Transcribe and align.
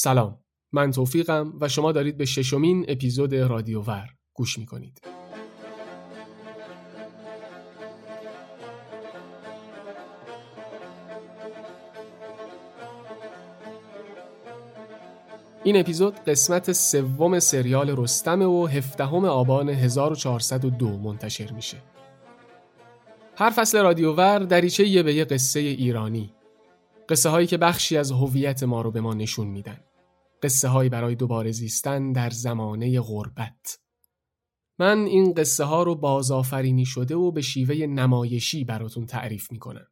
سلام 0.00 0.38
من 0.72 0.90
توفیقم 0.90 1.52
و 1.60 1.68
شما 1.68 1.92
دارید 1.92 2.16
به 2.16 2.24
ششمین 2.24 2.84
اپیزود 2.88 3.34
رادیوور 3.34 4.08
گوش 4.34 4.58
می‌کنید 4.58 5.00
این 15.64 15.76
اپیزود 15.76 16.14
قسمت 16.14 16.72
سوم 16.72 17.38
سریال 17.38 17.94
رستم 17.96 18.42
و 18.42 18.66
هفدهم 18.66 19.24
آبان 19.24 19.68
1402 19.68 20.88
منتشر 20.88 21.52
میشه. 21.52 21.76
هر 23.36 23.50
فصل 23.50 23.82
رادیوور 23.82 24.38
دریچه 24.38 24.86
یه 24.86 25.02
به 25.02 25.14
یه 25.14 25.24
قصه 25.24 25.60
ایرانی. 25.60 26.34
قصه 27.08 27.28
هایی 27.28 27.46
که 27.46 27.56
بخشی 27.56 27.96
از 27.96 28.10
هویت 28.10 28.62
ما 28.62 28.82
رو 28.82 28.90
به 28.90 29.00
ما 29.00 29.14
نشون 29.14 29.46
میدن. 29.46 29.87
قصه 30.42 30.68
هایی 30.68 30.90
برای 30.90 31.14
دوباره 31.14 31.52
زیستن 31.52 32.12
در 32.12 32.30
زمانه 32.30 33.00
غربت. 33.00 33.78
من 34.78 34.98
این 34.98 35.34
قصه 35.34 35.64
ها 35.64 35.82
رو 35.82 35.94
بازآفرینی 35.94 36.86
شده 36.86 37.16
و 37.16 37.30
به 37.30 37.42
شیوه 37.42 37.86
نمایشی 37.86 38.64
براتون 38.64 39.06
تعریف 39.06 39.52
می‌کنم. 39.52 39.86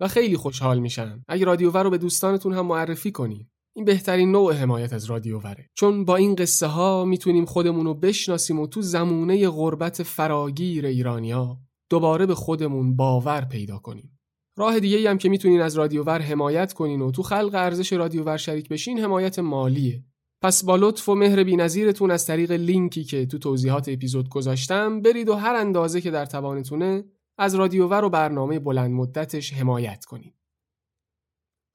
و 0.00 0.08
خیلی 0.08 0.36
خوشحال 0.36 0.78
میشم 0.78 1.24
اگه 1.28 1.44
رادیوور 1.44 1.82
رو 1.82 1.90
به 1.90 1.98
دوستانتون 1.98 2.52
هم 2.52 2.66
معرفی 2.66 3.12
کنین. 3.12 3.48
این 3.76 3.84
بهترین 3.84 4.32
نوع 4.32 4.54
حمایت 4.54 4.92
از 4.92 5.04
رادیو 5.04 5.38
وره 5.38 5.70
چون 5.74 6.04
با 6.04 6.16
این 6.16 6.34
قصه 6.34 6.66
ها 6.66 7.04
می‌تونیم 7.04 7.44
خودمون 7.44 7.84
رو 7.84 7.94
بشناسیم 7.94 8.60
و 8.60 8.66
تو 8.66 8.82
زمونه 8.82 9.48
غربت 9.48 10.02
فراگیر 10.02 10.86
ایرانیا 10.86 11.58
دوباره 11.90 12.26
به 12.26 12.34
خودمون 12.34 12.96
باور 12.96 13.44
پیدا 13.44 13.78
کنیم 13.78 14.11
راه 14.56 14.80
دیگه 14.80 15.10
هم 15.10 15.18
که 15.18 15.28
می‌تونین 15.28 15.60
از 15.60 15.78
رادیوور 15.78 16.20
حمایت 16.20 16.72
کنین 16.72 17.00
و 17.00 17.10
تو 17.10 17.22
خلق 17.22 17.54
ارزش 17.54 17.92
رادیوور 17.92 18.36
شریک 18.36 18.68
بشین 18.68 18.98
حمایت 18.98 19.38
مالیه 19.38 20.04
پس 20.42 20.64
با 20.64 20.76
لطف 20.76 21.08
و 21.08 21.14
مهر 21.14 21.44
بینظیرتون 21.44 22.10
از 22.10 22.26
طریق 22.26 22.50
لینکی 22.50 23.04
که 23.04 23.26
تو 23.26 23.38
توضیحات 23.38 23.88
اپیزود 23.88 24.28
گذاشتم 24.28 25.02
برید 25.02 25.28
و 25.28 25.34
هر 25.34 25.54
اندازه 25.54 26.00
که 26.00 26.10
در 26.10 26.26
توانتونه 26.26 27.04
از 27.38 27.54
رادیوور 27.54 28.04
و 28.04 28.10
برنامه 28.10 28.58
بلند 28.58 28.90
مدتش 28.90 29.52
حمایت 29.52 30.04
کنید 30.04 30.34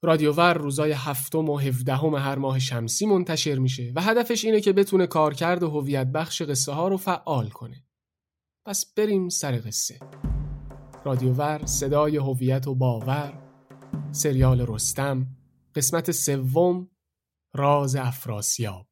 رادیوور 0.02 0.54
روزای 0.54 0.92
هفتم 0.92 1.48
و 1.48 1.58
هفدهم 1.58 2.14
هر 2.14 2.38
ماه 2.38 2.58
شمسی 2.58 3.06
منتشر 3.06 3.58
میشه 3.58 3.92
و 3.96 4.00
هدفش 4.02 4.44
اینه 4.44 4.60
که 4.60 4.72
بتونه 4.72 5.06
کارکرد 5.06 5.62
و 5.62 5.70
هویت 5.70 6.06
بخش 6.06 6.42
قصه 6.42 6.72
ها 6.72 6.88
رو 6.88 6.96
فعال 6.96 7.48
کنه. 7.48 7.84
پس 8.66 8.94
بریم 8.94 9.28
سر 9.28 9.60
قصه. 9.66 9.98
رادیوور 11.08 11.66
صدای 11.66 12.16
هویت 12.16 12.66
و 12.66 12.74
باور 12.74 13.32
سریال 14.12 14.60
رستم 14.60 15.26
قسمت 15.74 16.10
سوم 16.10 16.88
راز 17.54 17.96
افراسیاب. 17.96 18.86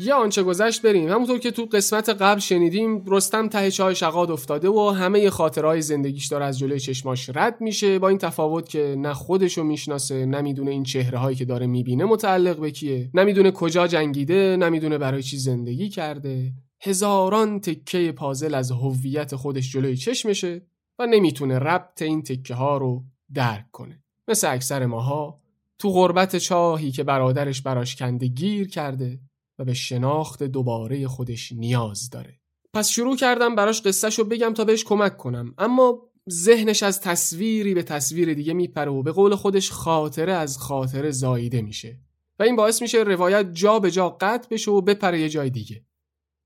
یا 0.00 0.16
آنچه 0.16 0.42
گذشت 0.42 0.82
بریم. 0.82 1.08
همونطور 1.08 1.38
که 1.38 1.50
تو 1.50 1.64
قسمت 1.64 2.08
قبل 2.08 2.40
شنیدیم 2.40 3.04
رستم 3.06 3.48
ته 3.48 3.70
چاه 3.70 3.94
شقاد 3.94 4.30
افتاده 4.30 4.68
و 4.68 4.88
همه 4.90 5.30
خاطرهای 5.30 5.82
زندگیش 5.82 6.26
داره 6.26 6.44
از 6.44 6.58
جلوی 6.58 6.80
چشماش 6.80 7.30
رد 7.34 7.60
میشه. 7.60 7.98
با 7.98 8.08
این 8.08 8.18
تفاوت 8.18 8.68
که 8.68 8.96
نه 8.98 9.14
خودشو 9.14 9.62
می‌شناسه 9.62 10.26
نمی‌دونه 10.26 10.70
این 10.70 10.82
چهره 10.82 11.18
هایی 11.18 11.36
که 11.36 11.44
داره 11.44 11.66
می‌بینه 11.66 12.04
متعلق 12.04 12.60
به 12.60 12.70
کیه. 12.70 13.10
نمی‌دونه 13.14 13.50
کجا 13.50 13.86
جنگیده 13.86 14.56
نمی‌دونه 14.56 14.98
برای 14.98 15.22
چی 15.22 15.36
زندگی 15.36 15.88
کرده. 15.88 16.52
هزاران 16.80 17.60
تکه 17.60 18.12
پازل 18.12 18.54
از 18.54 18.70
هویت 18.70 19.36
خودش 19.36 19.72
جلوی 19.72 19.96
چشمشه 19.96 20.62
و 20.98 21.06
نمی‌تونه 21.06 21.58
ربط 21.58 22.02
این 22.02 22.22
تکه 22.22 22.54
ها 22.54 22.76
رو 22.76 23.04
درک 23.34 23.70
کنه. 23.72 24.02
مثل 24.28 24.52
اکثر 24.52 24.86
ماها 24.86 25.40
تو 25.78 25.90
غربت 25.90 26.36
چاهی 26.36 26.90
که 26.90 27.02
برادرش 27.02 27.62
براش 27.62 27.96
کنده 27.96 28.26
گیر 28.26 28.68
کرده 28.68 29.18
و 29.58 29.64
به 29.64 29.74
شناخت 29.74 30.42
دوباره 30.42 31.08
خودش 31.08 31.52
نیاز 31.52 32.10
داره. 32.10 32.40
پس 32.72 32.88
شروع 32.88 33.16
کردم 33.16 33.54
براش 33.54 33.82
قصهشو 33.82 34.24
بگم 34.24 34.54
تا 34.54 34.64
بهش 34.64 34.84
کمک 34.84 35.16
کنم. 35.16 35.54
اما 35.58 36.02
ذهنش 36.30 36.82
از 36.82 37.00
تصویری 37.00 37.74
به 37.74 37.82
تصویر 37.82 38.34
دیگه 38.34 38.52
میپره 38.52 38.90
و 38.90 39.02
به 39.02 39.12
قول 39.12 39.34
خودش 39.34 39.70
خاطره 39.70 40.32
از 40.32 40.58
خاطره 40.58 41.10
زاییده 41.10 41.62
میشه. 41.62 42.00
و 42.38 42.42
این 42.42 42.56
باعث 42.56 42.82
میشه 42.82 42.98
روایت 42.98 43.52
جا 43.52 43.78
به 43.78 43.90
جا 43.90 44.08
قطع 44.20 44.48
بشه 44.50 44.70
و 44.70 44.80
بپره 44.80 45.20
یه 45.20 45.28
جای 45.28 45.50
دیگه. 45.50 45.84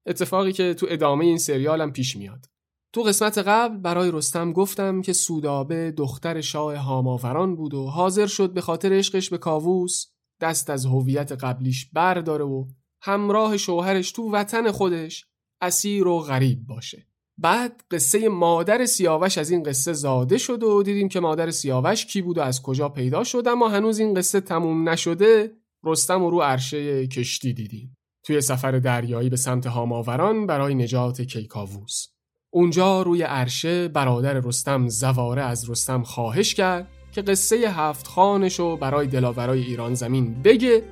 اتفاقی 0.06 0.52
که 0.52 0.74
تو 0.74 0.86
ادامه 0.90 1.24
این 1.24 1.38
سریالم 1.38 1.92
پیش 1.92 2.16
میاد. 2.16 2.46
تو 2.92 3.02
قسمت 3.02 3.38
قبل 3.38 3.76
برای 3.76 4.10
رستم 4.10 4.52
گفتم 4.52 5.02
که 5.02 5.12
سودابه 5.12 5.90
دختر 5.90 6.40
شاه 6.40 6.76
هاماوران 6.76 7.56
بود 7.56 7.74
و 7.74 7.86
حاضر 7.86 8.26
شد 8.26 8.52
به 8.52 8.60
خاطر 8.60 8.92
عشقش 8.92 9.30
به 9.30 9.38
کاووس 9.38 10.06
دست 10.40 10.70
از 10.70 10.86
هویت 10.86 11.32
قبلیش 11.32 11.90
برداره 11.92 12.44
و 12.44 12.66
همراه 13.02 13.56
شوهرش 13.56 14.12
تو 14.12 14.30
وطن 14.30 14.70
خودش 14.70 15.26
اسیر 15.60 16.06
و 16.06 16.18
غریب 16.18 16.66
باشه. 16.66 17.06
بعد 17.38 17.84
قصه 17.90 18.28
مادر 18.28 18.86
سیاوش 18.86 19.38
از 19.38 19.50
این 19.50 19.62
قصه 19.62 19.92
زاده 19.92 20.38
شد 20.38 20.62
و 20.62 20.82
دیدیم 20.82 21.08
که 21.08 21.20
مادر 21.20 21.50
سیاوش 21.50 22.06
کی 22.06 22.22
بود 22.22 22.38
و 22.38 22.40
از 22.40 22.62
کجا 22.62 22.88
پیدا 22.88 23.24
شد 23.24 23.48
اما 23.48 23.68
هنوز 23.68 23.98
این 23.98 24.14
قصه 24.14 24.40
تموم 24.40 24.88
نشده 24.88 25.52
رستم 25.84 26.22
و 26.22 26.30
رو 26.30 26.40
عرشه 26.40 27.06
کشتی 27.06 27.52
دیدیم. 27.52 27.96
توی 28.24 28.40
سفر 28.40 28.72
دریایی 28.72 29.30
به 29.30 29.36
سمت 29.36 29.66
هاماوران 29.66 30.46
برای 30.46 30.74
نجات 30.74 31.22
کیکاووس. 31.22 32.06
اونجا 32.50 33.02
روی 33.02 33.22
عرشه 33.22 33.88
برادر 33.88 34.32
رستم 34.32 34.88
زواره 34.88 35.42
از 35.42 35.70
رستم 35.70 36.02
خواهش 36.02 36.54
کرد 36.54 36.88
که 37.12 37.22
قصه 37.22 37.56
هفت 37.56 38.06
خانش 38.06 38.58
رو 38.58 38.76
برای 38.76 39.06
دلاورای 39.06 39.60
ایران 39.62 39.94
زمین 39.94 40.42
بگه 40.42 40.82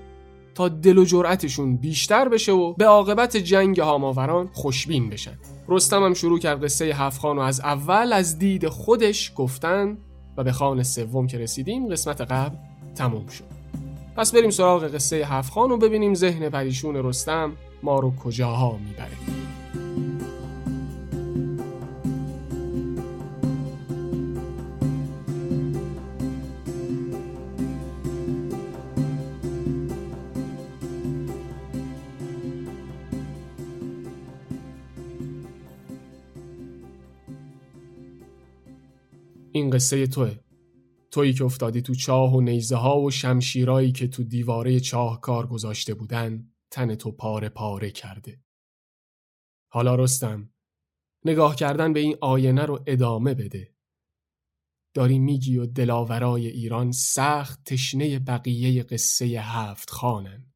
دل 0.68 0.98
و 0.98 1.04
جرأتشون 1.04 1.76
بیشتر 1.76 2.28
بشه 2.28 2.52
و 2.52 2.72
به 2.72 2.86
عاقبت 2.86 3.36
جنگ 3.36 3.80
هاماوران 3.80 4.50
خوشبین 4.52 5.10
بشن. 5.10 5.38
رستم 5.68 6.04
هم 6.04 6.14
شروع 6.14 6.38
کرد 6.38 6.64
قصه 6.64 6.84
هفت 6.84 7.20
خان 7.20 7.38
و 7.38 7.40
از 7.40 7.60
اول 7.60 8.12
از 8.12 8.38
دید 8.38 8.68
خودش 8.68 9.32
گفتن 9.36 9.98
و 10.36 10.44
به 10.44 10.52
خان 10.52 10.82
سوم 10.82 11.26
که 11.26 11.38
رسیدیم 11.38 11.88
قسمت 11.88 12.20
قبل 12.20 12.56
تموم 12.94 13.26
شد. 13.26 13.44
پس 14.16 14.34
بریم 14.34 14.50
سراغ 14.50 14.94
قصه 14.94 15.16
هفت 15.16 15.52
خان 15.52 15.70
و 15.70 15.76
ببینیم 15.76 16.14
ذهن 16.14 16.48
پریشون 16.48 16.96
رستم 16.96 17.52
ما 17.82 18.00
رو 18.00 18.16
کجاها 18.16 18.78
می‌بره. 18.86 19.49
این 39.60 39.70
قصه 39.70 40.06
توه. 40.06 40.38
تویی 41.10 41.32
که 41.32 41.44
افتادی 41.44 41.82
تو 41.82 41.94
چاه 41.94 42.34
و 42.34 42.40
نیزه 42.40 42.76
ها 42.76 43.00
و 43.00 43.10
شمشیرایی 43.10 43.92
که 43.92 44.08
تو 44.08 44.24
دیواره 44.24 44.80
چاه 44.80 45.20
کار 45.20 45.46
گذاشته 45.46 45.94
بودن 45.94 46.52
تن 46.70 46.94
تو 46.94 47.12
پاره 47.12 47.48
پاره 47.48 47.90
کرده. 47.90 48.44
حالا 49.72 49.94
رستم 49.94 50.52
نگاه 51.24 51.56
کردن 51.56 51.92
به 51.92 52.00
این 52.00 52.16
آینه 52.20 52.64
رو 52.64 52.82
ادامه 52.86 53.34
بده. 53.34 53.74
داری 54.94 55.18
میگی 55.18 55.58
و 55.58 55.66
دلاورای 55.66 56.46
ایران 56.46 56.92
سخت 56.92 57.64
تشنه 57.64 58.18
بقیه 58.18 58.82
قصه 58.82 59.24
هفت 59.26 59.90
خانن. 59.90 60.49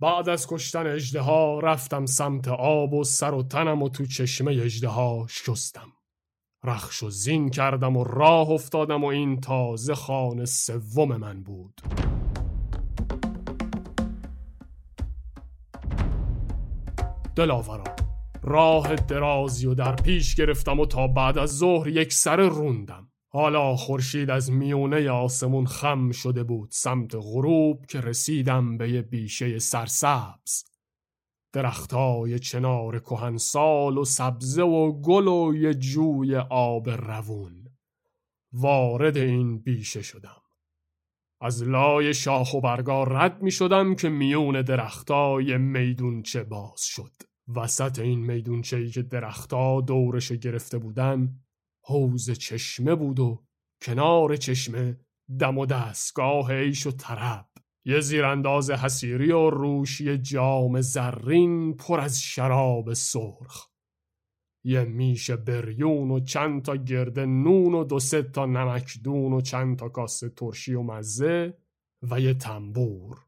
بعد 0.00 0.28
از 0.28 0.46
کشتن 0.46 0.86
اجده 0.86 1.24
رفتم 1.62 2.06
سمت 2.06 2.48
آب 2.48 2.94
و 2.94 3.04
سر 3.04 3.34
و 3.34 3.42
تنم 3.42 3.82
و 3.82 3.88
تو 3.88 4.06
چشمه 4.06 4.52
اجده 4.52 4.90
شستم. 5.28 5.92
رخش 6.64 7.02
و 7.02 7.10
زین 7.10 7.50
کردم 7.50 7.96
و 7.96 8.04
راه 8.04 8.50
افتادم 8.50 9.04
و 9.04 9.06
این 9.06 9.40
تازه 9.40 9.94
خانه 9.94 10.44
سوم 10.44 11.16
من 11.16 11.42
بود. 11.42 11.80
دلاورا 17.36 17.84
راه 18.42 18.94
درازی 18.94 19.66
و 19.66 19.74
در 19.74 19.96
پیش 19.96 20.34
گرفتم 20.34 20.80
و 20.80 20.86
تا 20.86 21.06
بعد 21.06 21.38
از 21.38 21.58
ظهر 21.58 21.88
یک 21.88 22.12
سر 22.12 22.36
روندم. 22.36 23.08
حالا 23.32 23.76
خورشید 23.76 24.30
از 24.30 24.52
میونه 24.52 25.10
آسمون 25.10 25.66
خم 25.66 26.10
شده 26.10 26.44
بود 26.44 26.70
سمت 26.72 27.14
غروب 27.14 27.86
که 27.86 28.00
رسیدم 28.00 28.78
به 28.78 28.90
یه 28.90 29.02
بیشه 29.02 29.58
سرسبز. 29.58 30.64
درختای 31.52 32.38
چنار 32.38 32.98
کهنسال 32.98 33.98
و 33.98 34.04
سبزه 34.04 34.62
و 34.62 35.00
گل 35.00 35.28
و 35.28 35.54
یه 35.54 35.74
جوی 35.74 36.36
آب 36.50 36.90
روون. 36.90 37.68
وارد 38.52 39.16
این 39.16 39.58
بیشه 39.58 40.02
شدم. 40.02 40.42
از 41.40 41.62
لای 41.62 42.14
شاخ 42.14 42.54
و 42.54 42.60
برگا 42.60 43.04
رد 43.04 43.42
می 43.42 43.50
شدم 43.50 43.94
که 43.94 44.08
میون 44.08 44.62
درختای 44.62 45.58
میدونچه 45.58 46.44
باز 46.44 46.82
شد. 46.82 47.12
وسط 47.56 47.98
این 47.98 48.20
میدونچه 48.20 48.88
که 48.88 49.02
درختها 49.02 49.80
دورش 49.80 50.32
گرفته 50.32 50.78
بودن 50.78 51.40
حوز 51.90 52.30
چشمه 52.30 52.94
بود 52.94 53.20
و 53.20 53.44
کنار 53.82 54.36
چشمه 54.36 55.00
دم 55.38 55.58
و 55.58 55.66
دستگاه 55.66 56.50
ایش 56.50 56.86
و 56.86 56.90
طرب. 56.90 57.46
یه 57.86 58.00
زیرانداز 58.00 58.70
حسیری 58.70 59.32
و 59.32 59.50
روش 59.50 60.00
یه 60.00 60.18
جام 60.18 60.80
زرین 60.80 61.76
پر 61.76 62.00
از 62.00 62.22
شراب 62.22 62.92
سرخ. 62.92 63.66
یه 64.64 64.84
میش 64.84 65.30
بریون 65.30 66.10
و 66.10 66.20
چند 66.20 66.62
تا 66.62 66.76
گرده 66.76 67.26
نون 67.26 67.74
و 67.74 67.84
دو 67.84 68.00
سه 68.00 68.22
تا 68.22 68.46
نمکدون 68.46 69.32
و 69.32 69.40
چند 69.40 69.78
تا 69.78 69.88
کاسه 69.88 70.28
ترشی 70.28 70.74
و 70.74 70.82
مزه 70.82 71.58
و 72.10 72.20
یه 72.20 72.34
تنبور. 72.34 73.26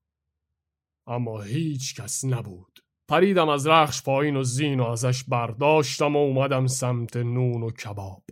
اما 1.06 1.40
هیچ 1.40 2.00
کس 2.00 2.24
نبود. 2.24 2.78
پریدم 3.10 3.48
از 3.48 3.66
رخش 3.66 4.02
پایین 4.02 4.36
و 4.36 4.42
زین 4.42 4.80
و 4.80 4.84
ازش 4.84 5.24
برداشتم 5.24 6.16
و 6.16 6.18
اومدم 6.18 6.66
سمت 6.66 7.16
نون 7.16 7.62
و 7.62 7.70
کباب. 7.70 8.24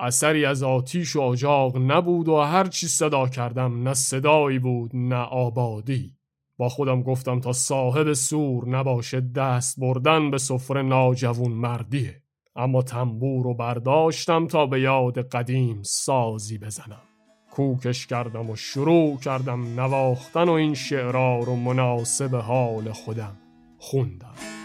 اثری 0.00 0.44
از 0.44 0.62
آتیش 0.62 1.16
و 1.16 1.20
آجاق 1.20 1.76
نبود 1.76 2.28
و 2.28 2.36
هرچی 2.36 2.88
صدا 2.88 3.28
کردم 3.28 3.82
نه 3.82 3.94
صدایی 3.94 4.58
بود 4.58 4.90
نه 4.94 5.16
آبادی. 5.16 6.14
با 6.58 6.68
خودم 6.68 7.02
گفتم 7.02 7.40
تا 7.40 7.52
صاحب 7.52 8.12
سور 8.12 8.68
نباشه 8.68 9.20
دست 9.20 9.80
بردن 9.80 10.30
به 10.30 10.38
سفره 10.38 10.82
ناجوون 10.82 11.52
مردیه 11.52 12.22
اما 12.56 12.82
تنبور 12.82 13.44
رو 13.44 13.54
برداشتم 13.54 14.46
تا 14.46 14.66
به 14.66 14.80
یاد 14.80 15.28
قدیم 15.28 15.82
سازی 15.82 16.58
بزنم. 16.58 17.02
کوکش 17.50 18.06
کردم 18.06 18.50
و 18.50 18.56
شروع 18.56 19.18
کردم 19.18 19.80
نواختن 19.80 20.48
و 20.48 20.52
این 20.52 20.74
شعرها 20.74 21.38
رو 21.38 21.56
مناسب 21.56 22.34
حال 22.34 22.92
خودم 22.92 23.36
خوندم. 23.78 24.57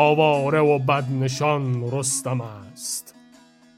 آواره 0.00 0.60
و 0.60 0.78
بدنشان 0.78 1.90
رستم 1.92 2.40
است 2.40 3.14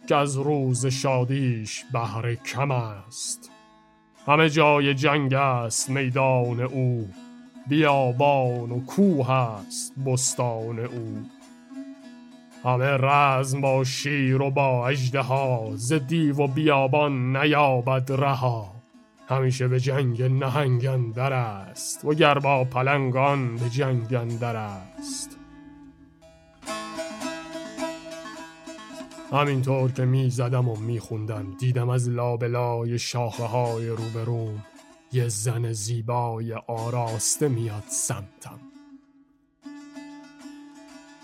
که 0.08 0.16
از 0.16 0.36
روز 0.36 0.86
شادیش 0.86 1.84
بهره 1.92 2.36
کم 2.36 2.70
است. 2.70 3.50
همه 4.26 4.50
جای 4.50 4.94
جنگ 4.94 5.34
است 5.34 5.90
میدان 5.90 6.60
او 6.60 7.08
بیابان 7.68 8.70
و 8.70 8.84
کوه 8.84 9.30
است 9.30 9.94
بستان 10.06 10.78
او. 10.78 11.26
همه 12.64 12.96
رزم 12.96 13.60
با 13.60 13.84
شیر 13.84 14.42
و 14.42 14.50
با 14.50 14.88
اژدها 14.88 15.70
ز 15.74 15.92
دیو 15.92 16.36
و 16.36 16.46
بیابان 16.46 17.36
نیابد 17.36 18.12
رها. 18.12 18.72
همیشه 19.28 19.68
به 19.68 19.80
جنگ 19.80 20.22
نهنگ 20.22 20.86
است 21.32 22.04
و 22.04 22.14
گر 22.14 22.38
با 22.38 22.64
پلنگان 22.64 23.56
به 23.56 23.68
جنگ 23.68 24.14
است. 24.56 25.39
همینطور 29.32 29.92
که 29.92 30.04
می 30.04 30.30
زدم 30.30 30.68
و 30.68 30.76
می 30.76 31.00
خوندم 31.00 31.56
دیدم 31.58 31.88
از 31.88 32.08
لابلای 32.08 32.98
شاخه 32.98 33.44
های 33.44 33.88
روبروم 33.88 34.64
یه 35.12 35.28
زن 35.28 35.72
زیبای 35.72 36.52
آراسته 36.54 37.48
میاد 37.48 37.84
سمتم. 37.88 38.60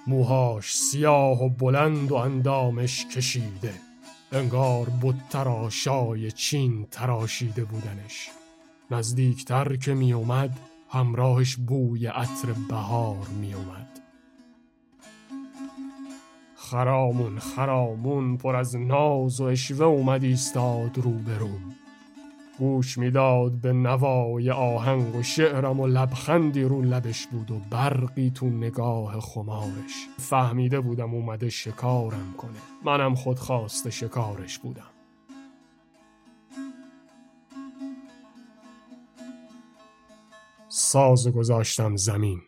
موهاش 0.06 0.76
سیاه 0.76 1.44
و 1.44 1.49
بلند 1.49 2.12
و 2.12 2.14
اندامش 2.14 3.06
کشیده 3.06 3.75
انگار 4.32 4.87
بود 4.87 5.23
تراشای 5.31 6.31
چین 6.31 6.87
تراشیده 6.91 7.64
بودنش. 7.64 8.31
نزدیکتر 8.91 9.76
که 9.76 9.94
می 9.94 10.12
اومد 10.12 10.58
همراهش 10.91 11.56
بوی 11.56 12.06
عطر 12.06 12.53
بهار 12.69 13.26
می 13.41 13.55
اومد 13.55 13.95
خرامون 16.71 17.39
خرامون 17.39 18.37
پر 18.37 18.57
از 18.57 18.77
ناز 18.77 19.41
و 19.41 19.45
اشوه 19.45 19.87
اومد 19.87 20.25
ایستاد 20.25 20.99
روبروم 20.99 21.75
گوش 22.59 22.99
می‌داد 22.99 23.53
به 23.53 23.73
نوای 23.73 24.51
آهنگ 24.51 25.15
و 25.15 25.23
شعرم 25.23 25.81
و 25.81 25.87
لبخندی 25.87 26.63
رو 26.63 26.83
لبش 26.83 27.27
بود 27.27 27.51
و 27.51 27.59
برقی 27.71 28.31
تو 28.31 28.47
نگاه 28.47 29.21
خمارش. 29.21 30.07
فهمیده 30.19 30.81
بودم 30.81 31.15
اومده 31.15 31.49
شکارم 31.51 32.35
کنه. 32.39 32.59
منم 32.85 33.15
خود 33.15 33.39
خواست 33.39 33.91
شکارش 33.91 34.59
بودم. 34.59 34.91
ساز 40.69 41.29
گذاشتم 41.29 41.97
زمین. 41.97 42.41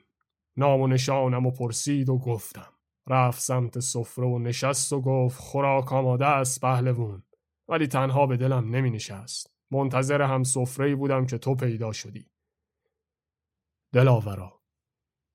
نام 0.57 0.81
و 0.81 0.87
نشانم 0.87 1.47
و 1.47 1.51
پرسید 1.51 2.09
و 2.09 2.19
گفتم. 2.19 2.78
رفت 3.09 3.41
سمت 3.41 3.79
سفره 3.79 4.27
و 4.27 4.39
نشست 4.39 4.93
و 4.93 5.01
گفت 5.01 5.41
خوراک 5.41 5.93
آماده 5.93 6.27
است 6.27 6.61
پهلوون 6.61 7.23
ولی 7.69 7.87
تنها 7.87 8.27
به 8.27 8.37
دلم 8.37 8.77
نمی 8.77 8.91
نشست 8.91 9.55
منتظر 9.71 10.23
هم 10.23 10.43
سفره 10.43 10.95
بودم 10.95 11.27
که 11.27 11.39
تو 11.39 11.55
پیدا 11.55 11.93
شدی. 11.93 12.27
دلاورا 13.93 14.61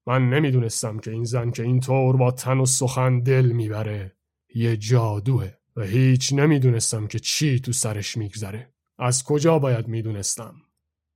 من 0.08 0.30
نمی‌دونستم 0.30 1.00
که 1.00 1.12
این 1.12 1.24
زن 1.24 1.52
که 1.52 1.64
این 1.64 1.80
طور 1.80 2.18
با 2.18 2.32
تن 2.32 2.58
و 2.58 2.66
سخن 2.66 3.20
دل 3.20 3.46
می‌بره 3.46 4.18
یه 4.56 4.78
جادوه 4.78 5.52
و 5.76 5.84
هیچ 5.84 6.34
نمی‌دونستم 6.34 7.08
که 7.08 7.20
چی 7.20 7.60
تو 7.60 7.72
سرش 7.72 8.18
میگذره. 8.18 8.74
از 8.98 9.24
کجا 9.24 9.60
باید 9.60 9.88
می‌دونستم؟ 9.88 10.56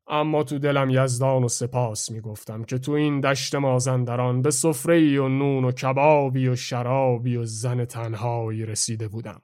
اما 0.09 0.43
تو 0.43 0.59
دلم 0.59 0.89
یزدان 0.89 1.43
و 1.43 1.47
سپاس 1.47 2.11
می‌گفتم 2.11 2.63
که 2.63 2.77
تو 2.77 2.91
این 2.91 3.21
دشت 3.21 3.55
مازندران 3.55 4.41
به 4.41 4.51
سفره 4.51 5.21
و 5.21 5.27
نون 5.27 5.63
و 5.63 5.71
کبابی 5.71 6.47
و 6.47 6.55
شرابی 6.55 7.35
و 7.35 7.45
زن 7.45 7.85
تنهایی 7.85 8.65
رسیده 8.65 9.07
بودم. 9.07 9.41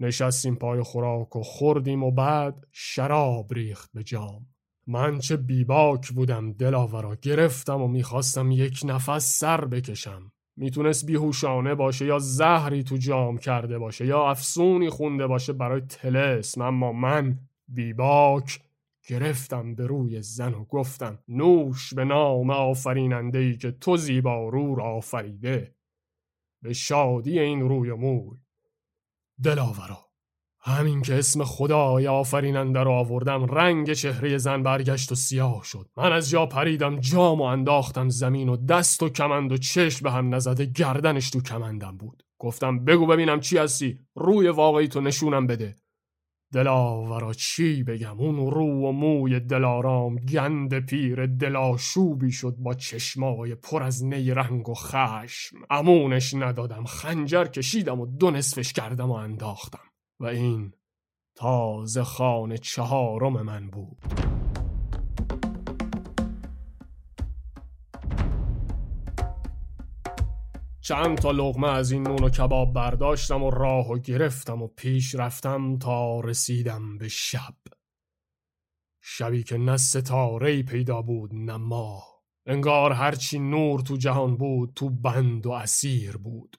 نشستیم 0.00 0.54
پای 0.54 0.82
خوراک 0.82 1.36
و 1.36 1.42
خوردیم 1.42 2.02
و 2.02 2.10
بعد 2.10 2.66
شراب 2.72 3.54
ریخت 3.54 3.90
به 3.94 4.02
جام. 4.02 4.46
من 4.86 5.18
چه 5.18 5.36
بیباک 5.36 6.08
بودم 6.08 6.52
دلاورا 6.52 7.16
گرفتم 7.22 7.82
و 7.82 7.88
می‌خواستم 7.88 8.50
یک 8.50 8.80
نفس 8.84 9.38
سر 9.38 9.64
بکشم. 9.64 10.32
می‌تونست 10.56 11.06
بیهوشانه 11.06 11.74
باشه 11.74 12.06
یا 12.06 12.18
زهری 12.18 12.82
تو 12.82 12.96
جام 12.96 13.38
کرده 13.38 13.78
باشه 13.78 14.06
یا 14.06 14.30
افسونی 14.30 14.90
خونده 14.90 15.26
باشه 15.26 15.52
برای 15.52 15.80
تلسم 15.80 16.62
اما 16.62 16.92
من 16.92 17.38
بیباک 17.68 18.60
گرفتم 19.10 19.74
به 19.74 19.86
روی 19.86 20.22
زن 20.22 20.54
و 20.54 20.64
گفتم 20.64 21.18
نوش 21.28 21.94
به 21.94 22.04
نام 22.04 22.50
آفریننده 22.50 23.38
ای 23.38 23.56
که 23.56 23.70
تو 23.70 23.96
زیبا 23.96 24.48
رو 24.48 24.74
را 24.74 24.84
آفریده. 24.84 25.74
به 26.62 26.72
شادی 26.72 27.38
این 27.38 27.68
روی 27.68 27.90
و 27.90 27.96
موی. 27.96 28.38
دلاورا 29.42 29.98
همین 30.60 31.02
که 31.02 31.18
اسم 31.18 31.44
خدای 31.44 32.08
آفریننده 32.08 32.80
رو 32.80 32.90
آوردم 32.90 33.44
رنگ 33.44 33.92
چهره 33.92 34.38
زن 34.38 34.62
برگشت 34.62 35.12
و 35.12 35.14
سیاه 35.14 35.64
شد. 35.64 35.90
من 35.96 36.12
از 36.12 36.30
جا 36.30 36.46
پریدم 36.46 37.00
جام 37.00 37.40
و 37.40 37.44
انداختم 37.44 38.08
زمین 38.08 38.48
و 38.48 38.56
دست 38.56 39.02
و 39.02 39.08
کمند 39.08 39.52
و 39.52 39.56
چشم 39.56 40.02
به 40.02 40.10
هم 40.10 40.34
نزده 40.34 40.66
گردنش 40.66 41.30
تو 41.30 41.40
کمندم 41.40 41.96
بود. 41.96 42.22
گفتم 42.38 42.84
بگو 42.84 43.06
ببینم 43.06 43.40
چی 43.40 43.58
هستی 43.58 43.98
روی 44.14 44.48
واقعی 44.48 44.88
تو 44.88 45.00
نشونم 45.00 45.46
بده. 45.46 45.76
دلاورا 46.52 47.32
چی 47.32 47.82
بگم؟ 47.82 48.20
اون 48.20 48.50
رو 48.50 48.88
و 48.88 48.92
موی 48.92 49.40
دلارام 49.40 50.16
گند 50.16 50.78
پیر 50.78 51.26
دلاشوبی 51.26 52.32
شد 52.32 52.54
با 52.58 52.74
چشمای 52.74 53.54
پر 53.54 53.82
از 53.82 54.04
نیرنگ 54.04 54.68
و 54.68 54.74
خشم. 54.74 55.56
امونش 55.70 56.34
ندادم 56.34 56.84
خنجر 56.84 57.44
کشیدم 57.44 58.00
و 58.00 58.06
دو 58.06 58.30
نصفش 58.30 58.72
کردم 58.72 59.10
و 59.10 59.14
انداختم. 59.14 59.90
و 60.20 60.26
این 60.26 60.72
تازه 61.34 62.02
خانه 62.02 62.58
چهارم 62.58 63.42
من 63.42 63.70
بود. 63.70 64.29
چند 70.90 71.18
تا 71.18 71.30
لغمه 71.30 71.68
از 71.68 71.92
این 71.92 72.02
نون 72.02 72.24
و 72.24 72.28
کباب 72.28 72.72
برداشتم 72.72 73.42
و 73.42 73.50
راه 73.50 73.90
و 73.90 73.98
گرفتم 73.98 74.62
و 74.62 74.66
پیش 74.66 75.14
رفتم 75.14 75.78
تا 75.78 76.20
رسیدم 76.20 76.98
به 76.98 77.08
شب. 77.08 77.54
شبی 79.00 79.42
که 79.42 79.58
نه 79.58 79.76
ستاره 79.76 80.62
پیدا 80.62 81.02
بود 81.02 81.34
نه 81.34 81.56
ماه. 81.56 82.22
انگار 82.46 82.92
هرچی 82.92 83.38
نور 83.38 83.80
تو 83.80 83.96
جهان 83.96 84.36
بود 84.36 84.72
تو 84.76 84.90
بند 84.90 85.46
و 85.46 85.50
اسیر 85.50 86.16
بود. 86.16 86.56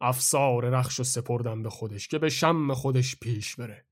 افسار 0.00 0.64
رخش 0.64 1.00
و 1.00 1.04
سپردم 1.04 1.62
به 1.62 1.70
خودش 1.70 2.08
که 2.08 2.18
به 2.18 2.28
شم 2.28 2.74
خودش 2.74 3.16
پیش 3.16 3.56
بره. 3.56 3.86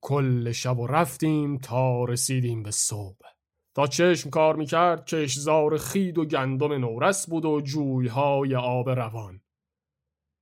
کل 0.00 0.52
شب 0.52 0.78
و 0.78 0.86
رفتیم 0.86 1.58
تا 1.58 2.04
رسیدیم 2.04 2.62
به 2.62 2.70
صبح. 2.70 3.37
تا 3.74 3.86
چشم 3.86 4.30
کار 4.30 4.56
می‌کرد 4.56 5.04
کشزار 5.04 5.78
خید 5.78 6.18
و 6.18 6.24
گندم 6.24 6.72
نورس 6.72 7.28
بود 7.28 7.44
و 7.44 7.60
جویهای 7.60 8.56
آب 8.56 8.90
روان. 8.90 9.40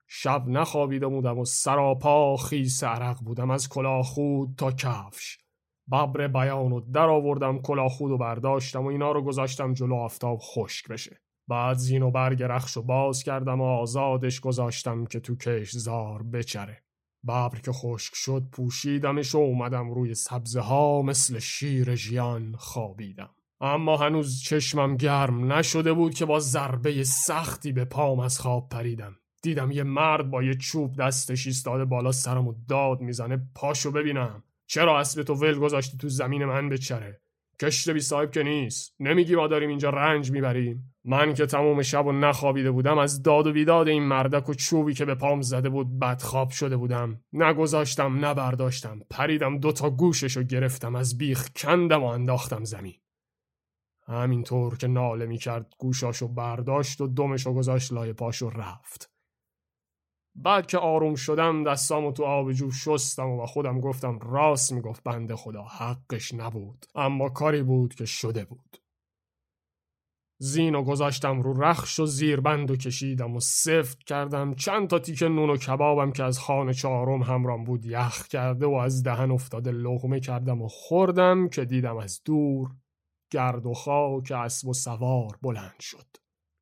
شب 0.08 0.48
نخوابیده 0.48 1.06
بودم 1.06 1.38
و 1.38 1.44
سراپا 1.44 2.36
خیس 2.36 2.84
عرق 2.84 3.18
بودم 3.18 3.50
از 3.50 3.68
کلاه 3.68 4.02
خود 4.02 4.54
تا 4.58 4.72
کفش. 4.72 5.38
ببر 5.92 6.28
بیان 6.28 6.72
و 6.72 6.80
در 6.80 7.08
آوردم 7.08 7.58
کلاه 7.58 7.88
خود 7.88 8.10
و 8.10 8.18
برداشتم 8.18 8.84
و 8.84 8.86
اینا 8.86 9.12
رو 9.12 9.22
گذاشتم 9.22 9.74
جلو 9.74 9.94
آفتاب 9.94 10.38
خشک 10.42 10.88
بشه. 10.88 11.20
بعد 11.48 11.76
زین 11.76 12.02
و 12.02 12.10
برگ 12.10 12.42
رخش 12.42 12.76
و 12.76 12.82
باز 12.82 13.22
کردم 13.22 13.60
و 13.60 13.64
آزادش 13.64 14.40
گذاشتم 14.40 15.04
که 15.04 15.20
تو 15.20 15.36
کشزار 15.36 16.22
بچره. 16.22 16.85
ببر 17.24 17.58
که 17.64 17.72
خشک 17.72 18.14
شد 18.14 18.42
پوشیدمش 18.52 19.34
و 19.34 19.38
اومدم 19.38 19.90
روی 19.90 20.14
سبزه 20.14 20.60
ها 20.60 21.02
مثل 21.02 21.38
شیر 21.38 21.94
ژیان 21.94 22.54
خوابیدم. 22.58 23.30
اما 23.60 23.96
هنوز 23.96 24.42
چشمم 24.42 24.96
گرم 24.96 25.52
نشده 25.52 25.92
بود 25.92 26.14
که 26.14 26.24
با 26.24 26.40
ضربه 26.40 27.04
سختی 27.04 27.72
به 27.72 27.84
پام 27.84 28.20
از 28.20 28.40
خواب 28.40 28.68
پریدم. 28.68 29.16
دیدم 29.42 29.70
یه 29.70 29.82
مرد 29.82 30.30
با 30.30 30.42
یه 30.42 30.54
چوب 30.54 30.96
دستش 30.96 31.46
ایستاده 31.46 31.84
بالا 31.84 32.12
سرم 32.12 32.48
و 32.48 32.54
داد 32.68 33.00
می‌زنه 33.00 33.48
پاشو 33.54 33.90
ببینم. 33.90 34.42
چرا 34.66 35.00
اسب 35.00 35.22
تو 35.22 35.34
ول 35.34 35.58
گذاشتی 35.58 35.98
تو 35.98 36.08
زمین 36.08 36.44
من 36.44 36.68
بچره؟ 36.68 37.20
کشت 37.60 37.90
بی 37.90 38.00
صاحب 38.00 38.30
که 38.30 38.42
نیست. 38.42 38.94
نمیگی 39.00 39.36
ما 39.36 39.46
داریم 39.46 39.68
اینجا 39.68 39.90
رنج 39.90 40.30
می‌بریم؟ 40.30 40.94
من 41.08 41.34
که 41.34 41.46
تمام 41.46 41.82
شب 41.82 42.06
و 42.06 42.12
نخوابیده 42.12 42.70
بودم 42.70 42.98
از 42.98 43.22
داد 43.22 43.46
و 43.46 43.52
بیداد 43.52 43.88
این 43.88 44.02
مردک 44.02 44.48
و 44.48 44.54
چوبی 44.54 44.94
که 44.94 45.04
به 45.04 45.14
پام 45.14 45.42
زده 45.42 45.68
بود 45.68 45.98
بدخواب 45.98 46.50
شده 46.50 46.76
بودم. 46.76 47.20
نگذاشتم 47.32 48.24
نبرداشتم 48.24 49.00
پریدم 49.10 49.58
دوتا 49.58 49.90
گوششو 49.90 50.42
گرفتم 50.42 50.94
از 50.94 51.18
بیخ 51.18 51.50
کندم 51.56 52.02
و 52.02 52.06
انداختم 52.06 52.64
زمین. 52.64 52.94
همینطور 54.06 54.76
که 54.76 54.86
ناله 54.86 55.26
می‌کرد 55.26 55.74
گوشاشو 55.78 56.28
برداشت 56.28 57.00
و 57.00 57.06
دمشو 57.06 57.54
گذاشت 57.54 57.92
لای 57.92 58.12
پاشو 58.12 58.50
رفت. 58.50 59.10
بعد 60.34 60.66
که 60.66 60.78
آروم 60.78 61.14
شدم 61.14 61.64
دستامو 61.64 62.12
تو 62.12 62.24
آب 62.24 62.52
جو 62.52 62.70
شستم 62.70 63.30
و 63.30 63.46
خودم 63.46 63.80
گفتم 63.80 64.18
راست 64.18 64.72
می‌گفت 64.72 65.02
بنده 65.02 65.36
خدا 65.36 65.62
حقش 65.62 66.34
نبود. 66.34 66.86
اما 66.94 67.28
کاری 67.28 67.62
بود 67.62 67.94
که 67.94 68.04
شده 68.04 68.44
بود. 68.44 68.85
زین 70.38 70.74
و 70.74 70.82
گذاشتم 70.82 71.40
رو 71.40 71.62
رخش 71.62 72.00
و 72.00 72.06
زیربند 72.06 72.70
و 72.70 72.76
کشیدم 72.76 73.36
و 73.36 73.40
سفت 73.40 73.98
کردم 73.98 74.54
چند 74.54 74.88
تا 74.88 74.98
تیکه 74.98 75.28
نون 75.28 75.50
و 75.50 75.56
کبابم 75.56 76.12
که 76.12 76.24
از 76.24 76.38
خانه 76.38 76.74
چهارم 76.74 77.22
همرام 77.22 77.64
بود 77.64 77.86
یخ 77.86 78.26
کرده 78.26 78.66
و 78.66 78.74
از 78.74 79.02
دهن 79.02 79.30
افتاده 79.30 79.70
لغمه 79.70 80.20
کردم 80.20 80.62
و 80.62 80.68
خوردم 80.68 81.48
که 81.48 81.64
دیدم 81.64 81.96
از 81.96 82.20
دور 82.24 82.70
گرد 83.30 83.66
و 83.66 83.74
خاک 83.74 84.32
اسب 84.32 84.68
و 84.68 84.74
سوار 84.74 85.38
بلند 85.42 85.80
شد 85.80 86.06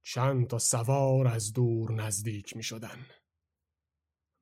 چند 0.04 0.46
تا 0.46 0.58
سوار 0.58 1.28
از 1.28 1.52
دور 1.52 1.92
نزدیک 1.92 2.56
می 2.56 2.62
شدن. 2.62 2.98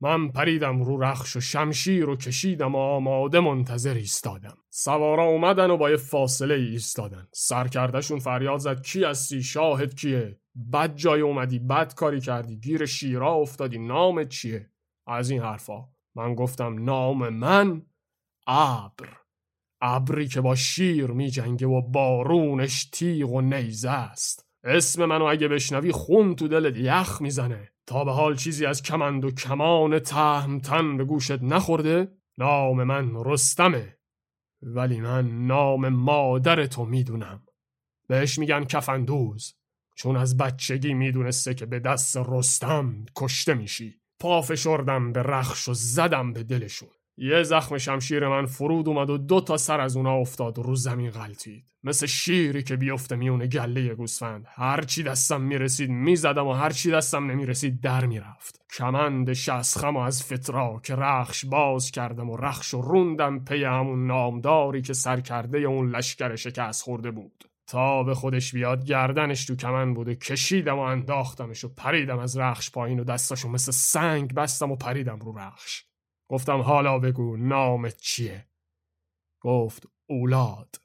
من 0.03 0.27
پریدم 0.27 0.81
رو 0.81 1.03
رخش 1.03 1.35
و 1.35 1.39
شمشیر 1.39 2.09
و 2.09 2.15
کشیدم 2.15 2.75
و 2.75 2.77
آماده 2.77 3.39
منتظر 3.39 3.93
ایستادم. 3.93 4.57
سوارا 4.69 5.23
اومدن 5.23 5.71
و 5.71 5.77
با 5.77 5.89
یه 5.89 5.97
فاصله 5.97 6.55
ایستادن. 6.55 7.27
سرکردشون 7.33 8.19
فریاد 8.19 8.59
زد. 8.59 8.81
کی 8.81 9.03
هستی؟ 9.03 9.43
شاهد 9.43 9.95
کیه؟ 9.95 10.39
بد 10.73 10.95
جای 10.95 11.21
اومدی. 11.21 11.59
بد 11.59 11.93
کاری 11.93 12.21
کردی. 12.21 12.57
گیر 12.57 12.85
شیرا 12.85 13.33
افتادی. 13.33 13.77
نامت 13.77 14.29
چیه? 14.29 14.69
از 15.07 15.29
این 15.29 15.41
حرفا. 15.41 15.89
من 16.15 16.35
گفتم 16.35 16.83
نام 16.83 17.29
من 17.29 17.81
ابر. 18.47 19.17
ابری 19.81 20.27
که 20.27 20.41
با 20.41 20.55
شیر 20.55 21.11
می 21.11 21.29
جنگه 21.29 21.67
و 21.67 21.81
بارونش 21.81 22.85
تیغ 22.85 23.31
و 23.31 23.41
نیزه 23.41 23.89
است. 23.89 24.52
اسم 24.63 25.05
منو 25.05 25.23
اگه 25.23 25.47
بشنوی 25.47 25.91
خون 25.91 26.35
تو 26.35 26.47
دلت 26.47 26.77
یخ 26.77 27.21
می‌زنه. 27.21 27.69
تا 27.85 28.03
به 28.03 28.11
حال 28.11 28.35
چیزی 28.35 28.65
از 28.65 28.83
کمند 28.83 29.25
و 29.25 29.31
کمان 29.31 29.99
تهمتن 29.99 30.97
به 30.97 31.05
گوشت 31.05 31.43
نخورده 31.43 32.11
نام 32.37 32.83
من 32.83 33.11
رستمه. 33.25 33.97
ولی 34.61 35.01
من 35.01 35.47
نام 35.47 35.89
مادر 35.89 36.65
تو 36.65 36.85
می‌دونم. 36.85 37.43
بهش 38.07 38.39
میگن 38.39 38.63
کفندوز. 38.63 39.53
چون 39.95 40.17
از 40.17 40.37
بچگی 40.37 40.93
می‌دونسته 40.93 41.53
که 41.53 41.65
به 41.65 41.79
دست 41.79 42.17
رستم 42.17 43.05
کشته 43.15 43.53
میشی. 43.53 44.01
پافشردم 44.19 45.13
به 45.13 45.23
رخش 45.23 45.69
و 45.69 45.73
زدم 45.73 46.33
به 46.33 46.43
دلشون. 46.43 46.89
یه 47.17 47.43
زخم 47.43 47.77
شمشیر 47.77 48.27
من 48.27 48.45
فرود 48.45 48.87
اومد 48.87 49.09
و 49.09 49.17
دو 49.17 49.41
تا 49.41 49.57
سر 49.57 49.81
از 49.81 49.97
اونا 49.97 50.13
افتاد 50.13 50.59
و 50.59 50.63
رو 50.63 50.75
زمین 50.75 51.09
غلطید 51.09 51.73
مثل 51.83 52.05
شیری 52.05 52.63
که 52.63 52.75
بیفته 52.75 53.15
میونه 53.15 53.47
گله 53.47 53.95
گوسفند. 53.95 54.45
هرچی 54.49 55.03
دستم 55.03 55.41
می‌رسید 55.41 55.89
می‌زدم 55.89 56.47
و 56.47 56.53
هرچی 56.53 56.91
دستم 56.91 57.31
نمی‌رسید 57.31 57.81
در 57.81 58.05
می‌رفت. 58.05 58.65
کمند 58.77 59.33
شسخم 59.33 59.95
و 59.95 59.99
از 59.99 60.27
که 60.83 60.95
رخش 60.95 61.45
باز 61.45 61.91
کردم 61.91 62.29
و 62.29 62.37
رخش 62.37 62.73
و 62.73 62.81
روندم 62.81 63.39
پی 63.39 63.63
همون 63.63 64.07
نامداری 64.07 64.81
که 64.81 64.93
سر 64.93 65.19
کرده 65.19 65.57
اون 65.57 65.89
لشکر 65.89 66.35
شکست 66.35 66.83
خورده 66.83 67.11
بود. 67.11 67.43
تا 67.67 68.03
به 68.03 68.15
خودش 68.15 68.51
بیاد 68.51 68.85
گردنش 68.85 69.45
تو 69.45 69.55
کمن 69.55 69.93
بوده 69.93 70.15
کشیدم 70.15 70.75
و 70.75 70.81
انداختمش 70.81 71.63
و 71.63 71.73
پریدم 71.77 72.19
از 72.19 72.37
رخش 72.37 72.71
پایین 72.71 72.99
و 72.99 73.03
دستاشو 73.03 73.49
مثل 73.49 73.71
سنگ 73.71 74.33
بستم 74.33 74.71
و 74.71 74.75
پریدم 74.75 75.19
رو 75.19 75.37
رخش. 75.37 75.83
گفتم 76.33 76.61
حالا 76.61 76.99
بگو 76.99 77.37
نامت 77.37 77.97
چیه؟ 77.97 78.45
گفت 79.41 79.87
اولاد. 80.09 80.75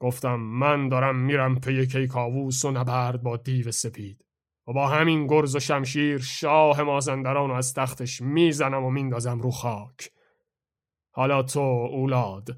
گفتم 0.00 0.34
من 0.34 0.88
دارم 0.88 1.16
میرم 1.16 1.60
پی 1.60 1.86
کیکاووس 1.86 2.64
و 2.64 2.70
نبرد 2.70 3.22
با 3.22 3.36
دیو 3.36 3.70
سپید 3.70 4.24
و 4.68 4.72
با 4.72 4.88
همین 4.88 5.26
گرز 5.26 5.56
و 5.56 5.60
شمشیر 5.60 6.18
شاه 6.18 6.82
مازندران 6.82 7.50
و 7.50 7.54
از 7.54 7.74
تختش 7.74 8.20
می‌زنم 8.20 8.84
و 8.84 8.90
میندازم 8.90 9.40
رو 9.40 9.50
خاک. 9.50 10.10
حالا 11.14 11.42
تو 11.42 11.60
اولاد 11.92 12.48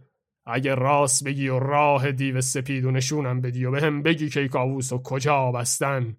اگه 0.46 0.74
راست 0.74 1.24
بگی 1.24 1.48
و 1.48 1.58
راه 1.58 2.12
دیو 2.12 2.40
سپید 2.40 2.84
و 2.84 2.90
نشونم 2.90 3.40
بدی 3.40 3.64
و 3.64 3.70
به 3.70 3.80
هم 3.80 4.02
بگی 4.02 4.28
کیکاووس 4.28 4.92
و 4.92 5.02
کجا 5.02 5.52
بستن 5.52 6.16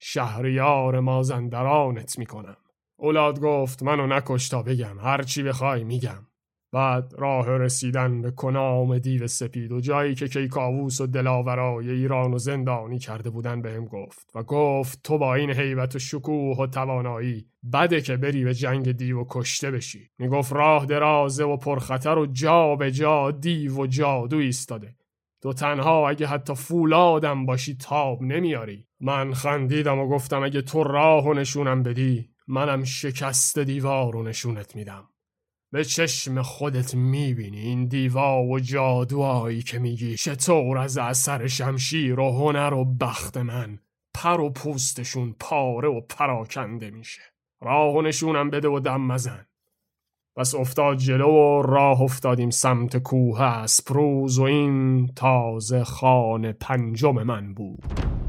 شهریار 0.00 1.00
مازندرانت 1.00 2.18
می‌کنم. 2.18 2.61
اولاد 3.02 3.40
گفت 3.40 3.82
منو 3.82 4.06
نکش 4.06 4.48
تا 4.48 4.62
بگم. 4.62 4.98
هرچی 5.00 5.42
بخوای 5.42 5.84
میگم. 5.84 6.26
بعد 6.72 7.14
راه 7.18 7.48
رسیدن 7.48 8.22
به 8.22 8.30
کنام 8.30 8.98
دیو 8.98 9.26
سپید 9.26 9.72
و 9.72 9.80
جایی 9.80 10.14
که 10.14 10.28
کیکاووس 10.28 11.00
و 11.00 11.06
دلاورای 11.06 11.90
ایران 11.90 12.34
و 12.34 12.38
زندانی 12.38 12.98
کرده 12.98 13.30
بودن 13.30 13.62
بهم 13.62 13.84
گفت 13.84 14.30
و 14.34 14.42
گفت 14.42 15.02
تو 15.04 15.18
با 15.18 15.34
این 15.34 15.50
حیبت 15.50 15.96
و 15.96 15.98
شکوه 15.98 16.58
و 16.58 16.66
توانایی 16.66 17.46
بده 17.72 18.00
که 18.00 18.16
بری 18.16 18.44
به 18.44 18.54
جنگ 18.54 18.92
دیو 18.92 19.20
و 19.20 19.24
کشته 19.30 19.70
بشی. 19.70 20.10
می‌گفت 20.18 20.52
راه 20.52 20.86
درازه 20.86 21.44
و 21.44 21.56
پرخطر 21.56 22.18
و 22.18 22.26
جا 22.26 22.76
به 22.76 22.90
جا 22.90 23.30
دیو 23.30 23.80
و 23.80 23.86
جادو 23.86 24.36
ایستاده. 24.36 24.94
تو 25.42 25.52
تنها 25.52 26.08
اگه 26.08 26.26
حتی 26.26 26.54
فولادم 26.54 27.46
باشی 27.46 27.76
تاب 27.76 28.22
نمیاری. 28.22 28.86
من 29.00 29.34
خندیدم 29.34 29.98
و 29.98 30.08
گفتم 30.08 30.42
اگه 30.42 30.62
تو 30.62 30.82
راه 30.82 31.26
و 31.26 31.34
نشونم 31.34 31.82
بدی 31.82 32.31
منم 32.52 32.84
شکست 32.84 33.58
دیوار 33.58 34.16
و 34.16 34.22
نشونت 34.22 34.76
میدم. 34.76 35.08
به 35.72 35.84
چشم 35.84 36.42
خودت 36.42 36.94
می‌بینی 36.94 37.60
این 37.60 37.86
دیوا 37.86 38.42
و 38.42 38.60
جادوهایی 38.60 39.62
که 39.62 39.78
میگی. 39.78 40.16
چطور 40.16 40.78
از 40.78 40.98
اثر 40.98 41.46
شمشیر 41.46 42.20
و 42.20 42.30
هنر 42.30 42.74
و 42.74 42.84
بخت 42.84 43.36
من 43.36 43.78
پر 44.14 44.40
و 44.40 44.50
پوستشون 44.50 45.36
پاره 45.40 45.88
و 45.88 46.00
پراکنده 46.00 46.90
میشه. 46.90 47.22
راه 47.62 47.94
و 47.94 48.02
نشونم 48.02 48.50
بده 48.50 48.68
و 48.68 48.80
دم 48.80 49.00
مزن. 49.00 49.46
پس 50.36 50.54
افتاد 50.54 50.96
جلو 50.96 51.30
و 51.30 51.62
راه 51.62 52.02
افتادیم 52.02 52.50
سمت 52.50 52.96
کوه 52.96 53.42
اسپروز 53.42 54.38
و 54.38 54.42
این 54.42 55.06
تازه 55.06 55.84
خانه 55.84 56.52
پنجم 56.52 57.22
من 57.22 57.54
بود. 57.54 58.21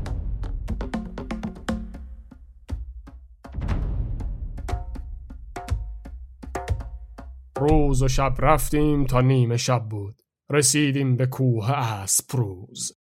روز 7.70 8.04
و 8.04 8.08
شب 8.08 8.36
رفتیم 8.40 9.06
تا 9.06 9.22
نیمه 9.22 9.58
شب 9.58 9.90
بود. 9.90 10.22
رسیدیم 10.50 11.16
به 11.16 11.26
کوه 11.26 11.72
اسپروز 11.72 12.98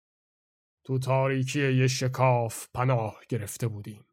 تو 0.85 0.99
تاریکی 0.99 1.73
یه 1.73 1.87
شکاف 1.87 2.67
پناه 2.75 3.21
گرفته 3.29 3.69
بودیم. 3.69 4.05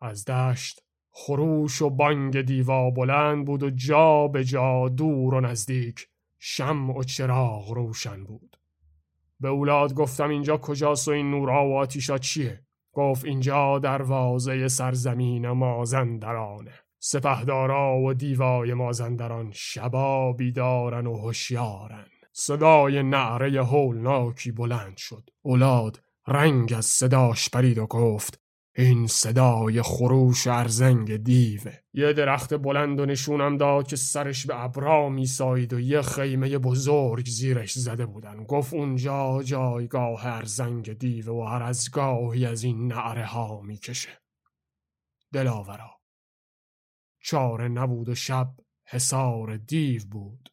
از 0.00 0.24
دشت 0.24 0.82
خروش 1.10 1.82
و 1.82 1.90
بانگ 1.90 2.40
دیوا 2.40 2.90
بلند 2.90 3.46
بود 3.46 3.62
و 3.62 3.70
جا 3.70 4.28
به 4.28 4.44
جا 4.44 4.88
دور 4.88 5.34
و 5.34 5.40
نزدیک 5.40 6.08
شم 6.38 6.90
و 6.90 7.02
چراغ 7.02 7.70
روشن 7.70 8.24
بود. 8.24 8.56
به 9.40 9.48
اولاد 9.48 9.94
گفتم 9.94 10.28
اینجا 10.28 10.56
کجاست 10.56 11.08
و 11.08 11.10
این 11.10 11.30
نورا 11.30 11.68
و 11.68 11.76
آتیشا 11.76 12.18
چیه؟ 12.18 12.62
گفت 12.92 13.24
اینجا 13.24 13.78
دروازه 13.78 14.68
سرزمین 14.68 15.48
مازندرانه. 15.48 16.87
سپهدارا 16.98 17.98
و 17.98 18.14
دیوای 18.14 18.74
مازندران 18.74 19.50
شبا 19.54 20.32
بیدارن 20.32 21.06
و 21.06 21.16
هوشیارن 21.16 22.06
صدای 22.32 23.02
نعره 23.02 23.64
هولناکی 23.64 24.52
بلند 24.52 24.96
شد. 24.96 25.30
اولاد 25.42 26.00
رنگ 26.26 26.74
از 26.76 26.86
صداش 26.86 27.50
پرید 27.50 27.78
و 27.78 27.86
گفت 27.86 28.40
این 28.76 29.06
صدای 29.06 29.82
خروش 29.82 30.46
ارزنگ 30.46 31.16
دیوه 31.16 31.72
یه 31.94 32.12
درخت 32.12 32.54
بلند 32.54 33.00
و 33.00 33.06
نشونم 33.06 33.56
داد 33.56 33.86
که 33.86 33.96
سرش 33.96 34.46
به 34.46 34.64
ابرا 34.64 35.08
میسایید 35.08 35.72
و 35.72 35.80
یه 35.80 36.02
خیمه 36.02 36.58
بزرگ 36.58 37.26
زیرش 37.26 37.72
زده 37.72 38.06
بودن. 38.06 38.44
گفت 38.44 38.74
اونجا 38.74 39.42
جایگاه 39.42 40.26
ارزنگ 40.26 40.92
دیوه 40.92 41.32
و 41.32 41.42
هر 41.42 41.62
از 41.62 41.90
گاهی 41.90 42.46
از 42.46 42.62
این 42.62 42.86
نعره 42.86 43.24
ها 43.26 43.60
می‌کشه. 43.60 44.20
دلاورا. 45.32 45.97
چاره 47.20 47.68
نبود 47.68 48.08
و 48.08 48.14
شب 48.14 48.48
حسار 48.86 49.56
دیو 49.56 50.02
بود. 50.10 50.48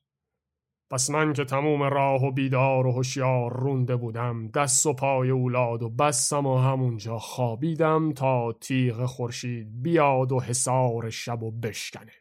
پس 0.89 1.09
من 1.09 1.33
که 1.33 1.45
تموم 1.45 1.83
راه 1.83 2.23
و 2.23 2.31
بیدار 2.31 2.87
و 2.87 2.91
هوشیار 2.91 3.59
رونده 3.59 3.95
بودم 3.95 4.47
دست 4.47 4.85
و 4.85 4.93
پای 4.93 5.29
اولاد 5.29 5.83
و 5.83 5.89
بستم 5.89 6.45
و 6.45 6.57
همونجا 6.57 7.19
خوابیدم 7.19 8.13
تا 8.13 8.53
تیغ 8.53 9.05
خورشید 9.05 9.81
بیاد 9.81 10.31
و 10.31 10.39
حسار 10.39 11.09
شب 11.09 11.43
و 11.43 11.51
بشکنه. 11.51 12.11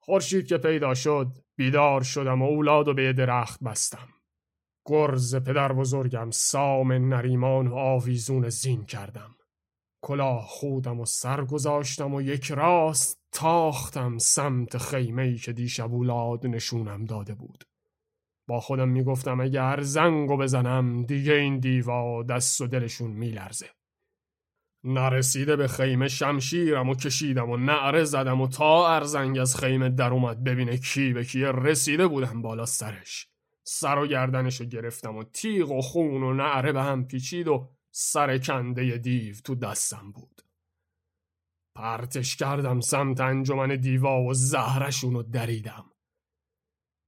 خورشید 0.00 0.46
که 0.46 0.58
پیدا 0.58 0.94
شد 0.94 1.38
بیدار 1.56 2.02
شدم 2.02 2.42
و 2.42 2.44
اولاد 2.44 2.88
و 2.88 2.94
به 2.94 3.12
درخت 3.12 3.60
بستم. 3.64 4.08
گرز 4.86 5.36
پدر 5.36 5.72
بزرگم 5.72 6.30
سام 6.30 6.92
نریمان 6.92 7.66
و 7.66 7.74
آویزون 7.74 8.48
زین 8.48 8.84
کردم. 8.84 9.36
کلاه 10.02 10.42
خودم 10.42 11.00
و 11.00 11.04
سر 11.04 11.44
گذاشتم 11.44 12.14
و 12.14 12.22
یک 12.22 12.52
راست 12.52 13.25
تاختم 13.36 14.18
سمت 14.18 14.78
خیمه 14.78 15.36
که 15.36 15.52
دیشب 15.52 15.94
اولاد 15.94 16.46
نشونم 16.46 17.04
داده 17.04 17.34
بود. 17.34 17.64
با 18.46 18.60
خودم 18.60 18.88
می‌گفتم 18.88 19.40
اگر 19.40 19.80
زنگو 19.80 20.36
بزنم 20.36 21.02
دیگه 21.02 21.32
این 21.32 21.58
دیوا 21.58 22.22
دست 22.22 22.60
و 22.60 22.66
دلشون 22.66 23.10
میلرزه. 23.10 23.66
نرسیده 24.84 25.56
به 25.56 25.68
خیمه 25.68 26.08
شمشیرم 26.08 26.88
و 26.88 26.94
کشیدم 26.94 27.50
و 27.50 27.56
نعره 27.56 28.04
زدم 28.04 28.40
و 28.40 28.48
تا 28.48 28.94
ارزنگ 28.94 29.38
از 29.38 29.56
خیمه 29.56 29.88
در 29.88 30.10
اومد 30.10 30.44
ببینه 30.44 30.78
کی 30.78 31.12
به 31.12 31.24
کیه 31.24 31.52
رسیده 31.52 32.06
بودم 32.06 32.42
بالا 32.42 32.66
سرش. 32.66 33.28
سر 33.64 33.98
و 33.98 34.06
گردنشو 34.06 34.64
گرفتم 34.64 35.16
و 35.16 35.24
تیغ 35.24 35.70
و 35.70 35.80
خون 35.80 36.22
و 36.22 36.34
نعره 36.34 36.72
به 36.72 36.82
هم 36.82 37.06
پیچید 37.06 37.48
و 37.48 37.68
سر 37.90 38.38
کنده 38.38 38.98
دیو 38.98 39.34
تو 39.44 39.54
دستم 39.54 40.12
بود. 40.12 40.45
پرتش 41.76 42.36
کردم 42.36 42.80
سمت 42.80 43.20
انجمن 43.20 43.76
دیوا 43.76 44.22
و 44.22 44.34
زهرشونو 44.34 45.22
دریدم. 45.22 45.84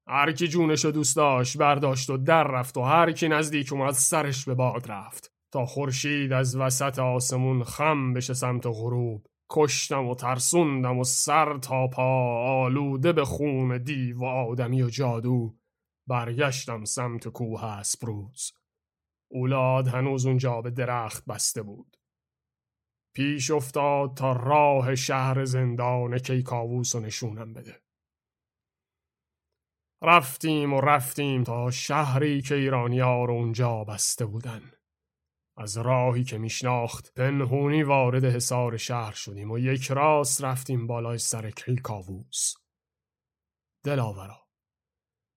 هر 0.08 0.32
کی 0.32 0.48
جونشو 0.48 0.90
دوست 0.90 1.16
داشت 1.16 1.58
برداشت 1.58 2.10
و 2.10 2.16
در 2.16 2.44
رفت 2.44 2.76
و 2.76 2.82
هر 2.82 3.12
کی 3.12 3.28
نزدیک 3.28 3.72
اومد 3.72 3.94
سرش 3.94 4.44
به 4.44 4.54
باد 4.54 4.90
رفت. 4.90 5.32
تا 5.52 5.66
خورشید 5.66 6.32
از 6.32 6.56
وسط 6.56 6.98
آسمون 6.98 7.64
خم 7.64 8.12
بشه 8.12 8.34
سمت 8.34 8.66
غروب. 8.66 9.26
کشتم 9.50 10.06
و 10.06 10.14
ترسوندم 10.14 10.98
و 10.98 11.04
سر 11.04 11.58
تا 11.58 11.88
پا 11.88 12.42
آلوده 12.62 13.12
به 13.12 13.24
خون 13.24 13.78
دیو 13.78 14.18
و 14.18 14.24
آدمی 14.24 14.82
و 14.82 14.88
جادو. 14.88 15.56
برگشتم 16.06 16.84
سمت 16.84 17.28
کوه 17.28 17.64
اسپروز 17.64 18.52
اولاد 19.30 19.88
هنوز 19.88 20.26
اونجا 20.26 20.60
به 20.60 20.70
درخت 20.70 21.24
بسته 21.24 21.62
بود. 21.62 21.97
پیش 23.18 23.50
افتاد 23.50 24.14
تا 24.14 24.32
راه 24.32 24.94
شهر 24.94 25.44
زندان 25.44 26.18
کیکاووس 26.18 26.94
و 26.94 27.00
نشونم 27.00 27.52
بده. 27.52 27.82
رفتیم 30.02 30.74
و 30.74 30.80
رفتیم 30.80 31.44
تا 31.44 31.70
شهری 31.70 32.42
که 32.42 32.54
ایرانیا 32.54 33.24
رو 33.24 33.34
اونجا 33.34 33.84
بسته 33.84 34.26
بودن. 34.26 34.70
از 35.56 35.78
راهی 35.78 36.24
که 36.24 36.38
میشناخت 36.38 37.14
پنهونی 37.14 37.82
وارد 37.82 38.24
حصار 38.24 38.76
شهر 38.76 39.12
شدیم 39.12 39.50
و 39.50 39.58
یک 39.58 39.90
راست 39.90 40.44
رفتیم 40.44 40.86
بالای 40.86 41.18
سر 41.18 41.50
کیکاووس. 41.50 42.54
دلاورا 43.84 44.46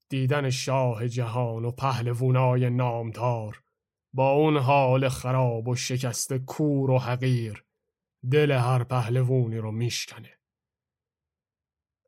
دیدن 0.10 0.50
شاه 0.50 1.08
جهان 1.08 1.66
و 1.66 1.72
پهلوونای 1.72 2.70
نامدار 2.70 3.64
با 4.14 4.32
اون 4.32 4.58
حال 4.58 5.10
خراب 5.10 5.68
و 5.68 5.76
شکست 5.76 6.34
کور 6.34 6.92
و 6.92 7.00
حقیر 7.00 7.66
دل 8.32 8.52
هر 8.52 8.84
پهلوونی 8.84 9.58
رو 9.58 9.72
میشکنه. 9.72 10.32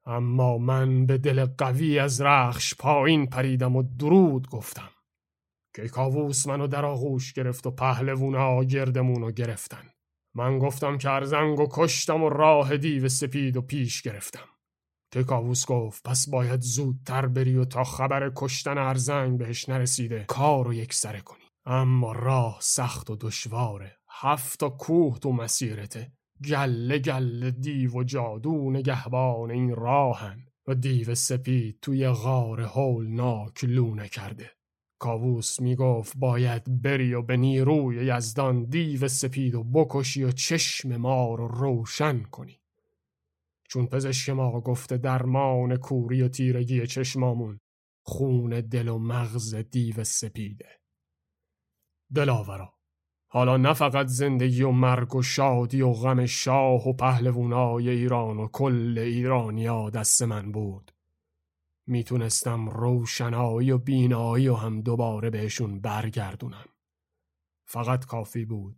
اما 0.06 0.58
من 0.58 1.06
به 1.06 1.18
دل 1.18 1.46
قوی 1.46 2.00
از 2.00 2.22
رخش 2.22 2.76
پایین 2.76 3.28
پریدم 3.28 3.76
و 3.76 3.84
درود 3.84 4.50
گفتم 4.50 4.90
که 5.76 5.90
کاووس 5.90 6.48
منو 6.48 6.68
در 6.68 6.86
آغوش 6.86 7.34
گرفت 7.34 7.68
و 7.68 7.72
پهلوونا 7.72 8.64
گردمونو 8.64 9.32
گرفتن. 9.32 9.90
من 10.36 10.60
گفتم 10.60 10.98
که 10.98 11.10
ارزنگ 11.10 11.60
و 11.60 11.68
کشتم 11.72 12.24
و 12.24 12.30
راه 12.30 12.78
دیو 12.78 13.10
سپید 13.10 13.58
و 13.58 13.62
پیش 13.62 14.02
گرفتم. 14.02 14.48
که 15.12 15.24
کاووس 15.24 15.66
گفت 15.66 16.04
پس 16.04 16.30
باید 16.30 16.62
زودتر 16.62 17.26
بری 17.26 17.58
و 17.58 17.66
تا 17.66 17.84
خبر 17.84 18.32
کشتن 18.36 18.78
ارزنگ 18.78 19.38
بهش 19.38 19.70
نرسیده 19.70 20.26
کار 20.28 20.66
رو 20.66 20.74
یک 20.74 20.94
سره 20.94 21.22
کنی. 21.22 21.44
اما 21.66 22.12
راه 22.12 22.58
سخت 22.62 23.10
و 23.10 23.16
دشواره. 23.16 23.98
هفت 24.16 24.60
تا 24.60 24.70
کوه 24.70 25.20
تو 25.20 25.32
مسیرته. 25.32 26.12
گله 26.46 27.00
گله 27.00 27.52
دیو 27.52 27.92
و 27.92 28.04
جادو 28.04 28.72
نگهبان 28.72 29.52
این 29.52 29.76
راهن 29.76 30.46
و 30.68 30.76
دیو 30.76 31.16
سپید 31.16 31.80
توی 31.82 32.10
غار 32.10 32.62
هولناک 32.62 33.64
لونه 33.64 34.08
کرده. 34.08 34.52
کاووس 35.00 35.60
می‌گفت 35.60 36.18
باید 36.18 36.82
بری 36.82 37.14
و 37.14 37.22
به 37.22 37.38
نیروی 37.38 38.06
یزدان 38.06 38.66
دیو 38.66 39.08
سپید 39.08 39.56
و 39.56 39.64
بکشی 39.64 40.24
و 40.24 40.32
چشم 40.32 40.98
ما 40.98 41.36
رو 41.36 41.48
روشن 41.48 42.24
کنی. 42.24 42.60
چون 43.70 43.88
پزشک 43.88 44.30
ما 44.30 44.62
گفته 44.62 44.98
درمان 44.98 45.78
کوری 45.78 46.22
و 46.22 46.28
تیرگی 46.28 46.88
چشمامون 46.88 47.60
خون 48.06 48.50
دل 48.50 48.88
و 48.88 48.98
مغز 48.98 49.56
دیو 49.56 50.04
سپیده. 50.04 50.70
دلاورا 52.16 52.74
حالا 53.36 53.58
نه 53.58 53.74
فقط 53.74 54.08
زندگی 54.08 54.62
و 54.62 54.72
مرگ 54.72 55.16
و 55.16 55.22
شادی 55.22 55.82
و 55.82 55.94
غم 55.94 56.26
شاه 56.26 56.90
و 56.90 56.94
پهلوونای 56.94 57.90
ایران 57.90 58.38
و 58.38 58.48
کل 58.48 58.98
ایرانیا 58.98 59.90
دست 59.90 60.22
من 60.22 60.52
بود. 60.52 60.92
می‌تونستم 61.88 62.70
روشنایی 62.70 63.72
و 63.72 63.78
بینایی 63.78 64.48
و 64.48 64.56
هم 64.56 64.82
دوباره 64.82 65.30
بهشون 65.30 65.80
برگردونم. 65.80 66.66
فقط 67.66 68.06
کافی 68.06 68.46
بود 68.46 68.76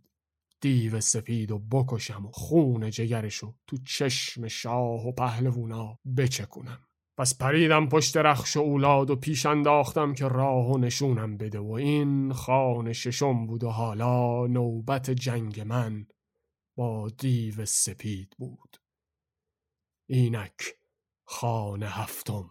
دیو 0.60 1.00
سپید 1.00 1.52
و 1.52 1.58
بکشم 1.58 2.26
و 2.26 2.30
خون 2.30 2.90
جگرشو 2.90 3.54
تو 3.66 3.76
چشم 3.76 4.48
شاه 4.48 5.06
و 5.06 5.12
پهلوونا 5.12 5.98
بچکونم. 6.16 6.85
پس 7.18 7.38
پریدم 7.38 7.88
پشت 7.88 8.16
رخش 8.16 8.56
و 8.56 8.60
اولاد 8.60 9.10
و 9.10 9.16
پیش 9.16 9.46
انداختم 9.46 10.14
که 10.14 10.28
راه 10.28 10.72
و 10.72 10.78
نشونم 10.78 11.36
بده 11.36 11.58
و 11.58 11.70
این 11.70 12.32
خانه 12.32 12.92
ششم 12.92 13.46
بود 13.46 13.64
و 13.64 13.70
حالا 13.70 14.46
نوبت 14.46 15.10
جنگ 15.10 15.60
من 15.60 16.06
با 16.76 17.08
دیو 17.08 17.66
سپید 17.66 18.34
بود. 18.38 18.76
اینک 20.06 20.62
خانه 21.24 21.88
هفتم. 21.88 22.44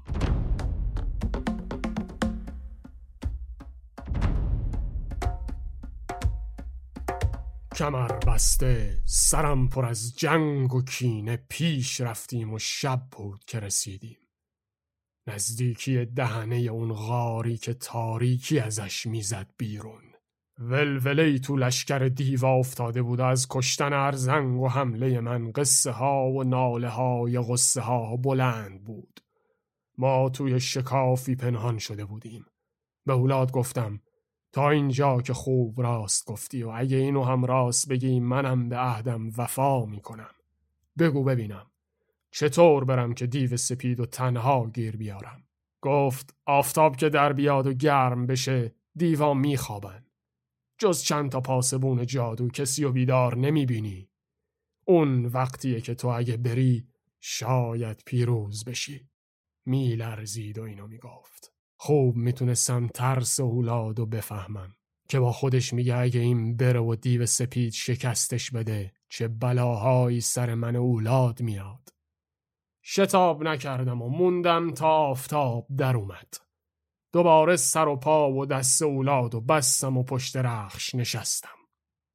کمر 7.76 8.08
بسته 8.08 9.02
سرم 9.06 9.68
پر 9.70 9.86
از 9.86 10.16
جنگ 10.18 10.74
و 10.74 10.82
کینه 10.82 11.38
پیش 11.50 12.02
رفتیم 12.02 12.54
و 12.54 12.60
شب 12.60 13.08
بود 13.12 13.44
که 13.48 13.60
رسیدیم. 13.60 14.25
نزدیکی 15.28 16.06
دهنه 16.06 16.56
اون 16.56 16.94
غاری 16.94 17.58
که 17.58 17.74
تاریکی 17.74 18.60
ازش 18.60 19.06
می‌زد 19.06 19.48
بیرون. 19.58 20.02
ولوله 20.60 21.40
تو 21.40 21.58
لشکر 21.58 22.00
دیوا 22.00 22.54
افتاده 22.54 23.02
بود 23.02 23.22
از 23.22 23.48
کشتن 23.50 23.94
ارزنگ 23.94 24.60
و 24.60 24.68
حمله 24.68 25.20
من 25.20 25.52
قصه 25.52 25.92
ها 25.92 26.32
و 26.32 26.44
ناله 26.44 26.90
های 26.90 27.40
غصه 27.40 27.82
ها 27.82 28.18
بلند 28.18 28.84
بود. 28.84 29.20
ما 29.98 30.30
توی 30.30 30.60
شکافی 30.60 31.36
پنهان 31.36 31.78
شده 31.78 32.06
بودیم. 32.06 32.46
به 33.06 33.14
اولاد 33.14 33.52
گفتم 33.52 34.02
تا 34.52 34.70
اینجا 34.70 35.22
که 35.22 35.34
خوب 35.34 35.82
راست 35.82 36.26
گفتی 36.26 36.64
و 36.64 36.70
اگه 36.76 36.98
اینو 36.98 37.24
هم 37.24 37.46
راست 37.46 37.90
بگی 37.90 38.20
منم 38.20 38.70
به 38.70 38.78
عهدم 38.78 39.30
وفا 39.38 39.86
می‌کنم. 39.86 40.32
بگو 41.00 41.24
ببینم. 41.24 41.66
چطور 42.38 42.86
برم 42.86 43.14
که 43.14 43.28
دیو 43.28 43.58
سپید 43.58 44.00
و 44.00 44.06
تنها 44.06 44.70
گیر 44.70 44.98
بیارم؟ 44.98 45.44
گفت 45.82 46.36
آفتاب 46.46 46.96
که 46.96 47.10
در 47.10 47.34
بیاد 47.34 47.68
و 47.68 47.74
گرم 47.74 48.28
بشه 48.28 48.76
دیوا 48.96 49.34
میخوابن. 49.34 50.06
جز 50.78 51.04
چند 51.04 51.32
تا 51.32 51.42
پاسبون 51.42 52.06
جادو 52.06 52.50
کسی 52.50 52.84
و 52.84 52.92
بیدار 52.92 53.38
نمی‌بینی. 53.38 54.10
اون 54.88 55.26
وقتیه 55.26 55.82
که 55.82 55.96
تو 55.96 56.08
اگه 56.08 56.38
بری 56.38 56.88
شاید 57.20 58.04
پیروز 58.06 58.66
بشی. 58.66 59.10
میلرزید 59.66 60.58
و 60.58 60.64
اینو 60.64 60.88
می‌گفت. 60.88 61.54
خوب 61.78 62.16
می‌تونستم 62.16 62.88
ترس 62.88 63.40
اولاد 63.40 64.00
و 64.00 64.06
بفهمم 64.06 64.76
که 65.10 65.20
با 65.20 65.32
خودش 65.32 65.74
میگه 65.74 65.96
اگه 65.96 66.20
این 66.20 66.58
بره 66.58 66.80
و 66.80 66.96
دیو 66.96 67.26
سپید 67.26 67.74
شکستش 67.74 68.52
بده 68.52 68.94
چه 69.10 69.28
بلاهایی 69.28 70.22
سر 70.22 70.54
من 70.54 70.76
اولاد 70.76 71.42
میاد. 71.42 71.95
شتاب 72.88 73.44
نکردم 73.44 74.02
و 74.02 74.10
موندم 74.10 74.72
تا 74.72 74.90
آفتاب 74.90 75.68
در 75.78 75.96
اومد. 75.96 76.34
دوباره 77.14 77.56
سر 77.56 77.88
و 77.88 77.96
پا 77.96 78.32
و 78.32 78.46
دست 78.46 78.82
اولاد 78.82 79.36
و 79.36 79.42
بستم 79.42 79.98
و 79.98 80.04
پشت 80.04 80.38
رخش 80.38 80.96
نشستم. 80.96 81.50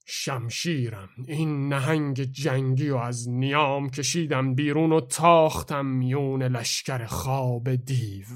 شمشیرم 0.07 1.09
این 1.27 1.69
نهنگ 1.69 2.23
جنگی 2.23 2.91
و 2.91 2.97
از 2.97 3.29
نیام 3.29 3.91
کشیدم 3.91 4.55
بیرون 4.55 4.93
و 4.93 5.01
تاختم 5.01 5.87
میون 5.87 6.43
لشکر 6.43 7.07
خواب 7.07 7.75
دیو. 7.75 8.27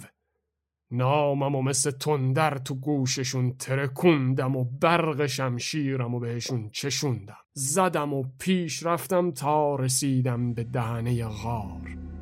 نامم 0.90 1.54
و 1.54 1.62
مثل 1.62 1.90
تندر 1.90 2.58
تو 2.58 2.74
گوششون 2.74 3.56
ترکوندم 3.56 4.56
و 4.56 4.64
برق 4.64 5.26
شمشیرم 5.26 6.14
و 6.14 6.20
بهشون 6.20 6.70
چشوندم. 6.70 7.36
زدم 7.52 8.14
و 8.14 8.24
پیش 8.38 8.86
رفتم 8.86 9.30
تا 9.30 9.76
رسیدم 9.76 10.54
به 10.54 10.64
دهنه 10.64 11.28
غار. 11.28 12.13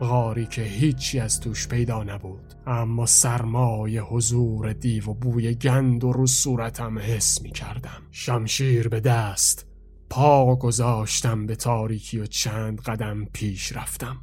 غاری 0.00 0.46
که 0.46 0.62
هیچی 0.62 1.20
از 1.20 1.40
توش 1.40 1.68
پیدا 1.68 2.02
نبود. 2.02 2.54
اما 2.66 3.06
سرمای 3.06 3.98
حضور 3.98 4.72
دیو 4.72 5.10
و 5.10 5.14
بوی 5.14 5.54
گند 5.54 6.04
و 6.04 6.12
رو 6.12 6.26
صورتم 6.26 6.98
حس 6.98 7.42
می 7.42 7.50
کردم. 7.50 8.02
شمشیر 8.10 8.88
به 8.88 9.00
دست 9.00 9.66
پا 10.10 10.56
گذاشتم 10.56 11.46
به 11.46 11.56
تاریکی 11.56 12.18
و 12.18 12.26
چند 12.26 12.80
قدم 12.80 13.24
پیش 13.24 13.76
رفتم. 13.76 14.16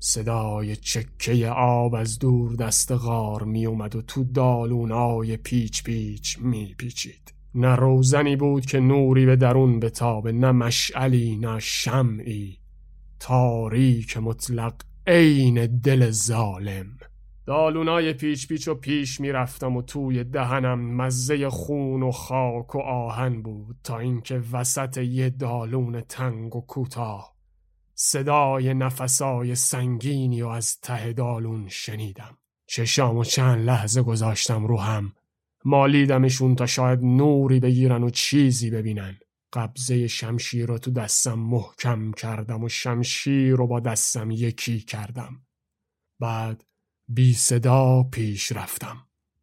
صدای 0.00 0.76
چکه 0.76 1.48
آب 1.48 1.94
از 1.94 2.18
دور 2.18 2.56
دست 2.56 2.92
غار 2.92 3.42
می 3.42 3.66
اومد 3.66 3.96
و 3.96 4.02
تو 4.02 4.24
دالونای 4.24 5.36
پیچ 5.36 5.82
پیچ 5.82 6.38
می 6.38 6.74
پیچید. 6.78 7.34
نه 7.54 7.76
روزنی 7.76 8.36
بود 8.36 8.66
که 8.66 8.80
نوری 8.80 9.26
به 9.26 9.36
درون 9.36 9.80
بتابه 9.80 10.32
نه 10.32 10.52
مشعلی 10.52 11.36
نه 11.36 11.58
شمعی. 11.58 12.58
تاریک 13.24 14.16
مطلق 14.16 14.74
عین 15.06 15.80
دل 15.80 16.10
ظالم. 16.10 16.86
دالونای 17.46 18.12
پیچ 18.12 18.48
پیچ 18.48 18.68
و 18.68 18.74
پیش 18.74 19.20
می‌رفتم 19.20 19.76
و 19.76 19.82
توی 19.82 20.24
دهنم 20.24 20.96
مزه 20.96 21.48
خون 21.48 22.02
و 22.02 22.10
خاک 22.10 22.74
و 22.74 22.78
آهن 22.78 23.42
بود 23.42 23.76
تا 23.84 23.98
اینکه 23.98 24.42
وسط 24.52 24.96
یه 24.96 25.30
دالون 25.30 26.00
تنگ 26.00 26.56
و 26.56 26.60
کوتاه 26.60 27.34
صدای 27.94 28.74
نفسای 28.74 29.54
سنگینی 29.54 30.42
و 30.42 30.48
از 30.48 30.80
ته 30.80 31.12
دالون 31.12 31.68
شنیدم. 31.68 32.38
چشام 32.66 33.16
و 33.16 33.24
چند 33.24 33.66
لحظه 33.66 34.02
گذاشتم 34.02 34.66
رو 34.66 34.80
هم. 34.80 35.12
مالیدمشون 35.64 36.54
تا 36.54 36.66
شاید 36.66 37.00
نوری 37.02 37.60
بگیرن 37.60 38.02
و 38.02 38.10
چیزی 38.10 38.70
ببینن. 38.70 39.16
قبضه 39.54 40.06
شمشیر 40.06 40.66
رو 40.66 40.78
تو 40.78 40.90
دستم 40.90 41.38
محکم 41.38 42.12
کردم 42.12 42.64
و 42.64 42.68
شمشیر 42.68 43.54
رو 43.54 43.66
با 43.66 43.80
دستم 43.80 44.30
یکی 44.30 44.80
کردم. 44.80 45.46
بعد 46.20 46.64
بی 47.08 47.34
صدا 47.34 48.02
پیش 48.02 48.52
رفتم. 48.52 48.96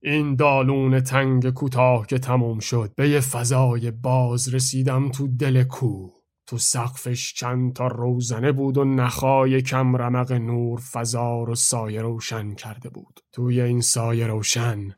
این 0.04 0.36
دالون 0.36 1.00
تنگ 1.00 1.50
کوتاه 1.50 2.08
که 2.08 2.19
تموم 2.19 2.60
شد 2.60 2.93
به 2.95 3.10
یه 3.10 3.19
فضای 3.19 3.91
باز 3.91 4.54
رسیدم 4.54 5.12
تو 5.12 5.28
دل 5.28 5.63
کوه 5.63 6.21
تو 6.47 6.58
سقفش 6.58 7.34
چند 7.34 7.74
تا 7.74 7.88
روزنه 7.88 8.52
بود 8.52 8.78
و 8.78 8.84
نخای 8.84 9.62
کم 9.62 9.95
رمق 9.95 10.32
نور 10.32 10.80
فضا 10.80 11.43
رو 11.43 11.56
سایه 11.56 12.02
روشن 12.02 12.54
کرده 12.54 12.89
بود. 12.89 13.19
توی 13.32 13.62
این 13.62 13.82
سایه 13.82 14.28
روشن 14.28 14.95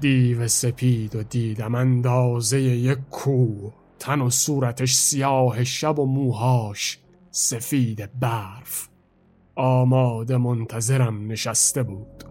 دیو 0.00 0.48
سپید 0.48 1.16
و 1.16 1.22
دیدم 1.22 1.74
اندازه 1.74 2.60
یک 2.60 2.98
کوه 3.10 3.77
تن 3.98 4.20
و 4.20 4.30
صورتش 4.30 4.94
سیاه 4.94 5.64
شب 5.64 5.98
و 5.98 6.06
موهاش 6.06 6.98
سفید 7.30 8.20
برف. 8.20 8.88
آماده 9.54 10.36
منتظرم 10.36 11.32
نشسته 11.32 11.82
بود. 11.82 12.24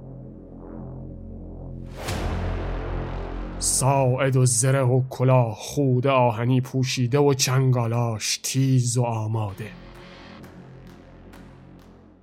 ساعد 3.60 4.36
و 4.36 4.45
زره 4.45 4.82
و 4.82 5.01
کلاه 5.10 5.56
خود 5.56 6.08
آهنی 6.08 6.62
پوشیده 6.62 7.19
و 7.19 7.34
چنگالاش 7.34 8.39
تیز 8.43 8.97
و 8.97 9.03
آماده. 9.03 9.71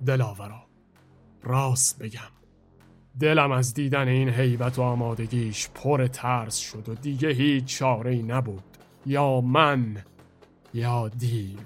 دلاورا 0.05 0.63
راست 1.43 1.99
بگم. 1.99 2.19
دلم 3.19 3.51
از 3.51 3.73
دیدن 3.73 4.07
این 4.07 4.29
حیبت 4.29 4.79
و 4.79 4.81
آمادگیش 4.81 5.69
پر 5.69 6.07
ترس 6.07 6.57
شد 6.57 6.89
و 6.89 6.95
دیگه 6.95 7.29
هیچ 7.29 7.65
چاره 7.65 8.11
ای 8.11 8.23
نبود. 8.23 8.74
یا 9.05 9.41
من 9.41 9.97
یا 10.73 11.09
دیو. 11.09 11.59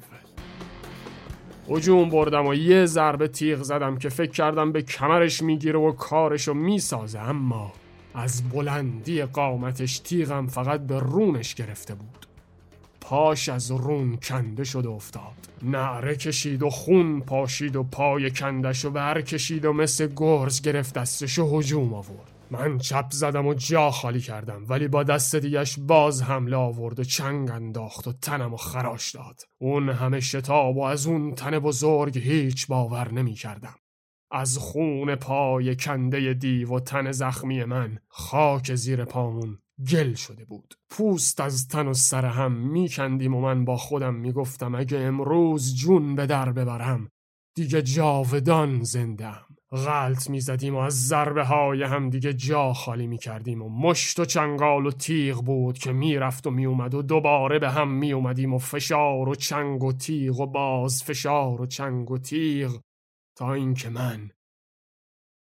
هجوم 1.70 2.10
بردم 2.10 2.48
و 2.48 2.54
یه 2.54 2.86
ضربه 2.86 3.28
تیغ 3.28 3.62
زدم 3.62 3.98
که 3.98 4.10
فکر 4.10 4.32
کردم 4.32 4.72
به 4.72 4.82
کمرش 4.82 5.42
می‌گیره 5.44 5.80
و 5.80 5.92
کارشو 5.92 6.54
می‌سازه 6.54 7.20
اما 7.20 7.74
از 8.14 8.50
بلندی 8.50 9.24
قامتش 9.24 10.00
تیغم 10.00 10.48
فقط 10.48 10.82
به 10.82 11.00
رونش 11.00 11.56
گرفته 11.56 11.96
بود. 11.96 12.26
پاش 13.02 13.50
از 13.50 13.72
رون 13.72 14.18
کنده 14.18 14.64
شد 14.64 14.86
و 14.86 14.92
افتاد. 14.92 15.24
نعره 15.64 16.16
کشید 16.16 16.64
و 16.64 16.70
خون 16.70 17.22
پاشید 17.22 17.76
و 17.76 17.84
پای 17.84 18.32
کندش 18.32 18.86
و 18.86 18.90
بر 18.92 19.22
کشید 19.22 19.66
و 19.66 19.74
مثل 19.74 20.10
گرز 20.16 20.62
گرفت 20.62 20.94
دستش 20.94 21.40
و 21.40 21.58
هجوم 21.58 21.94
آورد. 21.94 22.29
من 22.52 22.78
چپ 22.78 23.12
زدم 23.12 23.48
و 23.48 23.54
جا 23.54 23.92
خالی 23.92 24.22
کردم 24.22 24.66
ولی 24.70 24.88
با 24.88 25.04
دست 25.04 25.36
دیگش 25.36 25.80
باز 25.80 26.22
حمله 26.22 26.56
آورد 26.56 27.00
و 27.00 27.04
چنگ 27.04 27.52
انداخت 27.52 28.08
و 28.08 28.14
تنم 28.14 28.54
و 28.54 28.58
خراش 28.58 29.16
داد. 29.16 29.42
اون 29.58 29.90
همه 29.90 30.20
شتاب 30.20 30.78
و 30.78 30.84
از 30.84 31.08
اون 31.08 31.36
تن 31.36 31.60
بزرگ 31.60 32.18
هیچ 32.18 32.68
باور 32.68 33.12
نمی 33.12 33.34
کردم 33.34 33.76
از 34.32 34.58
خون 34.58 35.16
پای 35.16 35.76
کنده 35.76 36.34
دیو 36.34 36.74
و 36.74 36.80
تن 36.80 37.12
زخمی 37.12 37.64
من 37.64 38.00
خاک 38.08 38.76
زیر 38.76 39.06
پامون 39.06 39.60
گل 39.92 40.14
شده 40.14 40.46
بود. 40.46 40.74
پوست 40.90 41.40
از 41.40 41.68
تن 41.68 41.88
و 41.88 41.94
سر 41.94 42.26
هم 42.26 42.52
میکندیم 42.52 43.36
و 43.36 43.42
من 43.42 43.66
با 43.66 43.78
خودم 43.78 44.14
می‌گفتم 44.14 44.76
اگه 44.76 44.98
امروز 44.98 45.76
جون 45.76 46.16
به 46.16 46.26
در 46.26 46.52
ببرم 46.52 47.10
دیگه 47.56 47.82
جاودان 47.82 48.84
زندم 48.84 49.46
غلط 49.72 50.30
می 50.30 50.40
زدیم 50.40 50.76
و 50.76 50.78
از 50.78 51.08
ضربه 51.08 51.44
های 51.44 51.84
هم 51.84 52.10
دیگه 52.10 52.34
جا 52.34 52.74
خالی 52.74 53.08
می 53.08 53.18
کردیم 53.18 53.62
و 53.62 53.70
مشت 53.70 54.20
و 54.20 54.26
چنگال 54.26 54.86
و 54.86 54.92
تیغ 54.92 55.44
بود 55.44 55.78
که 55.78 55.92
می‌رفت 55.92 56.48
و 56.48 56.52
میومد 56.52 56.94
و 56.94 57.02
دوباره 57.02 57.60
به 57.60 57.70
هم 57.70 57.92
می 57.92 58.14
اومدیم 58.14 58.54
و 58.54 58.58
فشار 58.58 59.30
و 59.30 59.36
چنگ 59.36 59.84
و 59.84 59.94
تیغ 59.94 60.40
و 60.40 60.46
باز 60.46 61.04
فشار 61.04 61.62
و 61.62 61.66
چنگ 61.66 62.12
و 62.12 62.18
تیغ 62.18 62.82
تا 63.36 63.54
اینکه 63.54 63.90
من 63.90 64.30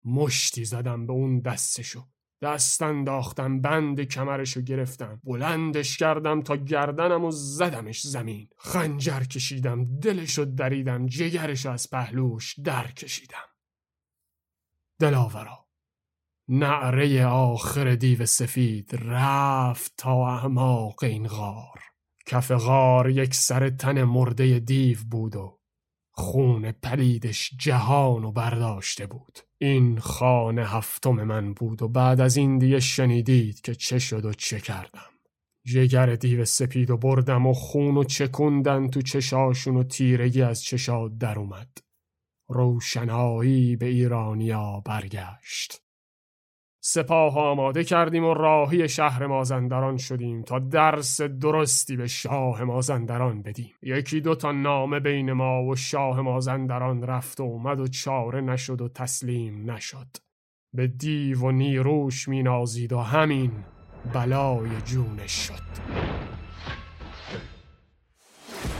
مشتی 0.05 0.65
زدم 0.65 1.07
به 1.07 1.13
اون 1.13 1.39
دستشو. 1.39 2.05
دست 2.41 2.81
انداختم 2.81 3.61
بند 3.61 4.01
کمرشو 4.01 4.61
گرفتم. 4.61 5.21
بلندش 5.23 5.97
کردم 5.97 6.41
تا 6.41 6.55
گردنم 6.55 7.25
و 7.25 7.31
زدمش 7.31 8.01
زمین. 8.01 8.49
خنجر 8.57 9.23
کشیدم 9.23 9.99
دلشو 9.99 10.45
دریدم 10.45 11.05
جگرش 11.05 11.65
از 11.65 11.89
پهلوش 11.89 12.59
در 12.59 12.87
کشیدم 12.87 13.48
دلاورا. 14.99 15.65
نعره 16.49 17.25
آخر 17.25 17.95
دیو 17.95 18.25
سفید 18.25 18.91
رفت 19.01 19.93
تا 19.97 20.27
اعماق 20.27 21.03
این 21.03 21.27
غار. 21.27 21.79
کف 22.25 22.51
غار 22.51 23.09
یک 23.09 23.35
سر 23.35 23.69
تن 23.69 24.03
مرده 24.03 24.59
دیو 24.59 24.97
بود 25.11 25.35
و 25.35 25.59
خون 26.11 26.71
پلیدش 26.71 27.51
جهان 27.59 28.23
و 28.23 28.31
برداشته 28.31 29.07
بود. 29.07 29.39
این 29.57 29.99
خانه 29.99 30.65
هفتم 30.65 31.23
من 31.23 31.53
بود 31.53 31.81
و 31.81 31.87
بعد 31.87 32.21
از 32.21 32.37
این 32.37 32.57
دیگه 32.57 32.79
شنیدید 32.79 33.61
که 33.61 33.75
چه 33.75 33.99
شد 33.99 34.25
و 34.25 34.33
چه 34.33 34.59
کردم. 34.59 35.09
جگر 35.65 36.15
دیو 36.15 36.45
سپید 36.45 36.89
و 36.89 36.97
بردم 36.97 37.47
و 37.47 37.53
خون 37.53 37.97
و 37.97 38.03
چکوندن 38.03 38.87
تو 38.87 39.01
چشاشون 39.01 39.77
و 39.77 39.83
تیرگی 39.83 40.41
از 40.41 40.63
چشاد 40.63 41.17
در 41.17 41.39
اومد. 41.39 41.88
روشنایی 42.49 43.75
به 43.75 43.85
ایرانیا 43.85 44.81
برگشت. 44.85 45.81
سپاه 46.81 47.39
آماده 47.39 47.83
کردیم 47.83 48.25
و 48.25 48.33
راهی 48.33 48.89
شهر 48.89 49.25
مازندران 49.25 49.97
شدیم 49.97 50.41
تا 50.41 50.59
درس 50.59 51.21
درستی 51.21 51.97
به 51.97 52.07
شاه 52.07 52.63
مازندران 52.63 53.41
بدیم. 53.41 53.73
یکی 53.81 54.21
دو 54.21 54.35
تا 54.35 54.51
نامه 54.51 54.99
بین 54.99 55.31
ما 55.31 55.63
و 55.63 55.75
شاه 55.75 56.21
مازندران 56.21 57.03
رفت 57.03 57.39
و 57.39 57.43
اومد 57.43 57.79
و 57.79 57.87
چاره 57.87 58.41
نشد 58.41 58.81
و 58.81 58.89
تسلیم 58.89 59.71
نشد. 59.71 60.07
به 60.73 60.87
دیو 60.87 61.39
و 61.39 61.51
نیروش 61.51 62.27
مینازید 62.27 62.93
و 62.93 62.99
همین 62.99 63.51
بلای 64.13 64.69
جونش 64.85 65.31
شد. 65.31 66.28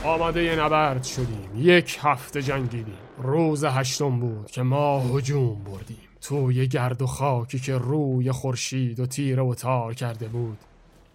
آماده 0.04 0.56
نبرد 0.64 1.04
شدیم. 1.04 1.50
یک 1.56 1.98
هفته 2.02 2.42
جنگیدیم. 2.42 2.98
روز 3.18 3.64
هشتم 3.64 4.20
بود 4.20 4.50
که 4.50 4.62
ما 4.62 5.00
هجوم 5.00 5.64
بردیم. 5.64 5.96
توی 6.20 6.68
گرد 6.68 7.02
و 7.02 7.06
خاکی 7.06 7.58
که 7.58 7.78
روی 7.78 8.32
خورشید 8.32 9.00
و 9.00 9.06
تیره 9.06 9.42
و 9.42 9.54
تار 9.54 9.94
کرده 9.94 10.28
بود 10.28 10.58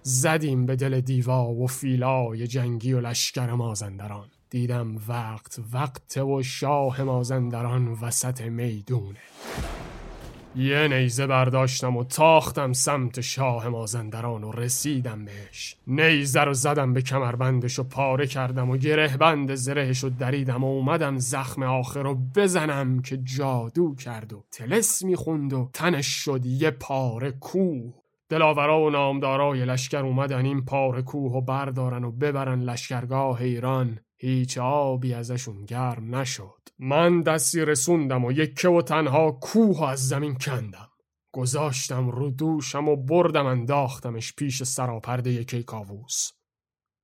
زدیم 0.04 0.66
به 0.66 0.76
دل 0.76 1.02
دیوا 1.02 1.46
و 1.46 1.68
فیلای 1.68 2.48
جنگی 2.48 2.94
و 2.94 3.02
لشکر 3.02 3.52
مازندران. 3.52 4.28
دیدم 4.50 4.96
وقت 5.08 5.60
وقت 5.74 6.18
و 6.18 6.44
شاه 6.44 7.04
مازندران 7.04 7.88
وسط 7.88 8.42
می‌دونه. 8.42 9.20
یه 10.58 10.88
نیزه 10.88 11.28
برداشتم 11.28 11.98
و 11.98 12.04
تاختم 12.04 12.74
سمت 12.74 13.22
شاه 13.22 13.70
مازندران 13.70 14.44
و 14.44 14.52
رسیدم 14.52 15.26
بهش. 15.26 15.76
نیزه 15.88 16.42
رو 16.42 16.54
زدم 16.54 16.94
به 16.94 17.02
کمربندش 17.02 17.80
و 17.80 17.84
پاره 17.84 18.28
کردم 18.28 18.70
و 18.70 18.78
گره 18.78 19.18
بند 19.18 19.56
زرهش 19.56 20.04
و 20.04 20.10
دریدم 20.10 20.64
و 20.64 20.68
اومدم 20.68 21.18
زخم 21.18 21.64
آخر 21.64 22.04
رو 22.04 22.16
بزنم 22.36 23.02
که 23.02 23.18
جادو 23.18 23.96
کرد 23.96 24.34
و 24.34 24.44
تلس 24.52 25.04
می‌خوند 25.04 25.54
و 25.54 25.70
تنش 25.74 26.08
شد 26.08 26.46
یه 26.46 26.72
پاره 26.72 27.32
کوه. 27.32 27.94
دلاورا 28.30 28.82
و 28.82 28.90
نامدارای 28.90 29.66
لشکر 29.66 30.06
اومدن 30.06 30.46
این 30.46 30.66
پاره 30.66 31.02
کوه 31.02 31.32
و 31.32 31.42
بردارن 31.42 32.04
و 32.04 32.12
ببرن 32.12 32.62
لشکرگاه 32.62 33.42
ایران. 33.42 34.00
هیچ 34.18 34.58
آبی 34.58 35.14
ازشون 35.14 35.66
گرم 35.66 36.16
نشد. 36.16 36.55
من 36.80 37.22
دستی 37.22 37.66
رسوندم 37.66 38.26
و 38.26 38.32
یکه 38.32 38.70
و 38.70 38.82
تنها 38.82 39.32
کوه 39.32 39.90
از 39.90 40.08
زمین 40.08 40.36
کندم. 40.36 40.90
گذاشتم 41.32 42.10
رو 42.10 42.32
دوشم 42.32 42.88
و 42.88 42.96
بردم 42.96 43.46
انداختمش 43.46 44.34
پیش 44.34 44.64
سراپرده 44.64 45.32
یکی 45.32 45.64
کاووس. 45.64 46.32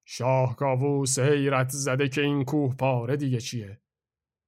شاه 0.05 0.55
کاووس 0.55 1.19
حیرت 1.19 1.69
زده 1.69 2.09
که 2.09 2.21
این 2.21 2.43
کوه 2.43 2.75
پاره 2.75 3.17
دیگه 3.17 3.39
چیه؟ 3.39 3.81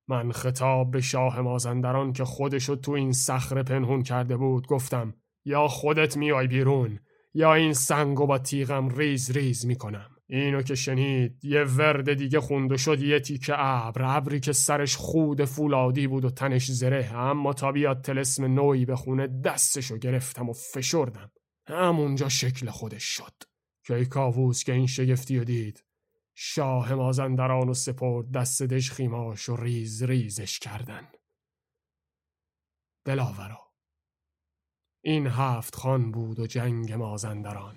من 0.07 0.31
خطاب 0.31 0.91
به 0.91 1.01
شاه 1.01 1.41
مازندران 1.41 2.13
که 2.13 2.25
خودشو 2.25 2.75
تو 2.75 2.91
این 2.91 3.12
صخره 3.12 3.63
پنهون 3.63 4.03
کرده 4.03 4.38
بود 4.38 4.67
گفتم 4.67 5.13
یا 5.45 5.67
خودت 5.67 6.17
میای 6.17 6.47
بیرون 6.47 6.99
یا 7.33 7.53
این 7.53 7.73
سنگو 7.73 8.27
با 8.27 8.38
تیغم 8.38 8.89
ریز 8.89 9.31
ریز 9.31 9.65
می‌کنم. 9.65 10.12
اینو 10.29 10.62
که 10.62 10.75
شنید 10.75 11.45
یه 11.45 11.63
ورد 11.63 12.13
دیگه 12.13 12.39
خوند 12.39 12.71
و 12.71 12.77
شد 12.77 13.01
یه 13.01 13.19
تیکه 13.19 13.53
ابر. 13.57 14.17
ابری 14.17 14.39
که 14.39 14.53
سرش 14.53 14.95
خود 14.95 15.45
فولادی 15.45 16.07
بود 16.07 16.25
و 16.25 16.29
تنش 16.29 16.71
زره. 16.71 17.13
اما 17.15 17.53
تا 17.53 17.71
بیاد 17.71 18.01
طلسم 18.01 18.45
نویی 18.45 18.86
بخونه 18.86 19.27
دستشو 19.27 19.97
گرفتم 19.97 20.49
و 20.49 20.53
فشردم. 20.53 21.31
همونجا 21.67 22.29
شکل 22.29 22.69
خودش 22.69 23.03
شد. 23.03 23.33
کی‌کاووس 23.86 24.63
که 24.63 24.73
این 24.73 24.88
شگفتی 24.88 25.38
رو 25.38 25.43
دید. 25.43 25.83
شاه 26.36 26.93
مازندران 26.93 27.69
و 27.69 27.73
سپرد 27.73 28.31
دست 28.31 28.63
دژخیماش 28.63 29.49
و 29.49 29.55
ریز 29.55 30.03
ریزش 30.03 30.59
کردن. 30.59 31.07
دلاورا. 33.05 33.59
این 35.01 35.27
هفت 35.27 35.75
خان 35.75 36.12
بود 36.12 36.39
و 36.39 36.47
جنگ 36.47 36.93
مازندران. 36.93 37.75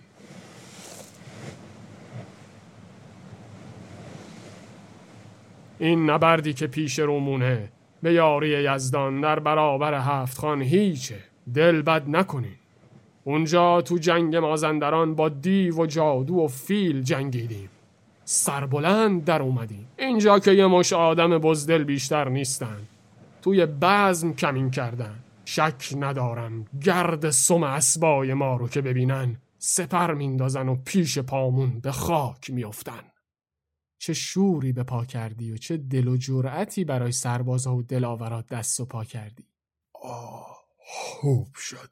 این 5.78 6.10
نبردی 6.10 6.52
که 6.52 6.66
پیش 6.66 6.98
رومونه. 6.98 7.68
به 8.02 8.12
یاری 8.12 8.48
یزدان 8.48 9.20
در 9.20 9.38
برابر 9.38 9.94
هفت 9.94 10.38
خان 10.38 10.62
هیچه 10.62 11.16
دل 11.54 11.82
بد 11.82 12.08
نکنین 12.08 12.56
اونجا 13.24 13.80
تو 13.80 13.98
جنگ 13.98 14.36
مازندران 14.36 15.14
با 15.14 15.28
دیو 15.28 15.82
و 15.82 15.86
جادو 15.86 16.34
و 16.34 16.48
فیل 16.48 17.02
جنگیدیم. 17.02 17.68
سربلند 18.24 19.24
در 19.24 19.42
اومدیم. 19.42 19.88
اینجا 19.98 20.38
که 20.38 20.52
یه 20.52 20.66
مش 20.66 20.92
آدم 20.92 21.38
بزدل 21.38 21.84
بیشتر 21.84 22.28
نیستن. 22.28 22.78
توی 23.42 23.66
بزم 23.66 24.32
کمین 24.32 24.70
کردن. 24.70 25.14
شک 25.44 25.94
ندارم 25.98 26.66
گرد 26.82 27.30
سم 27.30 27.62
اسبای 27.62 28.34
ما 28.34 28.56
رو 28.56 28.68
که 28.68 28.80
ببینن 28.80 29.36
سپر 29.58 30.14
میندازن 30.14 30.68
و 30.68 30.76
پیش 30.84 31.18
پامون 31.18 31.80
به 31.80 31.92
خاک 31.92 32.50
میافتن. 32.50 33.02
چه 33.98 34.14
شوری 34.14 34.72
به 34.72 34.82
پا 34.82 35.04
کردی 35.04 35.52
و 35.52 35.56
چه 35.56 35.76
دل 35.76 36.09
و 36.09 36.16
جرأتی 36.16 36.85
برای 36.85 37.12
سربازها 37.12 37.76
و 37.76 37.82
دلاورات 37.82 38.46
دست 38.46 38.80
و 38.80 38.85
پا 38.85 39.04
کردی؟ 39.04 39.48
آه 40.02 40.56
خوب 40.78 41.54
شد. 41.54 41.90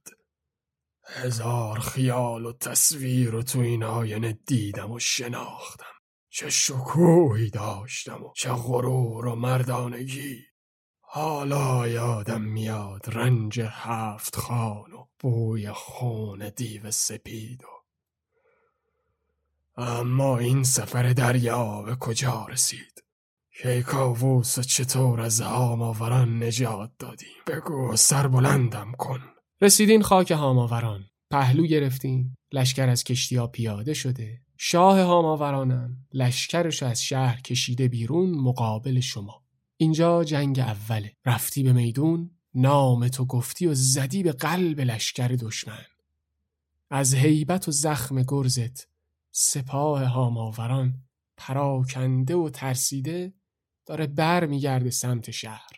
هزار 1.07 1.81
خیال 1.81 2.47
و 2.47 2.53
تصویر 2.53 3.35
و 3.35 3.43
تو 3.43 3.59
این 3.59 3.85
آینه 3.85 4.33
دیدم 4.47 4.91
و 4.91 4.99
شناختم. 4.99 5.95
چه 6.31 6.51
شکوهی 6.51 7.51
داشتم 7.51 8.25
و 8.25 8.33
چه 8.37 8.53
غرور 8.53 9.27
و 9.27 9.35
مردانگی. 9.35 10.45
حالا 11.01 11.89
یادم 11.89 12.43
میاد 12.43 13.07
رنج 13.07 13.61
هفت 13.61 14.37
خان 14.37 14.93
و 14.93 15.07
بوی 15.21 15.73
خون 15.73 16.49
دیو 16.57 16.91
سپید 16.91 17.65
و 17.65 17.74
اما 19.77 20.39
این 20.39 20.63
سفر 20.63 21.13
دریا 21.13 21.83
به 21.83 21.97
کجا 21.97 22.47
رسید؟ 22.51 23.05
کیکاووس 23.63 24.61
چطور 24.61 25.21
از 25.21 25.41
هاماوران 25.41 26.43
نجات 26.43 26.91
دادیم؟ 26.99 27.29
بگو 27.47 27.97
سر 27.97 28.29
بلندم 28.29 28.93
کن. 28.99 29.21
رسیدین 29.61 30.03
خاک 30.03 30.31
هاماوران. 30.31 31.05
پهلو 31.31 31.67
گرفتین. 31.67 32.37
لشکر 32.53 32.89
از 32.89 33.05
کشتی 33.05 33.37
ها 33.37 33.47
پیاده 33.47 33.95
شده. 33.95 34.41
شاه 34.59 35.01
هاماورانم. 35.01 35.97
لشکرش 36.13 36.83
از 36.83 37.03
شهر 37.03 37.41
کشیده 37.41 37.89
بیرون 37.89 38.31
مقابل 38.31 39.01
شما. 39.01 39.43
اینجا 39.77 40.25
جنگ 40.25 40.59
اوله. 40.59 41.13
رفتی 41.27 41.63
به 41.63 41.73
میدون 41.73 42.31
نام 42.55 43.09
تو 43.09 43.25
گفتی 43.25 43.67
و 43.67 43.75
زدی 43.75 44.23
به 44.23 44.33
قلب 44.33 44.81
لشکر 44.81 45.29
دشمن. 45.29 45.85
از 46.91 47.15
هیبت 47.15 47.69
و 47.69 47.73
زخم 47.73 48.23
گرزت 48.23 48.94
سپاه 49.37 50.05
هاماوران 50.05 51.03
پراکنده 51.37 52.35
و 52.35 52.51
ترسیده 52.51 53.35
داره 53.87 54.07
بر 54.07 54.47
میگرده 54.47 54.91
سمت 54.91 55.31
شهر. 55.31 55.71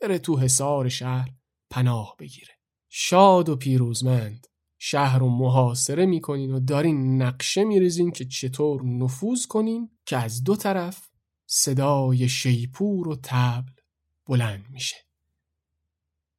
بره 0.00 0.18
تو 0.18 0.38
حصار 0.38 0.88
شهر 0.88 1.34
پناه 1.70 2.16
بگیره. 2.18 2.54
شاد 2.88 3.48
و 3.48 3.56
پیروزمند 3.56 4.46
شهر 4.78 5.18
رو 5.18 5.28
محاصره 5.28 6.06
می‌کنین 6.06 6.52
و 6.52 6.60
دارین 6.60 7.22
نقشه 7.22 7.64
میریزین 7.64 8.10
که 8.10 8.24
چطور 8.24 8.84
نفوذ 8.84 9.46
کنین 9.46 9.90
که 10.06 10.16
از 10.16 10.44
دو 10.44 10.56
طرف 10.56 11.10
صدای 11.46 12.28
شیپور 12.28 13.08
و 13.08 13.16
تبل 13.22 13.72
بلند 14.26 14.64
میشه. 14.70 14.96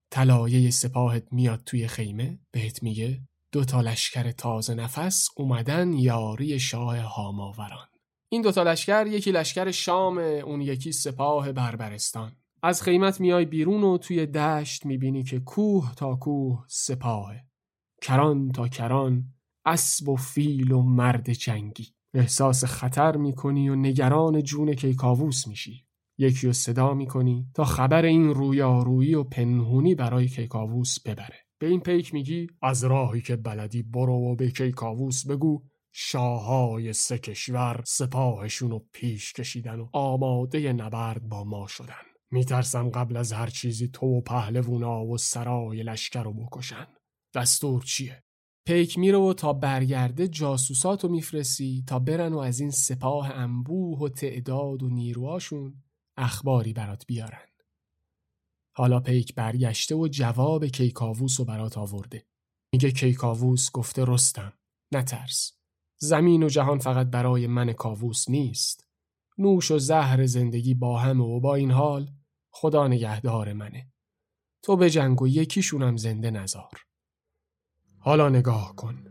طلایه 0.09 0.71
سپاهت 0.71 1.33
میاد 1.33 1.63
توی 1.65 1.87
خیمه 1.87 2.39
بهت 2.51 2.83
میگه 2.83 3.21
دو 3.55 3.63
تا 3.63 3.81
لشکر 3.81 4.31
تازه 4.31 4.73
نفس 4.73 5.29
اومدن 5.37 5.93
یاری 5.93 6.59
شاه 6.59 6.99
هاماوران. 6.99 7.87
این 8.29 8.41
دو 8.41 8.51
تا 8.51 8.63
لشکر 8.63 9.07
یکی 9.07 9.31
لشکر 9.31 9.71
شام 9.71 10.17
اون 10.17 10.61
یکی 10.61 10.91
سپاه 10.91 11.51
بربرستان. 11.51 12.31
از 12.63 12.81
خیمت 12.81 13.21
میای 13.21 13.45
بیرون 13.45 13.83
و 13.83 13.97
توی 13.97 14.25
دشت 14.25 14.85
می‌بینی 14.85 15.23
که 15.23 15.39
کوه 15.39 15.95
تا 15.95 16.15
کوه 16.15 16.65
سپاهه 16.67 17.45
کران 18.01 18.51
تا 18.51 18.67
کران 18.67 19.23
اسب 19.65 20.09
و 20.09 20.15
فیل 20.15 20.71
و 20.71 20.81
مرد 20.81 21.33
جنگی. 21.33 21.87
احساس 22.13 22.65
خطر 22.65 23.17
می‌کنی 23.17 23.69
و 23.69 23.75
نگران 23.75 24.43
جون 24.43 24.73
کیکاووس 24.73 25.47
میشی. 25.47 25.85
یکی 26.17 26.47
رو 26.47 26.53
صدا 26.53 26.93
می‌کنی 26.93 27.47
تا 27.53 27.65
خبر 27.65 28.05
این 28.05 28.33
رویارویی 28.33 29.15
و 29.15 29.23
پنهونی 29.23 29.95
برای 29.95 30.27
کیکاووس 30.27 30.99
ببره. 30.99 31.44
به 31.65 31.71
این 31.71 31.79
پیک 31.79 32.13
میگی؟ 32.13 32.47
از 32.61 32.83
راهی 32.83 33.21
که 33.21 33.35
بلدی 33.35 33.83
برو 33.83 34.13
و 34.13 34.35
به 34.35 34.51
کیکاووس 34.51 35.27
بگو. 35.27 35.63
شاههای 35.91 36.93
سه 36.93 37.17
کشور 37.17 37.83
سپاهشون 37.85 38.71
رو 38.71 38.85
پیش 38.93 39.33
کشیدن 39.33 39.79
و 39.79 39.89
آماده 39.93 40.73
نبرد 40.73 41.29
با 41.29 41.43
ما 41.43 41.67
شدن. 41.67 42.03
میترسم 42.31 42.89
قبل 42.89 43.17
از 43.17 43.31
هر 43.31 43.47
چیزی 43.47 43.87
تو 43.87 44.05
و 44.05 44.21
پهلوونا 44.21 45.05
و 45.05 45.17
سرای 45.17 45.83
لشکر 45.83 46.23
رو 46.23 46.33
بکشن. 46.33 46.87
دستور 47.35 47.83
چیه؟ 47.83 48.23
پیک 48.65 48.99
میره 48.99 49.17
و 49.17 49.33
تا 49.33 49.53
برگرده 49.53 50.27
جاسوسات 50.27 51.03
رو 51.03 51.09
میفرستی 51.09 51.83
تا 51.87 51.99
برن 51.99 52.33
و 52.33 52.37
از 52.39 52.59
این 52.59 52.71
سپاه 52.71 53.31
انبوه 53.31 53.99
و 53.99 54.09
تعداد 54.09 54.83
و 54.83 54.89
نیروهاشون 54.89 55.83
اخباری 56.17 56.73
برات 56.73 57.05
بیارن. 57.07 57.54
حالا 58.77 58.99
پیک 58.99 59.35
برگشته 59.35 59.95
و 59.95 60.07
جواب 60.07 60.65
کیکاووس 60.65 61.39
رو 61.39 61.45
برات 61.45 61.77
آورده. 61.77 62.25
میگه 62.73 62.91
کیکاووس 62.91 63.71
گفته 63.71 64.05
رستم 64.07 64.53
نترس. 64.91 65.51
زمین 65.97 66.43
و 66.43 66.49
جهان 66.49 66.79
فقط 66.79 67.07
برای 67.07 67.47
من 67.47 67.73
کاووس 67.73 68.29
نیست. 68.29 68.87
نوش 69.37 69.71
و 69.71 69.79
زهر 69.79 70.25
زندگی 70.25 70.73
با 70.73 70.99
همه 70.99 71.23
و 71.23 71.39
با 71.39 71.55
این 71.55 71.71
حال 71.71 72.11
خدا 72.51 72.87
نگهدار 72.87 73.53
منه. 73.53 73.91
تو 74.63 74.75
به 74.75 74.89
جنگ 74.89 75.21
و 75.21 75.27
یکیشونم 75.27 75.97
زنده 75.97 76.31
نزار. 76.31 76.81
حالا 77.99 78.29
نگاه 78.29 78.75
کن 78.75 79.03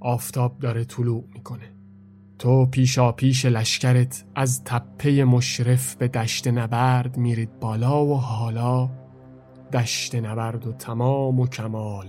آفتاب 0.00 0.58
داره 0.58 0.84
طلوع 0.84 1.28
می‌کنه 1.32 1.76
تو 2.38 2.66
پیشا 2.66 3.12
پیش 3.12 3.44
لشکرت 3.44 4.24
از 4.34 4.64
تپه 4.64 5.24
مشرف 5.24 5.94
به 5.94 6.08
دشت 6.08 6.48
نبرد 6.48 7.16
میرید 7.16 7.60
بالا 7.60 8.06
و 8.06 8.16
حالا 8.16 9.01
دشت 9.72 10.14
نبرد 10.14 10.66
و 10.66 10.72
تمام 10.72 11.40
و 11.40 11.46
کمال 11.46 12.06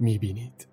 می‌بینید. 0.00 0.68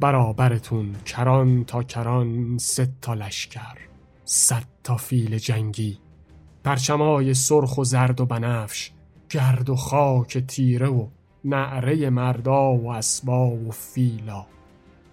برابرتون 0.00 0.92
کران 1.06 1.64
تا 1.64 1.82
کران 1.82 2.58
ست 2.58 3.00
تا 3.00 3.14
لشکر 3.14 3.78
صد 4.24 4.64
تا 4.84 4.96
فیل 4.96 5.38
جنگی 5.38 5.98
پرچمای 6.64 7.34
سرخ 7.34 7.78
و 7.78 7.84
زرد 7.84 8.20
و 8.20 8.26
بنفش 8.26 8.90
گرد 9.30 9.70
و 9.70 9.76
خاک 9.76 10.38
تیره 10.38 10.88
و 10.88 11.08
نعره 11.44 12.10
مردا 12.10 12.74
و 12.74 12.90
اسبا 12.90 13.46
و 13.50 13.70
فیلا. 13.70 14.46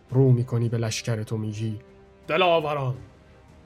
رو 0.10 0.32
می‌کنی 0.32 0.69
به 0.69 0.78
لشکر 0.78 1.24
تو 1.24 1.38
میگی 1.38 1.80
دلاوران! 2.28 2.95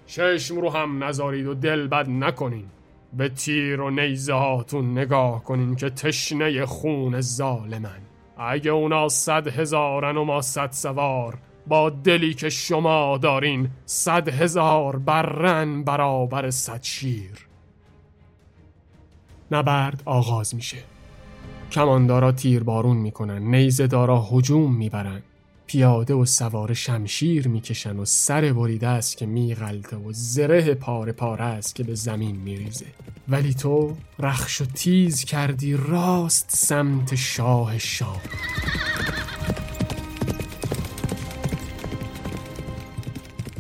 چشم 0.06 0.56
رو 0.62 0.70
هم 0.70 1.04
نذارید 1.04 1.48
و 1.48 1.54
دل 1.54 1.88
بد 1.88 2.10
نکنین. 2.10 2.66
به 3.14 3.30
تیر 3.30 3.82
و 3.82 3.90
نیزه 3.90 4.34
هاتون 4.34 4.92
نگاه 4.92 5.44
کنین 5.44 5.76
که 5.76 5.90
تشنه 5.90 6.66
خون 6.66 7.22
ظالمن. 7.22 8.02
اگه 8.38 8.72
اونا 8.72 9.10
صد 9.10 9.48
هزارن 9.48 10.18
و 10.18 10.24
ما 10.24 10.42
صد 10.42 10.72
سوار 10.72 11.38
با 11.68 11.90
دلی 11.90 12.34
که 12.34 12.50
شما 12.50 13.18
دارین 13.18 13.70
صد 13.86 14.30
هزار 14.30 14.98
برن 14.98 15.84
برابر 15.84 16.50
صد 16.50 16.84
شیر. 16.84 17.48
نبرد 19.52 20.02
آغاز 20.06 20.56
میشه. 20.56 20.78
کماندارا 21.72 22.32
تیر 22.32 22.64
بارون 22.64 22.98
می‌کنن 22.98 23.42
نیزه 23.56 23.88
دارا 23.88 24.22
هجوم 24.22 24.76
می‌برن. 24.76 25.22
پیاده 25.74 26.14
و 26.14 26.26
سوار 26.26 26.74
شمشیر 26.74 27.48
می‌کشن 27.48 27.98
و 27.98 28.06
سر 28.06 28.54
بریده 28.54 28.88
است 28.88 29.18
که 29.18 29.26
میغلطه 29.26 29.98
و 29.98 30.12
زره 30.12 30.74
پاره 30.74 31.12
پاره 31.12 31.44
است 31.44 31.76
که 31.76 31.84
به 31.84 31.96
زمین 31.96 32.36
میریزه. 32.36 32.86
ولی 33.28 33.54
تو 33.54 33.98
رخش 34.20 34.62
و 34.62 34.66
تیز 34.66 35.24
کردی 35.24 35.74
راست 35.74 36.50
سمت 36.50 37.16
شاه 37.16 37.78
شام 37.78 38.22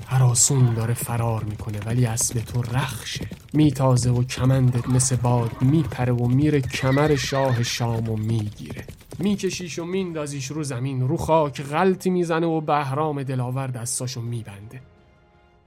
هراسون 0.07 0.73
داره 0.73 0.93
فرار 0.93 1.43
می‌کنه 1.43 1.79
ولی 1.85 2.05
اسب 2.05 2.39
تو 2.39 2.61
رخشه. 2.61 3.27
میتازه 3.53 4.09
و 4.11 4.23
کمندت 4.23 4.89
مثل 4.89 5.15
باد 5.15 5.51
میپره 5.61 6.13
و 6.13 6.27
میره 6.27 6.61
کمر 6.61 7.15
شاه 7.15 7.63
شام 7.63 8.09
و 8.09 8.15
می‌گیره. 8.17 8.85
میکشیش 9.19 9.79
و 9.79 9.85
میندازیش 9.85 10.47
رو 10.47 10.63
زمین 10.63 11.07
رو 11.07 11.17
خاک 11.17 11.61
غلطی 11.61 12.09
می‌زنه 12.09 12.47
و 12.47 12.61
بهرام 12.61 13.23
دلاور 13.23 13.67
دستاشو 13.67 14.21
میبنده. 14.21 14.81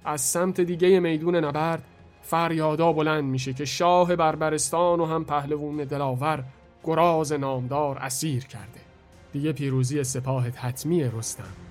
از 0.04 0.20
سمت 0.20 0.60
دیگه 0.60 1.00
میدون 1.00 1.36
نبرد 1.36 1.82
فریادا 2.22 2.92
بلند 2.92 3.24
میشه 3.24 3.52
که 3.52 3.64
شاه 3.64 4.16
بربرستان 4.16 5.00
و 5.00 5.06
هم 5.06 5.24
پهلوون 5.24 5.76
دلاور 5.76 6.44
گراز 6.84 7.32
نامدار 7.32 7.98
اسیر 7.98 8.44
کرده. 8.44 8.80
دیگه 9.32 9.52
پیروزی 9.52 10.04
سپاهت 10.04 10.64
حتمیه 10.64 11.12
رستم. 11.18 11.65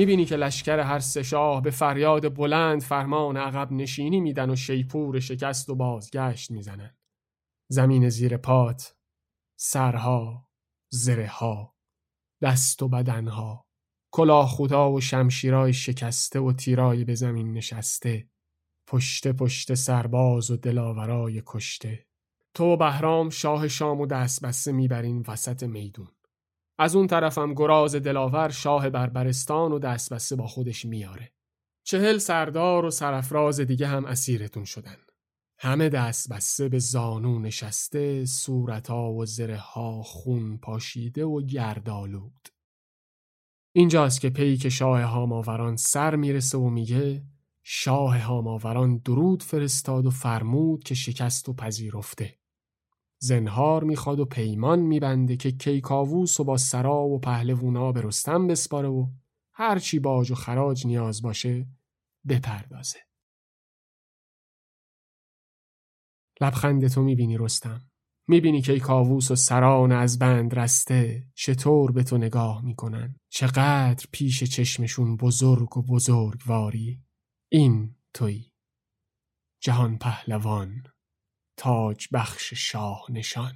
می‌بینی 0.00 0.24
که 0.24 0.36
لشکر 0.36 0.78
هر 0.78 0.98
سه 0.98 1.22
شاه 1.22 1.62
به 1.62 1.70
فریاد 1.70 2.34
بلند 2.34 2.82
فرمان 2.82 3.36
عقب 3.36 3.72
نشینی 3.72 4.20
میدن 4.20 4.50
و 4.50 4.56
شیپور 4.56 5.20
شکست 5.20 5.70
و 5.70 5.74
بازگشت 5.74 6.50
می‌زنن. 6.50 6.96
زمین 7.70 8.08
زیر 8.08 8.36
پات، 8.36 8.96
سرها، 9.58 10.48
زره 10.92 11.26
ها، 11.26 11.76
دست 12.42 12.82
و 12.82 12.88
بدنها، 12.88 13.66
کلاه 14.12 14.48
خدا 14.48 14.92
و 14.92 15.00
شمشیرای 15.00 15.72
شکسته 15.72 16.40
و 16.40 16.52
تیرای 16.52 17.04
به 17.04 17.14
زمین 17.14 17.52
نشسته، 17.52 18.30
پشت 18.86 19.28
پشت 19.28 19.74
سرباز 19.74 20.50
و 20.50 20.56
دلاورای 20.56 21.42
کشته. 21.46 22.06
تو 22.54 22.76
بهرام 22.76 23.30
شاه 23.30 23.68
شام 23.68 24.00
و 24.00 24.06
دست 24.06 24.44
بسته 24.44 24.72
می‌برین 24.72 25.24
وسط 25.28 25.62
میدون. 25.62 26.08
از 26.82 26.96
اون 26.96 27.06
طرفم 27.06 27.54
گراز 27.54 27.94
دلاور 27.94 28.48
شاه 28.48 28.90
بربرستان 28.90 29.72
و 29.72 29.78
دستبسته 29.78 30.36
با 30.36 30.46
خودش 30.46 30.84
میاره. 30.84 31.32
چهل 31.84 32.18
سردار 32.18 32.84
و 32.84 32.90
سرفراز 32.90 33.60
دیگه 33.60 33.86
هم 33.86 34.04
اسیرتون 34.04 34.64
شدن. 34.64 34.96
همه 35.58 35.88
دست 35.88 36.62
به 36.62 36.78
زانو 36.78 37.38
نشسته 37.38 38.26
صورتا 38.26 39.12
و 39.12 39.26
زره 39.26 39.56
ها 39.56 40.02
خون 40.02 40.58
پاشیده 40.58 41.24
و 41.24 41.42
گردالود. 41.42 42.48
اینجاست 43.72 44.20
که 44.20 44.30
پیک 44.30 44.68
شاه 44.68 45.02
هاماوران 45.02 45.76
سر 45.76 46.16
می‌رسه 46.16 46.58
و 46.58 46.70
میگه 46.70 47.24
شاه 47.62 48.18
هاماوران 48.18 48.98
درود 48.98 49.42
فرستاد 49.42 50.06
و 50.06 50.10
فرمود 50.10 50.84
که 50.84 50.94
شکست 50.94 51.48
و 51.48 51.52
پذیرفته. 51.52 52.39
زنهار 53.22 53.84
می‌خواد 53.84 54.20
و 54.20 54.24
پیمان 54.24 54.78
میبنده 54.78 55.36
که 55.36 55.50
کیکاووس 55.50 56.40
و 56.40 56.44
با 56.44 56.56
سرا 56.56 57.02
و 57.02 57.18
پهلوونا 57.18 57.92
به 57.92 58.00
رستم 58.00 58.46
بسپاره 58.46 58.88
و 58.88 59.06
هرچی 59.52 59.98
باج 59.98 60.30
و 60.30 60.34
خراج 60.34 60.86
نیاز 60.86 61.22
باشه 61.22 61.66
بپردازه. 62.28 62.98
لبخند 66.40 66.88
تو 66.88 67.02
می‌بینی 67.02 67.38
رستم. 67.38 67.90
می‌بینی 68.28 68.62
که 68.62 68.80
کاووس 68.80 69.30
و 69.30 69.36
سران 69.36 69.92
از 69.92 70.18
بند 70.18 70.58
رسته 70.58 71.26
چطور 71.34 71.92
به 71.92 72.02
تو 72.02 72.18
نگاه 72.18 72.64
می‌کنن. 72.64 73.16
چقدر 73.28 74.06
پیش 74.12 74.44
چشمشون 74.44 75.16
بزرگ 75.16 75.76
و 75.76 75.82
بزرگواری. 75.82 77.02
این 77.52 77.96
توی. 78.14 78.52
جهان 79.62 79.98
پهلوان. 79.98 80.82
تاج 81.60 82.08
بخش 82.12 82.54
شاه 82.54 83.06
نشان 83.10 83.52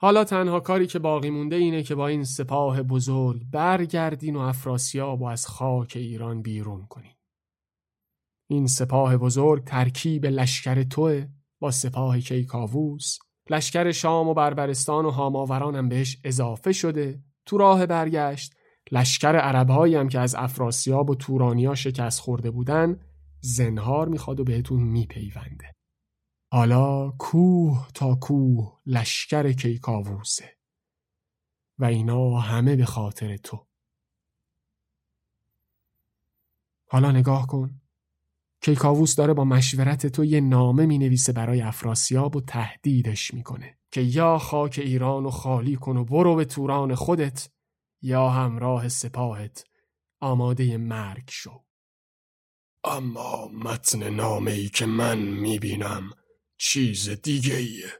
حالا 0.00 0.24
تنها 0.24 0.60
کاری 0.60 0.86
که 0.86 0.98
باقی 0.98 1.30
مونده 1.30 1.56
اینه 1.56 1.82
که 1.82 1.94
با 1.94 2.08
این 2.08 2.24
سپاه 2.24 2.82
بزرگ 2.82 3.42
برگردین 3.50 4.36
و 4.36 4.40
افراسیاب 4.40 5.22
و 5.22 5.24
از 5.24 5.46
خاک 5.46 5.92
ایران 5.96 6.42
بیرون 6.42 6.86
کنین. 6.86 7.14
این 8.50 8.66
سپاه 8.66 9.16
بزرگ 9.16 9.64
ترکیب 9.64 10.26
لشکر 10.26 10.82
توه 10.82 11.26
با 11.60 11.70
سپاه 11.70 12.20
کیکاووس. 12.20 13.18
لشکر 13.50 13.92
شام 13.92 14.28
و 14.28 14.34
بربرستان 14.34 15.04
و 15.04 15.10
هاماوران 15.10 15.76
هم 15.76 15.88
بهش 15.88 16.18
اضافه 16.24 16.72
شده 16.72 17.22
تو 17.46 17.58
راه 17.58 17.86
برگشت. 17.86 18.54
لشکر 18.92 19.36
عربهایی 19.36 19.94
هم 19.94 20.08
که 20.08 20.18
از 20.20 20.34
افراسیاب 20.34 21.10
و 21.10 21.14
تورانیا 21.14 21.74
شکست 21.74 22.20
خورده 22.20 22.50
بودن 22.50 23.00
زنهار 23.40 24.08
می‌خواد 24.08 24.40
و 24.40 24.44
بهتون 24.44 24.82
میپیونده. 24.82 25.77
حالا 26.50 27.10
کوه 27.10 27.88
تا 27.94 28.14
کوه 28.14 28.80
لشکر 28.86 29.52
کیکاووسه 29.52 30.56
و 31.78 31.84
اینا 31.84 32.38
همه 32.38 32.76
به 32.76 32.84
خاطر 32.84 33.36
تو. 33.36 33.66
حالا 36.90 37.12
نگاه 37.12 37.46
کن. 37.46 37.80
کیکاووس 38.60 39.16
داره 39.16 39.34
با 39.34 39.44
مشورت 39.44 40.06
تو 40.06 40.24
یه 40.24 40.40
نامه 40.40 40.86
می 40.86 40.98
نویسه 40.98 41.32
برای 41.32 41.60
افراسیاب 41.60 42.36
و 42.36 42.40
تهدیدش 42.40 43.34
می‌کنه 43.34 43.78
که 43.90 44.00
یا 44.00 44.38
خاک 44.38 44.80
ایران 44.82 45.24
رو 45.24 45.30
خالی 45.30 45.76
کن 45.76 45.96
و 45.96 46.04
برو 46.04 46.34
به 46.34 46.44
توران 46.44 46.94
خودت 46.94 47.50
یا 48.02 48.28
همراه 48.30 48.88
سپاهت 48.88 49.64
آماده 50.20 50.76
مرگ 50.76 51.30
شو. 51.30 51.64
اما 52.84 53.48
متن 53.48 54.10
نامه 54.10 54.50
ای 54.50 54.68
که 54.68 54.86
من 54.86 55.18
می‌بینم 55.18 56.10
چیز 56.58 57.08
دیگه 57.08 57.56
ایه. 57.56 57.92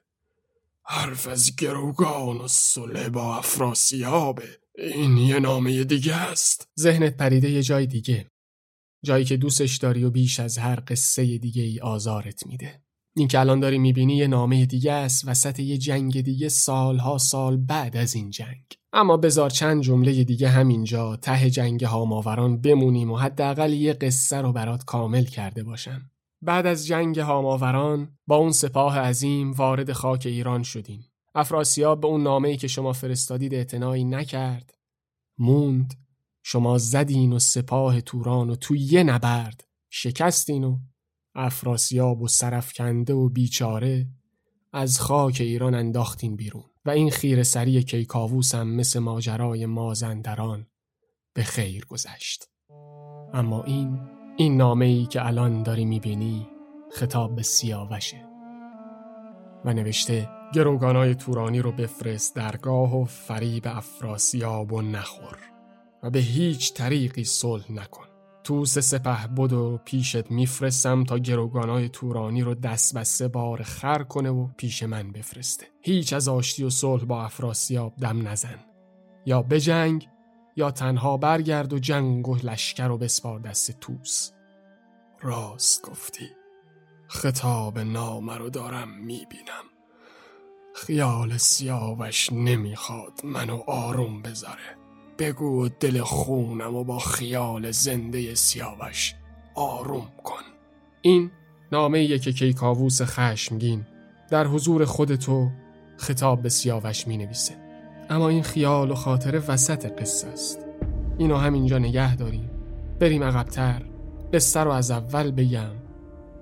حرف 0.85 1.29
از 1.29 1.57
گروگان 1.57 2.37
و 2.37 2.49
سله 2.49 3.09
با 3.09 3.37
افراسیابه 3.37 4.59
این 4.79 5.17
یه 5.17 5.39
نامه 5.39 5.85
دیگه 5.85 6.15
است. 6.15 6.69
ذهنت 6.81 7.17
پریده 7.17 7.51
یه 7.51 7.63
جای 7.63 7.87
دیگه. 7.87 8.31
جایی 9.05 9.25
که 9.25 9.37
دوستش 9.37 9.77
داری 9.77 10.05
و 10.05 10.11
بیش 10.11 10.41
از 10.41 10.59
هر 10.59 10.83
قصه 10.89 11.39
دیگه 11.39 11.63
ای 11.63 11.81
آزارت 11.81 12.47
میده. 12.47 12.83
این 13.17 13.29
که 13.29 13.41
الان 13.41 13.61
داری 13.61 13.79
می‌بینی 13.79 14.17
یه 14.17 14.27
نامه 14.27 14.67
دیگه 14.67 14.93
است 14.93 15.29
وسط 15.29 15.61
یه 15.61 15.79
جنگ 15.79 16.21
دیگه 16.21 16.49
سالها 16.49 17.19
سال 17.19 17.57
بعد 17.57 17.97
از 17.97 18.15
این 18.15 18.31
جنگ. 18.31 18.65
اما 18.93 19.17
بزار 19.17 19.51
چند 19.51 19.83
جمله 19.83 20.25
دیگه 20.25 20.49
همینجا 20.49 21.17
ته 21.17 21.51
جنگ 21.51 21.85
هاماوران 21.85 22.61
بمونیم 22.61 23.11
و 23.11 23.17
حداقل 23.17 23.73
یه 23.73 23.93
قصه 23.93 24.37
رو 24.37 24.53
برات 24.53 24.85
کامل 24.85 25.25
کرده 25.25 25.65
باشم. 25.65 26.11
بعد 26.43 26.67
از 26.67 26.87
جنگ 26.87 27.19
هاماوران 27.19 28.19
با 28.27 28.37
اون 28.37 28.53
سپاه 28.53 28.99
عظیم 28.99 29.53
وارد 29.53 29.93
خاک 29.93 30.23
ایران 30.27 30.63
شدیم. 30.63 31.05
افراسیاب 31.35 32.01
به 32.01 32.07
اون 32.07 32.23
نامه‌ای 32.23 32.57
که 32.57 32.69
شما 32.69 32.93
فرستادید 32.93 33.55
اعتنایی 33.55 34.05
نکرد. 34.05 34.75
موند. 35.39 35.95
شما 36.43 36.79
زدین 36.79 37.33
و 37.33 37.39
سپاه 37.39 38.01
توران 38.01 38.51
و 38.51 38.57
تو 38.57 38.77
یه 38.77 39.03
نبرد 39.03 39.65
شکستین 39.91 40.65
و 40.65 40.79
افراسیاب 41.35 42.23
و 42.23 42.29
سرفکنده 42.29 43.15
و 43.15 43.29
بیچاره 43.29 44.07
از 44.73 45.01
خاک 45.01 45.37
ایران 45.41 45.75
انداختین 45.75 46.37
بیرون 46.37 46.65
و 46.85 46.91
این 46.91 47.11
خیر 47.11 47.43
سری 47.43 47.83
کیکاووس 47.83 48.55
هم 48.55 48.69
مثل 48.69 48.99
ماجرای 48.99 49.67
مازندران 49.67 50.67
به 51.35 51.43
خیر 51.43 51.85
گذشت. 51.85 52.49
اما 53.33 53.65
این 53.65 54.18
این 54.41 54.57
نامه 54.57 54.85
ای 54.85 55.07
که 55.07 55.27
الان 55.27 55.63
داری 55.63 55.85
می‌بینی 55.85 56.49
خطاب 56.93 57.37
به 57.37 57.43
سیاوشه. 57.43 58.27
و 59.65 59.73
نوشته 59.73 60.29
گروگانای 60.55 61.15
تورانی 61.15 61.61
رو 61.61 61.73
بفرست 61.73 62.37
درگاه 62.37 62.97
و 62.97 63.05
فریب 63.05 63.63
افراسیاب 63.67 64.73
و 64.73 64.83
نخور 64.83 65.39
و 66.03 66.11
به 66.11 66.19
هیچ 66.19 66.75
طریقی 66.75 67.25
صلح 67.25 67.73
نکن. 67.73 68.05
توس 68.45 68.79
سپه 68.79 69.27
بود 69.37 69.53
و 69.53 69.79
پیشت 69.85 70.31
میفرستم 70.31 71.05
تا 71.05 71.19
گروگانای 71.19 71.89
تورانی 71.89 72.43
رو 72.43 72.55
دست 72.55 72.95
به 72.95 73.05
سه 73.05 73.29
بار 73.29 73.63
خر 73.63 74.03
کنه 74.03 74.31
و 74.31 74.49
پیش 74.57 74.83
من 74.83 75.13
بفرسته. 75.13 75.67
هیچ 75.83 76.13
از 76.13 76.29
آشتی 76.29 76.65
و 76.65 76.71
صلح 76.71 77.05
با 77.05 77.23
افراسیاب 77.23 77.93
دم 78.01 78.29
نزن. 78.29 78.59
یا 79.27 79.43
بجنگ 79.43 80.09
یا 80.59 80.71
تنها 80.71 81.17
برگرد 81.17 81.73
و 81.73 81.79
جنگ 81.79 82.29
و 82.29 82.37
لشکر 82.37 82.91
و 82.91 82.99
بسپار 82.99 83.41
دست 83.41 83.81
توس 83.81 84.31
راست 85.21 85.83
گفتی. 85.83 86.29
خطاب 87.09 87.79
نامه 87.79 88.37
رو 88.37 88.51
دارم 88.51 88.89
می‌بینم. 88.89 89.65
خیال 90.75 91.37
سیاوش 91.37 92.33
نمی‌خواد 92.33 93.21
منو 93.25 93.63
آروم 93.67 94.23
بذاره. 94.23 94.77
بگو 95.19 95.69
دل 95.69 96.01
خونم 96.01 96.77
و 96.77 96.85
با 96.85 96.99
خیال 96.99 97.71
زنده 97.71 98.35
سیاوش 98.35 99.15
آروم 99.55 100.11
کن. 100.25 100.43
این 101.03 101.31
نامه 101.73 102.19
که 102.19 102.33
کیکاووس 102.33 103.03
خشمگین 103.03 103.87
در 104.31 104.47
حضور 104.47 104.85
خودتو 104.85 105.51
خطاب 105.97 106.43
به 106.43 106.49
سیاوش 106.49 107.07
می 107.07 107.17
نویسه 107.17 107.68
اما 108.11 108.29
این 108.29 108.43
خیال 108.43 108.91
و 108.91 108.95
خاطر 108.95 109.43
وسط 109.49 110.01
قصه 110.01 110.29
است. 110.29 110.67
اینو 111.19 111.37
همینجا 111.37 111.79
نگه 111.79 112.17
داریم. 112.17 112.51
بریم 113.01 113.23
عقبتر. 113.25 113.83
قصه 114.33 114.61
رو 114.61 114.71
از 114.71 114.91
اول 114.91 115.31
بگم 115.31 115.71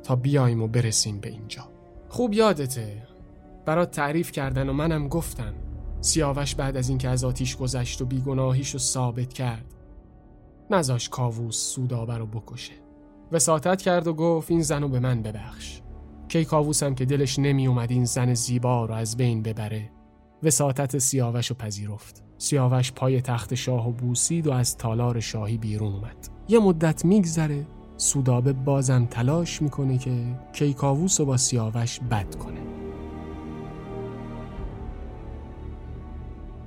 تا 0.03 0.17
بیایم 0.17 0.63
و 0.63 0.69
برسیم 0.69 1.21
به 1.21 1.29
اینجا. 1.29 1.63
خوب 2.09 2.33
یادته. 2.33 3.03
برات 3.65 3.91
تعریف 3.91 4.33
کردن 4.33 4.69
و 4.69 4.73
منم 4.73 5.09
گفتم. 5.09 5.55
سیاوش 6.01 6.55
بعد 6.55 6.77
از 6.77 6.89
اینکه 6.89 7.09
از 7.09 7.25
آتیش 7.25 7.57
گذشت 7.57 8.03
و 8.03 8.05
بیگناهیش 8.05 8.71
رو 8.71 8.79
ثابت 8.79 9.33
کرد. 9.33 9.65
نزاش 10.71 11.09
کاووس 11.09 11.57
سودابه 11.57 12.19
رو 12.19 12.27
بکشه. 12.27 12.73
وساطت 13.33 13.83
کرد 13.83 14.07
و 14.07 14.15
گفت 14.15 14.51
این 14.51 14.63
زن 14.63 14.83
رو 14.83 14.89
به 14.89 15.01
من 15.01 15.23
ببخش. 15.23 15.81
کی 16.29 16.45
کاووسم 16.45 16.95
که 16.95 17.05
دلش 17.05 17.39
نمی 17.39 17.67
اومد 17.67 17.91
این 17.91 18.05
زن 18.05 18.35
زیبا 18.35 18.85
رو 18.85 18.95
از 18.95 19.17
بین 19.17 19.43
ببره. 19.43 19.91
وساطت 20.47 20.99
سیاوش 20.99 21.47
رو 21.47 21.57
پذیرفت. 21.57 22.23
سیاوش 22.39 22.93
پای 22.93 23.21
تخت 23.21 23.55
شاه 23.55 23.89
و 23.89 23.93
بوسید 23.93 24.47
و 24.47 24.53
از 24.53 24.77
تالار 24.77 25.21
شاهی 25.21 25.59
بیرون 25.59 25.93
اومد. 25.93 26.29
یه 26.49 26.59
مدت 26.59 27.05
میگذره 27.05 27.67
سودابه 27.97 28.53
بازم 28.53 29.07
تلاش 29.07 29.63
می‌کنه 29.63 29.99
که 29.99 30.41
کیکاووس 30.53 31.21
رو 31.21 31.27
با 31.27 31.37
سیاوش 31.37 32.01
بد 32.01 32.35
کنه. 32.35 32.61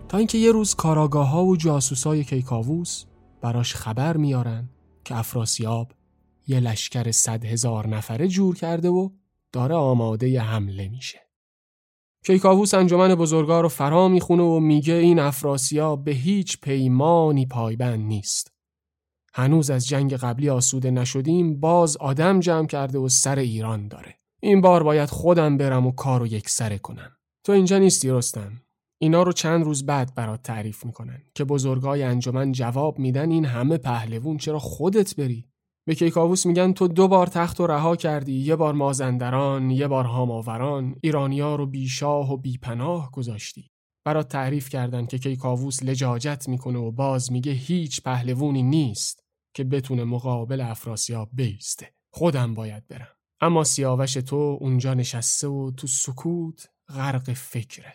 تا 0.09 0.17
اینکه 0.17 0.37
یه 0.37 0.51
روز 0.51 0.75
کاراگاه 0.75 1.29
ها 1.29 1.45
و 1.45 1.57
جاسوسای 1.57 2.23
کیکاووس 2.23 3.05
براش 3.41 3.75
خبر 3.75 4.17
میارن 4.17 4.69
که 5.05 5.17
افراسیاب 5.17 5.91
یه 6.47 6.59
لشکر 6.59 7.11
صد 7.11 7.45
هزار 7.45 7.87
نفره 7.87 8.27
جور 8.27 8.55
کرده 8.55 8.89
و 8.89 9.09
داره 9.51 9.75
آماده 9.75 10.41
حمله 10.41 10.89
میشه. 10.89 11.28
کیکاووس 12.25 12.73
انجمن 12.73 13.15
بزرگار 13.15 13.63
رو 13.63 13.69
فرا 13.69 14.07
می‌خونه 14.07 14.43
و 14.43 14.59
میگه 14.59 14.93
این 14.93 15.19
افراسیاب 15.19 16.03
به 16.03 16.11
هیچ 16.11 16.61
پیمانی 16.61 17.45
پایبند 17.45 18.05
نیست. 18.05 18.51
هنوز 19.33 19.69
از 19.69 19.87
جنگ 19.87 20.13
قبلی 20.13 20.49
آسوده 20.49 20.91
نشدیم 20.91 21.59
باز 21.59 21.97
آدم 21.97 22.39
جمع 22.39 22.67
کرده 22.67 22.97
و 22.97 23.09
سر 23.09 23.39
ایران 23.39 23.87
داره. 23.87 24.15
این 24.41 24.61
بار 24.61 24.83
باید 24.83 25.09
خودم 25.09 25.57
برم 25.57 25.87
و 25.87 25.91
کارو 25.91 26.27
یک 26.27 26.49
سره 26.49 26.77
کنم. 26.77 27.11
تو 27.45 27.51
اینجا 27.51 27.77
نیستی 27.77 28.09
رستم. 28.09 28.61
اینا 29.01 29.23
رو 29.23 29.31
چند 29.31 29.63
روز 29.63 29.85
بعد 29.85 30.15
برات 30.15 30.41
تعریف 30.43 30.85
می‌کنن 30.85 31.21
که 31.35 31.43
بزرگای 31.43 32.03
انجمن 32.03 32.51
جواب 32.51 32.99
میدن 32.99 33.31
این 33.31 33.45
همه 33.45 33.77
پهلوون 33.77 34.37
چرا 34.37 34.59
خودت 34.59 35.15
بری 35.15 35.45
به 35.87 35.95
کیکاووس 35.95 36.45
میگن 36.45 36.73
تو 36.73 36.87
دو 36.87 37.07
بار 37.07 37.27
تخت 37.27 37.59
و 37.59 37.67
رها 37.67 37.95
کردی 37.95 38.33
یه 38.33 38.55
بار 38.55 38.73
مازندران 38.73 39.69
یه 39.71 39.87
بار 39.87 40.05
هاماوران 40.05 40.95
ایرانیا 41.01 41.55
رو 41.55 41.65
بیشاه 41.65 42.33
و 42.33 42.37
بیپناه 42.37 43.11
گذاشتی. 43.11 43.69
برات 44.05 44.27
تعریف 44.27 44.69
کردن 44.69 45.05
که 45.05 45.19
کیکاووس 45.19 45.83
لجاجت 45.83 46.49
می‌کنه 46.49 46.79
و 46.79 46.91
باز 46.91 47.31
میگه 47.31 47.51
هیچ 47.51 48.03
پهلوونی 48.03 48.63
نیست 48.63 49.23
که 49.53 49.63
بتونه 49.63 50.03
مقابل 50.03 50.61
افراسیاب 50.61 51.29
بیسته. 51.33 51.93
خودم 52.13 52.53
باید 52.53 52.87
برم. 52.87 53.15
اما 53.41 53.63
سیاوش 53.63 54.13
تو 54.13 54.57
اونجا 54.61 54.93
نشسته 54.93 55.47
و 55.47 55.71
تو 55.71 55.87
سکوت 55.87 56.69
غرق 56.89 57.33
فکره. 57.33 57.93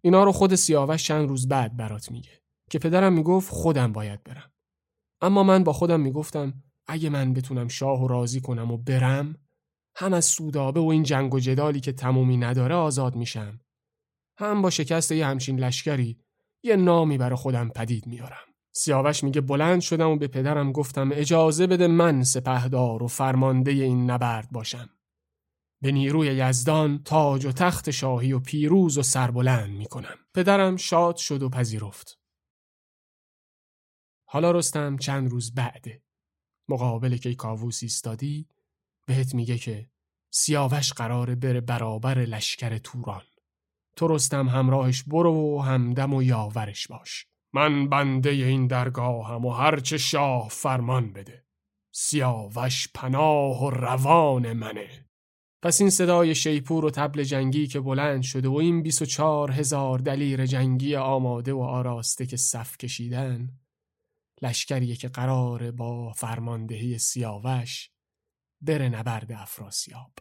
اینا 0.00 0.24
رو 0.24 0.32
خود 0.32 0.54
سیاوش 0.54 1.04
چند 1.04 1.28
روز 1.28 1.48
بعد 1.48 1.76
برات 1.76 2.10
میگه. 2.10 2.40
که 2.70 2.78
پدرم 2.78 3.12
می‌گفت 3.12 3.50
خودم 3.50 3.92
باید 3.92 4.24
برم. 4.24 4.52
اما 5.20 5.42
من 5.42 5.64
با 5.64 5.72
خودم 5.72 6.00
می‌گفتم 6.00 6.62
اگه 6.86 7.10
من 7.10 7.32
بتونم 7.32 7.68
شاه 7.68 8.04
و 8.04 8.08
راضی 8.08 8.40
کنم 8.40 8.70
و 8.70 8.76
برم 8.76 9.36
هم 9.96 10.14
از 10.14 10.24
سودابه 10.24 10.80
و 10.80 10.86
این 10.86 11.02
جنگ 11.02 11.34
و 11.34 11.40
جدالی 11.40 11.80
که 11.80 11.92
تمومی 11.92 12.36
نداره 12.36 12.74
آزاد 12.74 13.16
میشم. 13.16 13.60
هم 14.38 14.62
با 14.62 14.70
شکست 14.70 15.12
یه 15.12 15.26
همچین 15.26 15.60
لشکری 15.60 16.20
یه 16.64 16.76
نامی 16.76 17.18
برا 17.18 17.36
خودم 17.36 17.68
پدید 17.68 18.06
میارم. 18.06 18.46
سیاوش 18.72 19.24
میگه 19.24 19.40
بلند 19.40 19.80
شدم 19.80 20.10
و 20.10 20.16
به 20.16 20.28
پدرم 20.28 20.72
گفتم 20.72 21.10
اجازه 21.12 21.66
بده 21.66 21.86
من 21.86 22.22
سپهدار 22.22 23.02
و 23.02 23.06
فرمانده 23.06 23.70
این 23.70 24.10
نبرد 24.10 24.50
باشم. 24.52 24.90
به 25.82 25.92
نیروی 25.92 26.28
یزدان 26.28 27.02
تاج 27.02 27.46
و 27.46 27.52
تخت 27.52 27.90
شاهی 27.90 28.32
و 28.32 28.40
پیروز 28.40 28.98
و 28.98 29.02
سربلند 29.02 29.70
می‌کنم. 29.70 30.16
پدرم 30.34 30.76
شاد 30.76 31.16
شد 31.16 31.42
و 31.42 31.48
پذیرفت. 31.48 32.18
حالا 34.28 34.50
رستم 34.50 34.96
چند 34.96 35.30
روز 35.30 35.54
بعده. 35.54 36.02
مقابل 36.68 37.16
که 37.16 37.34
کاووس 37.34 37.82
ایستادی 37.82 38.48
بهت 39.06 39.34
میگه 39.34 39.58
که 39.58 39.90
سیاوش 40.30 40.92
قراره 40.92 41.34
بره 41.34 41.60
برابر 41.60 42.18
لشکر 42.18 42.78
توران. 42.78 43.22
تو 43.96 44.08
رستم 44.08 44.48
همراهش 44.48 45.02
برو 45.02 45.34
و 45.34 45.60
همدم 45.60 46.14
و 46.14 46.22
یاورش 46.22 46.88
باش. 46.88 47.26
من 47.52 47.88
بنده 47.88 48.30
این 48.30 48.66
درگاهم 48.66 49.44
و 49.44 49.50
هرچه 49.50 49.98
شاه 49.98 50.48
فرمان 50.48 51.12
بده. 51.12 51.44
سیاوش 51.94 52.88
پناه 52.94 53.64
و 53.64 53.70
روان 53.70 54.52
منه. 54.52 55.06
پس 55.62 55.80
این 55.80 55.90
صدای 55.90 56.34
شیپور 56.34 56.84
و 56.84 56.90
تبل 56.90 57.22
جنگی 57.22 57.66
که 57.66 57.80
بلند 57.80 58.22
شده 58.22 58.48
و 58.48 58.54
این 58.54 58.82
24 58.82 59.50
هزار 59.50 59.98
دلیر 59.98 60.46
جنگی 60.46 60.96
آماده 60.96 61.52
و 61.52 61.60
آراسته 61.60 62.26
که 62.26 62.36
صف 62.36 62.76
کشیدن 62.76 63.48
لشکریه 64.42 64.96
که 64.96 65.08
قراره 65.08 65.70
با 65.70 66.12
فرماندهی 66.12 66.98
سیاوش 66.98 67.90
بره 68.60 68.88
نبرد 68.88 69.32
افراسیاب. 69.32 70.12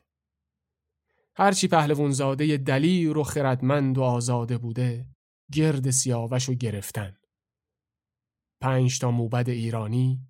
هرچی 1.38 1.68
پهلوون 1.68 2.12
زاده 2.12 2.58
دلیر 2.58 3.18
و 3.18 3.24
خردمند 3.24 3.98
و 3.98 4.04
آزاده 4.04 4.58
بوده 4.58 5.06
گرد 5.54 5.90
سیاوش 5.90 6.44
رو 6.44 6.54
گرفتن. 6.54 7.18
پنج 8.62 9.00
تا 9.00 9.12
موبد 9.12 9.50
ایرانی 9.50 10.28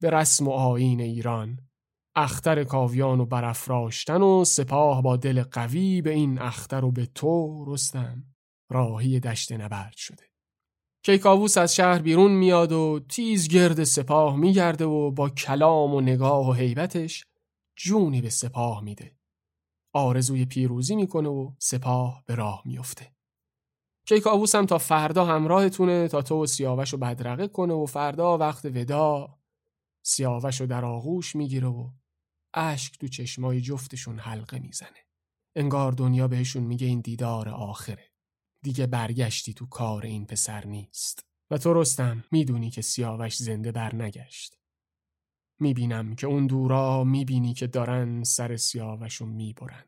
به 0.00 0.10
رسم 0.10 0.48
و 0.48 0.50
آین 0.50 1.00
ایران 1.00 1.68
اختر 2.16 2.64
کاویان 2.64 3.20
و 3.20 3.26
برافراشتن 3.26 4.22
و 4.22 4.44
سپاه 4.44 5.02
با 5.02 5.16
دل 5.16 5.42
قوی 5.42 6.02
به 6.02 6.10
این 6.10 6.38
اختر 6.38 6.84
و 6.84 6.90
به 6.90 7.06
تو 7.06 7.64
رستم 7.68 8.34
راهی 8.70 9.20
دشت 9.20 9.52
نبرد 9.52 9.96
شده. 9.96 10.33
کیکاووس 11.06 11.58
از 11.58 11.74
شهر 11.74 12.02
بیرون 12.02 12.32
میاد 12.32 12.72
و 12.72 13.00
تیز 13.08 13.48
گرد 13.48 13.84
سپاه 13.84 14.36
میگرده 14.36 14.84
و 14.84 15.10
با 15.10 15.28
کلام 15.30 15.94
و 15.94 16.00
نگاه 16.00 16.48
و 16.48 16.52
حیبتش 16.52 17.24
جونی 17.76 18.20
به 18.20 18.30
سپاه 18.30 18.80
میده 18.80 19.16
آرزوی 19.94 20.44
پیروزی 20.44 20.96
می‌کنه 20.96 21.28
و 21.28 21.52
سپاه 21.58 22.22
به 22.26 22.34
راه 22.34 22.62
میفته 22.64 23.12
کیکاووس 24.08 24.54
هم 24.54 24.66
تا 24.66 24.78
فردا 24.78 25.24
همراهتونه 25.24 26.08
تا 26.08 26.22
تو 26.22 26.42
و 26.42 26.46
سیاوش 26.46 26.92
رو 26.92 26.98
بدرقه 26.98 27.48
کنه 27.48 27.74
و 27.74 27.86
فردا 27.86 28.38
وقت 28.38 28.64
ودا 28.64 29.38
سیاوش 30.04 30.60
رو 30.60 30.66
در 30.66 30.84
آغوش 30.84 31.36
می‌گیره 31.36 31.68
و 31.68 31.90
اشک 32.54 32.98
تو 32.98 33.08
چشمای 33.08 33.60
جفتشون 33.60 34.18
حلقه 34.18 34.58
می‌زنه. 34.58 35.06
انگار 35.56 35.92
دنیا 35.92 36.28
بهشون 36.28 36.62
میگه 36.62 36.86
این 36.86 37.00
دیدار 37.00 37.48
آخره. 37.48 38.13
دیگه 38.64 38.86
برگشتی 38.86 39.52
تو 39.52 39.66
کار 39.66 40.02
این 40.06 40.26
پسر 40.26 40.66
نیست. 40.66 41.24
و 41.50 41.58
تو 41.58 41.74
رستم 41.74 42.24
می‌دونی 42.30 42.70
که 42.70 42.82
سیاوش 42.82 43.36
زنده 43.36 43.72
بر 43.72 43.94
نگشت. 43.94 44.58
می‌بینم 45.60 46.14
که 46.14 46.26
اون 46.26 46.46
دورا 46.46 47.04
می‌بینی 47.04 47.54
که 47.54 47.66
دارن 47.66 48.22
سر 48.22 48.56
سیاوشو 48.56 49.26
می‌برن. 49.26 49.84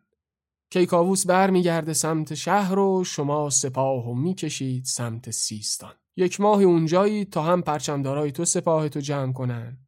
کیکاووس 0.71 1.27
بر 1.27 1.51
میگرده 1.51 1.93
سمت 1.93 2.35
شهر 2.35 2.79
و 2.79 3.05
شما 3.05 3.51
سپاه 3.51 4.09
و 4.09 4.15
می‌کشید 4.15 4.85
سمت 4.85 5.31
سیستان. 5.31 5.95
یک 6.17 6.41
ماه 6.41 6.63
اونجایی 6.63 7.25
تا 7.25 7.43
هم 7.43 7.63
پرچمدارای 7.63 8.33
تو 8.33 8.45
سپاه 8.45 8.89
تو 8.89 9.01
جمع 9.01 9.33
کنن 9.33 9.79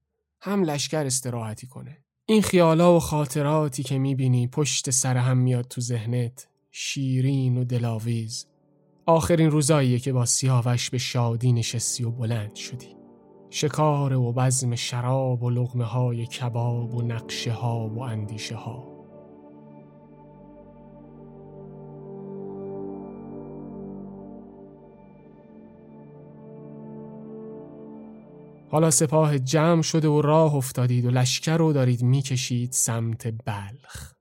هم 0.40 0.62
لشکر 0.62 1.06
استراحتی 1.06 1.66
کنه 1.66 2.04
این 2.26 2.42
خیالا 2.42 2.96
و 2.96 3.00
خاطراتی 3.00 3.82
که 3.82 3.98
می‌بینی 3.98 4.46
پشت 4.46 4.90
سر 4.90 5.16
هم 5.16 5.38
میاد 5.38 5.64
تو 5.68 5.80
ذهنت 5.80 6.48
شیرین 6.70 7.56
و 7.56 7.64
دلاویز 7.64 8.46
آخرین 9.08 9.50
روزاییه 9.50 9.98
که 9.98 10.12
با 10.12 10.24
سیاوش 10.24 10.90
به 10.90 10.98
شادی 10.98 11.52
نشستی 11.52 12.04
و 12.04 12.10
بلند 12.10 12.54
شدی. 12.54 12.96
شکار 13.50 14.12
و 14.12 14.32
بزم 14.32 14.74
شراب 14.74 15.42
و 15.42 15.50
لغمه 15.50 15.84
های 15.84 16.26
کباب 16.26 16.94
و 16.94 17.02
نقشه 17.02 17.52
ها 17.52 17.88
و 17.88 18.02
اندیشه 18.02 18.56
ها 18.56 18.98
حالا 28.70 28.90
سپاه 28.90 29.38
جمع 29.38 29.82
شده 29.82 30.08
و 30.08 30.22
راه 30.22 30.54
افتادید 30.54 31.04
و 31.04 31.10
لشکر 31.10 31.56
رو 31.56 31.72
دارید 31.72 32.02
می‌کشید 32.02 32.72
سمت 32.72 33.26
بلخ. 33.26 34.12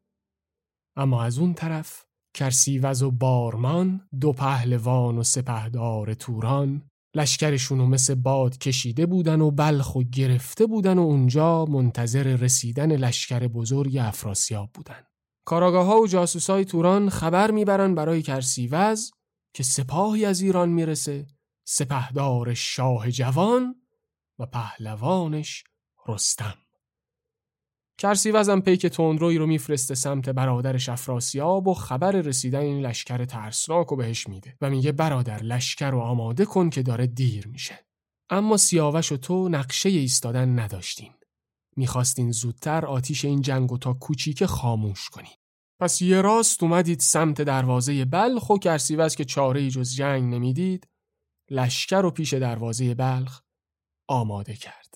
اما 0.96 1.24
از 1.24 1.40
اون 1.40 1.54
طرف 1.54 2.07
کرسیوز 2.38 3.04
و 3.04 3.12
بارمان 3.12 4.02
دو 4.22 4.34
پهلوان 4.34 5.18
و 5.18 5.24
سپهدار 5.24 6.14
توران 6.14 6.90
لشکرشون 7.16 7.82
مثل 7.82 8.16
باد 8.16 8.58
کشیده 8.58 9.06
بودن 9.06 9.42
و 9.42 9.52
بلخ 9.52 9.96
و 9.96 10.04
گرفته 10.04 10.66
بودن 10.66 10.98
و 10.98 11.02
اونجا 11.02 11.66
منتظر 11.66 12.24
رسیدن 12.24 12.92
لشکر 12.92 13.48
بزرگ 13.48 13.98
افراسیاب 13.98 14.70
بودن. 14.74 15.04
کاراگاه 15.46 15.86
ها 15.86 16.02
و 16.02 16.08
جاسوس 16.08 16.50
های 16.50 16.66
توران 16.66 17.10
خبر 17.10 17.52
می‌برن 17.52 17.96
برای 17.96 18.22
کرسیوز 18.22 19.12
که 19.54 19.64
سپاهی 19.64 20.26
از 20.26 20.42
ایران 20.42 20.70
می‌رسه 20.70 21.28
سپهدار 21.68 22.54
شاه 22.54 23.12
جوان 23.12 23.76
و 24.40 24.46
پهلوانش 24.46 25.64
رستم. 26.08 26.56
کرسیوزم 27.98 28.60
پیک 28.60 28.86
تندروی 28.86 29.38
رو 29.38 29.48
میفرسته 29.48 29.96
سمت 29.96 30.30
برادرش 30.30 30.90
افراسیاب 30.90 31.68
و 31.68 31.74
خبر 31.74 32.12
رسیدن 32.12 32.60
این 32.60 32.86
لشکر 32.86 33.26
ترسناک 33.26 33.88
رو 33.88 33.98
بهش 33.98 34.28
میده 34.28 34.58
و 34.62 34.70
میگه 34.70 34.92
برادر 34.92 35.44
لشکر 35.44 35.92
رو 35.92 36.00
آماده 36.00 36.46
کن 36.46 36.70
که 36.70 36.84
داره 36.84 37.08
دیر 37.08 37.48
میشه 37.48 37.86
اما 38.30 38.58
سیاوش 38.58 39.12
و 39.12 39.18
تو 39.18 39.50
نقشه 39.50 39.90
ایستادن 39.90 40.60
نداشتین 40.60 41.14
می‌خواستین 41.76 42.32
زودتر 42.32 42.86
آتیش 42.86 43.26
این 43.26 43.42
جنگ 43.42 43.72
و 43.72 43.78
تا 43.78 43.94
کوچیک 43.94 44.46
خاموش 44.46 45.10
کنی 45.10 45.30
پس 45.80 46.02
یه 46.02 46.22
راست 46.22 46.64
اومدید 46.64 47.00
سمت 47.00 47.42
دروازه 47.42 48.06
بلخ 48.06 48.50
و 48.50 48.58
کرسیوز 48.58 49.16
که 49.16 49.26
چاره 49.26 49.70
جز 49.70 49.96
جنگ 49.96 50.34
نمی‌دید 50.34 50.88
لشکر 51.52 52.02
رو 52.02 52.12
پیش 52.12 52.34
دروازه 52.34 52.96
بلخ 52.96 53.42
آماده 54.08 54.56
کرد. 54.56 54.96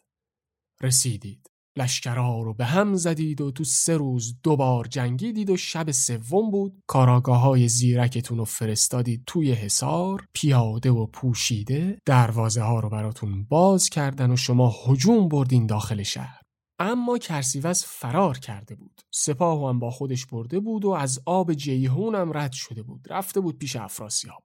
رسیدید. 0.82 1.51
لشکرها 1.78 2.42
رو 2.42 2.54
به 2.54 2.66
هم 2.66 2.96
زدید 2.96 3.42
و 3.42 3.52
تو 3.52 3.64
سه 3.64 3.98
روز 3.98 4.36
دوبار 4.44 4.86
جنگیدید 4.88 5.50
و 5.50 5.58
شب 5.58 5.92
سوم 5.92 6.52
بود. 6.52 6.82
کاراگاه 6.88 7.40
های 7.40 7.68
زیرکتون 7.68 8.38
رو 8.38 8.46
فرستادید 8.46 9.24
توی 9.28 9.52
حصار 9.52 10.26
پیاده 10.34 10.92
و 10.92 11.06
پوشیده. 11.06 11.98
دروازه 12.06 12.62
ها 12.62 12.80
رو 12.80 12.90
براتون 12.90 13.44
باز 13.44 13.90
کردن 13.90 14.32
و 14.32 14.36
شما 14.36 14.76
هجوم 14.88 15.28
بردین 15.28 15.66
داخل 15.66 16.04
شهر. 16.04 16.42
اما 16.80 17.18
کرسیوز 17.18 17.84
فرار 17.84 18.38
کرده 18.38 18.76
بود. 18.76 19.02
سپاه 19.14 19.70
هم 19.70 19.80
با 19.80 19.92
خودش 19.92 20.26
برده 20.26 20.60
بود 20.60 20.86
و 20.86 20.90
از 20.90 21.20
آب 21.26 21.54
جیهون 21.54 22.16
هم 22.16 22.38
رد 22.38 22.52
شده 22.52 22.84
بود. 22.84 23.08
رفته 23.10 23.40
بود 23.40 23.58
پیش 23.58 23.76
افراسیاب. 23.76 24.44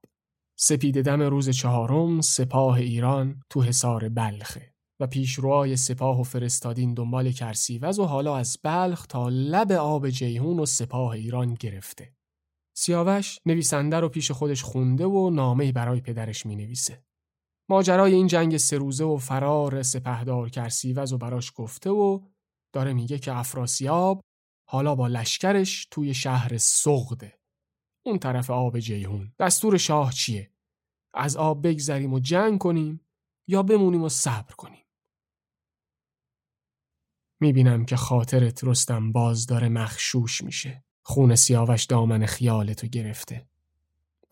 سپید 0.59 1.03
دم 1.03 1.22
روز 1.22 1.51
چهارم 1.51 2.20
سپاه 2.20 2.74
ایران 2.74 3.41
تو 3.51 3.62
حصار 3.62 4.09
بلخه 4.09 4.76
و 5.01 5.07
پیشروهای 5.07 5.76
سپاه 5.76 6.20
و 6.20 6.22
فرستادین 6.22 6.94
دنبال 6.94 7.32
کرسیوز 7.32 7.99
و 7.99 8.05
حالا 8.05 8.36
از 8.36 8.59
بلخ 8.62 9.07
تا 9.07 9.28
لب 9.28 9.72
آب 9.72 10.11
جیهون 10.11 10.59
و 10.59 10.66
سپاه 10.66 11.11
ایران 11.11 11.55
گرفته. 11.55 12.12
سیاوش 12.76 13.38
نویسنده 13.47 14.01
رو 14.01 14.09
پیش 14.09 14.30
خودش 14.30 14.62
خونده 14.62 15.07
و 15.07 15.30
نامه 15.30 15.72
برای 15.72 16.01
پدرش 16.01 16.47
می 16.47 16.57
نویسه. 16.57 17.03
ماجرای 17.68 18.14
این 18.14 18.26
جنگ 18.26 18.57
سه 18.57 18.78
روزه 18.78 19.05
و 19.05 19.16
فرار 19.16 19.82
سپهدار 19.82 20.49
کرسیوز 20.49 21.12
و 21.12 21.18
براش 21.18 21.53
گفته 21.55 21.90
و 21.90 22.20
داره 22.72 22.92
میگه 22.92 23.18
که 23.18 23.36
افراسیاب 23.36 24.20
حالا 24.68 24.94
با 24.94 25.07
لشکرش 25.07 25.88
توی 25.90 26.14
شهر 26.14 26.59
سغده 26.59 27.38
اون 28.07 28.18
طرف 28.18 28.51
آب 28.51 28.78
جیهون 28.78 29.32
دستور 29.38 29.76
شاه 29.76 30.12
چیه 30.12 30.51
از 31.14 31.36
آب 31.36 31.66
بگذریم 31.66 32.14
و 32.14 32.18
جنگ 32.18 32.59
کنیم 32.59 33.01
یا 33.49 33.62
بمونیم 33.62 34.03
و 34.03 34.09
صبر 34.09 34.55
کنیم 34.55 34.86
می‌بینم 37.41 37.84
که 37.84 37.97
خاطرت 37.97 38.64
رستم 38.64 39.12
باز 39.12 39.47
داره 39.47 39.68
مخشوش 39.68 40.45
میشه. 40.45 40.84
خون 41.03 41.34
سیاوش 41.34 41.84
دامن 41.84 42.26
خیالتو 42.26 42.87
گرفته. 42.87 43.47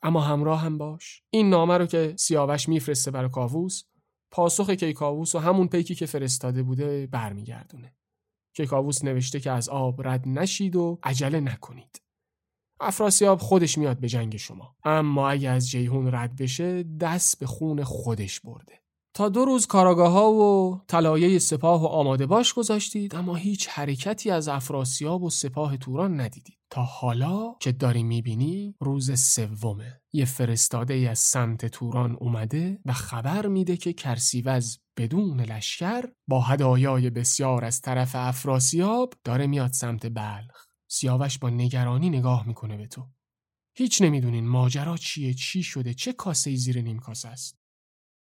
اما 0.02 0.20
همراه 0.20 0.60
هم 0.60 0.78
باش. 0.78 1.22
این 1.30 1.50
نامه 1.50 1.78
رو 1.78 1.86
که 1.86 2.14
سیاوش 2.18 2.68
میفرسته 2.68 3.10
برای 3.10 3.30
کاووس 3.30 3.82
پاسخ 4.30 4.70
کیکاووس 4.70 5.34
و 5.34 5.38
همون 5.38 5.68
پیکی 5.68 5.94
که 5.94 6.06
فرستاده 6.06 6.62
بوده 6.62 7.06
برمیگردونه. 7.06 7.94
کیکاووس 8.52 9.04
نوشته 9.04 9.40
که 9.40 9.50
از 9.50 9.68
آب 9.68 10.08
رد 10.08 10.28
نشید 10.28 10.76
و 10.76 10.98
عجله 11.02 11.40
نکنید. 11.40 12.02
افراسیاب 12.80 13.38
خودش 13.38 13.78
میاد 13.78 14.00
به 14.00 14.08
جنگ 14.08 14.36
شما. 14.36 14.76
اما 14.84 15.30
اگه 15.30 15.50
از 15.50 15.70
جیهون 15.70 16.14
رد 16.14 16.36
بشه 16.36 16.82
دست 16.82 17.38
به 17.38 17.46
خون 17.46 17.84
خودش 17.84 18.40
برده. 18.40 18.83
تا 19.16 19.28
دو 19.28 19.44
روز 19.44 19.66
کاراگاه 19.66 20.12
ها 20.12 20.32
و 20.32 20.80
طلایه 20.88 21.38
سپاه 21.38 21.82
و 21.82 21.86
آماده 21.86 22.26
باش 22.26 22.54
گذاشتید 22.54 23.14
اما 23.14 23.34
هیچ 23.34 23.68
حرکتی 23.68 24.30
از 24.30 24.48
افراسیاب 24.48 25.22
و 25.22 25.30
سپاه 25.30 25.76
توران 25.76 26.20
ندیدید 26.20 26.58
تا 26.70 26.82
حالا 26.82 27.54
که 27.60 27.72
داری 27.72 28.02
می‌بینی 28.02 28.76
روز 28.80 29.20
سومه 29.20 30.00
یه 30.12 30.24
فرستاده 30.24 30.94
از 30.94 31.18
سمت 31.18 31.66
توران 31.66 32.16
اومده 32.20 32.78
و 32.84 32.92
خبر 32.92 33.46
میده 33.46 33.76
که 33.76 33.92
کرسیوز 33.92 34.78
بدون 34.96 35.40
لشکر 35.40 36.04
با 36.28 36.40
هدایای 36.40 37.10
بسیار 37.10 37.64
از 37.64 37.80
طرف 37.80 38.12
افراسیاب 38.14 39.14
داره 39.24 39.46
میاد 39.46 39.72
سمت 39.72 40.06
بلخ 40.06 40.66
سیاوش 40.88 41.38
با 41.38 41.50
نگرانی 41.50 42.10
نگاه 42.10 42.46
می‌کنه 42.46 42.76
به 42.76 42.86
تو. 42.86 43.08
هیچ 43.76 44.02
نمی‌دونین 44.02 44.48
ماجرا 44.48 44.96
چیه 44.96 45.34
چی 45.34 45.62
شده 45.62 45.94
چه 45.94 46.12
کاسه 46.12 46.56
زیر 46.56 46.80
نیم 46.80 46.98
کاسه 46.98 47.28
است. 47.28 47.63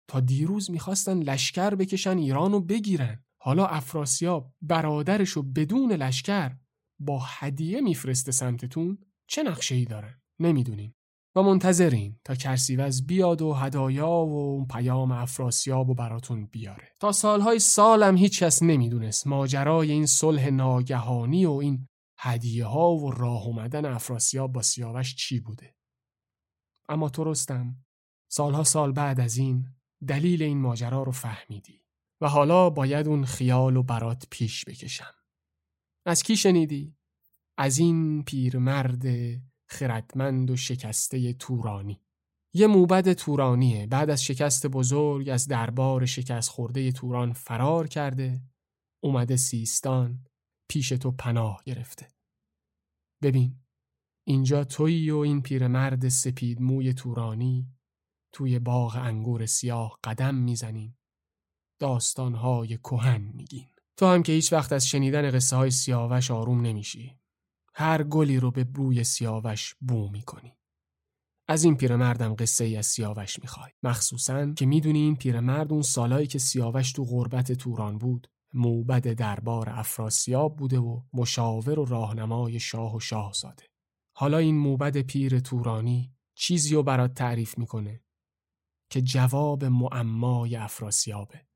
تا 0.08 0.20
دیروز 0.20 0.70
می‌خواستن 0.70 1.18
لشکر 1.18 1.74
بکشن 1.74 2.18
ایران 2.18 2.52
رو 2.52 2.60
بگیرن. 2.60 3.24
حالا 3.42 3.66
افراسیاب 3.66 4.52
برادرشو 4.62 5.42
بدون 5.42 5.92
لشکر 5.92 6.56
با 7.00 7.22
هدیه 7.24 7.80
میفرسته 7.80 8.32
سمتتون 8.32 8.98
چه 9.28 9.42
نقشه 9.42 9.74
ای 9.74 9.84
دارن؟ 9.84 10.20
نمی‌دونین. 10.40 10.92
و 11.36 11.42
منتظرین 11.42 12.18
تا 12.24 12.34
کرسیوز 12.34 13.06
بیاد 13.06 13.42
و 13.42 13.52
هدایا 13.52 14.10
و 14.10 14.66
پیام 14.66 15.12
افراسیاب 15.12 15.90
و 15.90 15.94
براتون 15.94 16.46
بیاره 16.46 16.88
تا 17.00 17.12
سالهای 17.12 17.58
سالم 17.58 18.16
هیچ 18.16 18.42
کس 18.42 18.62
نمی‌دونست 18.62 19.26
ماجرای 19.26 19.92
این 19.92 20.06
صلح 20.06 20.48
ناگهانی 20.50 21.46
و 21.46 21.50
این 21.50 21.88
هدیه 22.18 22.66
ها 22.66 22.96
و 22.96 23.10
راه 23.10 23.46
اومدن 23.46 23.84
افراسیاب 23.84 24.52
با 24.52 24.62
سیاوش 24.62 25.14
چی 25.14 25.40
بوده 25.40 25.74
اما 26.88 27.08
تو 27.08 27.24
رستم 27.24 27.76
سالها 28.30 28.64
سال 28.64 28.92
بعد 28.92 29.20
از 29.20 29.36
این 29.36 29.75
دلیل 30.08 30.42
این 30.42 30.58
ماجرا 30.58 31.02
رو 31.02 31.12
فهمیدی 31.12 31.82
و 32.20 32.28
حالا 32.28 32.70
باید 32.70 33.08
اون 33.08 33.24
خیال 33.24 33.76
و 33.76 33.82
برات 33.82 34.26
پیش 34.30 34.64
بکشم 34.64 35.14
از 36.06 36.22
کی 36.22 36.36
شنیدی؟ 36.36 36.96
از 37.58 37.78
این 37.78 38.24
پیرمرد 38.24 39.04
خردمند 39.68 40.50
و 40.50 40.56
شکسته 40.56 41.32
تورانی 41.32 42.00
یه 42.54 42.66
موبد 42.66 43.12
تورانیه 43.12 43.86
بعد 43.86 44.10
از 44.10 44.24
شکست 44.24 44.66
بزرگ 44.66 45.28
از 45.28 45.48
دربار 45.48 46.06
شکست 46.06 46.50
خورده 46.50 46.92
توران 46.92 47.32
فرار 47.32 47.88
کرده 47.88 48.42
اومده 49.04 49.36
سیستان 49.36 50.26
پیش 50.70 50.88
تو 50.88 51.10
پناه 51.10 51.62
گرفته. 51.64 52.08
ببین 53.22 53.60
اینجا 54.26 54.64
تویی 54.64 55.10
و 55.10 55.16
این 55.16 55.42
پیرمرد 55.42 56.08
سپید 56.08 56.60
موی 56.60 56.92
تورانی 56.92 57.75
توی 58.36 58.58
باغ 58.58 58.96
انگور 58.96 59.46
سیاه 59.46 59.98
قدم 60.04 60.34
می‌زنین. 60.34 60.94
داستانهای 61.80 62.78
کهن 62.78 63.20
میگین. 63.34 63.68
تو 63.96 64.06
هم 64.06 64.22
که 64.22 64.32
هیچ 64.32 64.52
وقت 64.52 64.72
از 64.72 64.88
شنیدن 64.88 65.30
قصه 65.30 65.56
های 65.56 65.70
سیاوش 65.70 66.30
آروم 66.30 66.60
نمیشی. 66.60 67.18
هر 67.74 68.02
گلی 68.02 68.40
رو 68.40 68.50
به 68.50 68.64
بوی 68.64 69.04
سیاوش 69.04 69.74
بو 69.80 70.10
می‌کنی. 70.10 70.56
از 71.48 71.64
این 71.64 71.76
پیرمردم 71.76 72.34
قصه 72.34 72.64
ای 72.64 72.76
از 72.76 72.86
سیاوش 72.86 73.38
می‌خوای. 73.38 73.70
مخصوصا 73.82 74.52
که 74.52 74.66
می‌دونی 74.66 74.98
این 74.98 75.16
پیرمرد 75.16 75.72
اون 75.72 75.82
سالایی 75.82 76.26
که 76.26 76.38
سیاوش 76.38 76.92
تو 76.92 77.04
غربت 77.04 77.52
توران 77.52 77.98
بود 77.98 78.30
موبد 78.54 79.12
دربار 79.12 79.70
افراسیاب 79.70 80.56
بوده 80.56 80.78
و 80.78 81.02
مشاور 81.12 81.78
و 81.78 81.84
راهنمای 81.84 82.60
شاه 82.60 82.96
و 82.96 83.00
شاهزاده. 83.00 83.64
حالا 84.16 84.38
این 84.38 84.58
موبد 84.58 85.00
پیر 85.00 85.40
تورانی 85.40 86.12
چیزی 86.34 86.74
رو 86.74 86.82
برات 86.82 87.14
تعریف 87.14 87.58
می‌کنه 87.58 88.02
که 88.90 89.02
جواب 89.02 89.64
معمای 89.64 90.56
افراسیابه. 90.56 91.46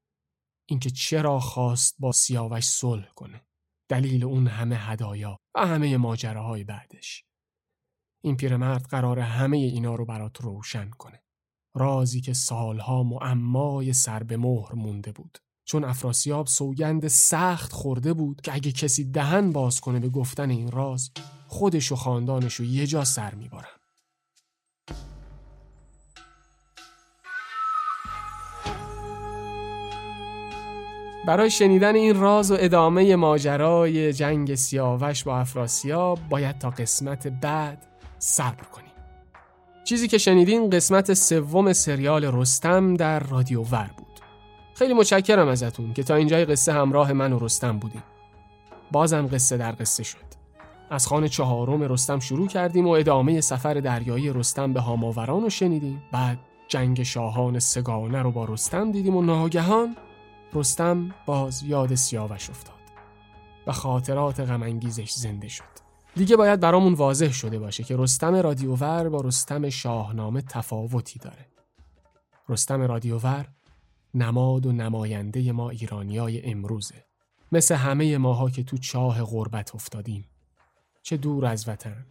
اینکه 0.69 0.91
چرا 0.91 1.41
خواست 1.41 1.97
با 1.99 2.13
سیاوش 2.13 2.65
صلح 2.65 3.09
کنه. 3.09 3.47
دلیل 3.89 4.25
اون 4.25 4.47
همه 4.47 4.77
هدایا 4.77 5.39
و 5.55 5.67
همه 5.67 5.97
ماجراهای 5.97 6.65
بعدش. 6.65 7.25
این 8.23 8.37
پیرمرد 8.37 8.87
قرار 8.87 9.19
همه 9.19 9.57
اینا 9.57 9.95
رو 9.95 10.05
برات 10.05 10.41
روشن 10.41 10.91
کنه. 10.91 11.23
رازی 11.75 12.21
که 12.21 12.33
سالها 12.33 13.03
معمای 13.03 13.93
سر 13.93 14.23
به 14.23 14.37
مهر 14.37 14.75
مونده 14.75 15.13
بود. 15.13 15.39
چون 15.65 15.85
افراسیاب 15.85 16.47
سوگند 16.47 17.09
سخت 17.09 17.73
خورده 17.73 18.15
بود 18.15 18.41
که 18.41 18.55
اگه 18.55 18.73
کسی 18.73 19.05
دهن 19.05 19.53
باز 19.53 19.81
کنه 19.81 20.01
به 20.01 20.09
گفتن 20.09 20.51
این 20.51 20.71
راز 20.71 21.11
خودش 21.47 21.93
و 21.93 21.97
خاندانش 21.97 22.55
رو 22.55 22.65
یه 22.65 22.87
جا 22.87 23.05
سر 23.05 23.35
میبارن 23.35 23.80
برای 31.27 31.51
شنیدن 31.51 31.95
این 31.95 32.21
راز 32.21 32.51
و 32.51 32.57
ادامه 32.59 33.17
ماجرای 33.17 34.13
جنگ 34.13 34.55
سیاوش 34.55 35.25
با 35.25 35.39
افراسیاب 35.39 36.19
باید 36.31 36.59
تا 36.59 36.71
قسمت 36.71 37.27
بعد 37.27 37.87
صبر 38.19 38.65
کنیم. 38.73 38.91
چیزی 39.85 40.09
که 40.09 40.19
شنیدین 40.19 40.71
قسمت 40.71 41.15
سوم 41.15 41.73
سریال 41.73 42.25
رستم 42.25 42.95
در 42.95 43.21
رادیو 43.21 43.63
ور 43.63 43.91
بود. 43.97 44.07
خیلی 44.75 44.95
متشکرم 44.95 45.49
ازتون 45.49 45.93
که 45.93 46.03
تا 46.03 46.15
اینجای 46.15 46.45
قصه 46.45 46.73
همراه 46.73 47.13
من 47.13 47.33
و 47.33 47.39
رستم 47.39 47.79
بودیم 47.79 48.03
بازم 48.93 49.27
قصه 49.27 49.57
در 49.57 49.73
قصه 49.73 50.03
شد. 50.03 50.31
از 50.91 51.07
خانه 51.07 51.29
چهارم 51.29 51.83
رستم 51.83 52.19
شروع 52.19 52.49
کردیم 52.49 52.87
و 52.87 52.91
ادامه 52.91 53.41
سفر 53.41 53.75
دریایی 53.75 54.33
رستم 54.33 54.73
به 54.73 54.81
هاماوران 54.81 55.43
رو 55.43 55.51
شنیدیم. 55.51 56.03
بعد 56.13 56.39
جنگ 56.69 57.03
شاهان 57.03 57.59
سگانه 57.59 58.23
رو 58.23 58.31
با 58.31 58.45
رستم 58.45 58.93
دیدیم 58.93 59.17
و 59.17 59.23
ناگهان 59.23 59.97
رستم 60.55 61.15
باز 61.27 61.63
یاد 61.63 61.95
سیاوش 61.95 62.51
افتاد 62.51 62.75
و 63.67 63.73
خاطرات 63.73 64.41
غمانگیزش 64.41 65.13
زنده 65.13 65.49
شد. 65.49 65.65
دیگه 66.17 66.37
باید 66.37 66.61
برامون 66.61 66.93
واضح 66.93 67.33
شده 67.33 67.59
باشه 67.59 67.85
که 67.85 67.97
رستم 67.97 68.35
رادیوور 68.35 69.09
با 69.09 69.21
رستم 69.21 69.69
شاهنامه 69.69 70.43
تفاوتی 70.43 71.19
داره. 71.19 71.47
رستم 72.49 72.83
رادیوور 72.83 73.49
نماد 74.15 74.67
و 74.67 74.73
نماینده 74.73 75.53
ما 75.53 75.71
ایرانیای 75.71 76.51
امروزه. 76.51 77.05
مثل 77.53 77.75
همه 77.75 78.19
ماها 78.19 78.51
که 78.51 78.63
تو 78.63 78.79
چاه 78.79 79.23
غربت 79.23 79.75
افتادیم. 79.75 80.25
چه 81.03 81.17
دور 81.17 81.47
از 81.47 81.69
وطن 81.69 82.07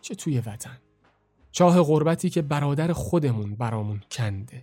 چه 0.00 0.14
توی 0.14 0.40
وطن. 0.40 0.78
چاه 1.52 1.82
غربتی 1.82 2.30
که 2.30 2.42
برادر 2.42 2.92
خودمون 2.92 3.54
برامون 3.54 4.00
کنده. 4.10 4.62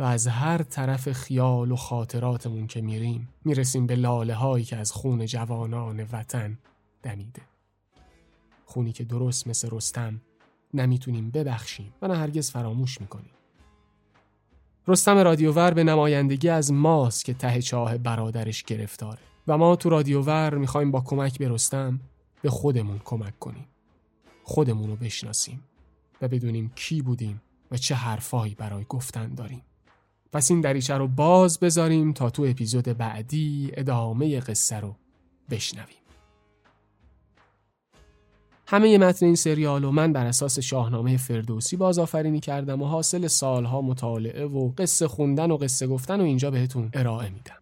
و 0.00 0.02
از 0.02 0.26
هر 0.26 0.62
طرف 0.62 1.12
خیال 1.12 1.72
و 1.72 1.76
خاطراتمون 1.76 2.66
که 2.66 2.80
میریم 2.80 3.28
می‌رسیم 3.44 3.86
به 3.86 3.96
لاله 3.96 4.34
هایی 4.34 4.64
که 4.64 4.76
از 4.76 4.92
خون 4.92 5.26
جوانان 5.26 6.06
وطن 6.12 6.58
دمیده. 7.02 7.42
خونی 8.64 8.92
که 8.92 9.04
درست 9.04 9.46
مثل 9.46 9.68
رستم 9.72 10.20
نمی‌تونیم 10.74 11.30
ببخشیم 11.30 11.94
و 12.02 12.08
نه 12.08 12.16
هرگز 12.16 12.50
فراموش 12.50 13.00
می‌کنیم. 13.00 13.30
رستم 14.88 15.18
رادیوور 15.18 15.70
به 15.70 15.84
نمایندگی 15.84 16.48
از 16.48 16.72
ماست 16.72 17.24
که 17.24 17.34
ته 17.34 17.62
چاه 17.62 17.98
برادرش 17.98 18.62
گرفتاره 18.62 19.18
و 19.48 19.58
ما 19.58 19.76
تو 19.76 19.88
رادیوور 19.88 20.54
می‌خوایم 20.54 20.90
با 20.90 21.00
کمک 21.00 21.38
به 21.38 21.48
رستم 21.48 22.00
به 22.42 22.50
خودمون 22.50 23.00
کمک 23.04 23.38
کنیم. 23.38 23.66
خودمون 24.44 24.90
رو 24.90 24.96
بشناسیم 24.96 25.62
و 26.20 26.28
بدونیم 26.28 26.72
کی 26.74 27.02
بودیم 27.02 27.42
و 27.70 27.76
چه 27.76 27.94
حرفایی 27.94 28.54
برای 28.54 28.84
گفتن 28.88 29.34
داریم. 29.34 29.62
پس 30.32 30.50
این 30.50 30.60
دریچه 30.60 30.94
رو 30.94 31.08
باز 31.08 31.60
بذاریم 31.60 32.12
تا 32.12 32.30
تو 32.30 32.42
اپیزود 32.48 32.84
بعدی 32.84 33.70
ادامه 33.74 34.40
قصه 34.40 34.80
رو 34.80 34.96
بشنویم 35.50 35.96
همه 38.66 38.98
متن 38.98 39.26
این 39.26 39.34
سریال 39.34 39.84
و 39.84 39.90
من 39.90 40.12
بر 40.12 40.26
اساس 40.26 40.58
شاهنامه 40.58 41.16
فردوسی 41.16 41.76
بازآفرینی 41.76 42.40
کردم 42.40 42.82
و 42.82 42.86
حاصل 42.86 43.26
سالها 43.26 43.80
مطالعه 43.80 44.46
و 44.46 44.72
قصه 44.78 45.08
خوندن 45.08 45.50
و 45.50 45.56
قصه 45.56 45.86
گفتن 45.86 46.20
و 46.20 46.24
اینجا 46.24 46.50
بهتون 46.50 46.90
ارائه 46.94 47.30
میدم. 47.30 47.54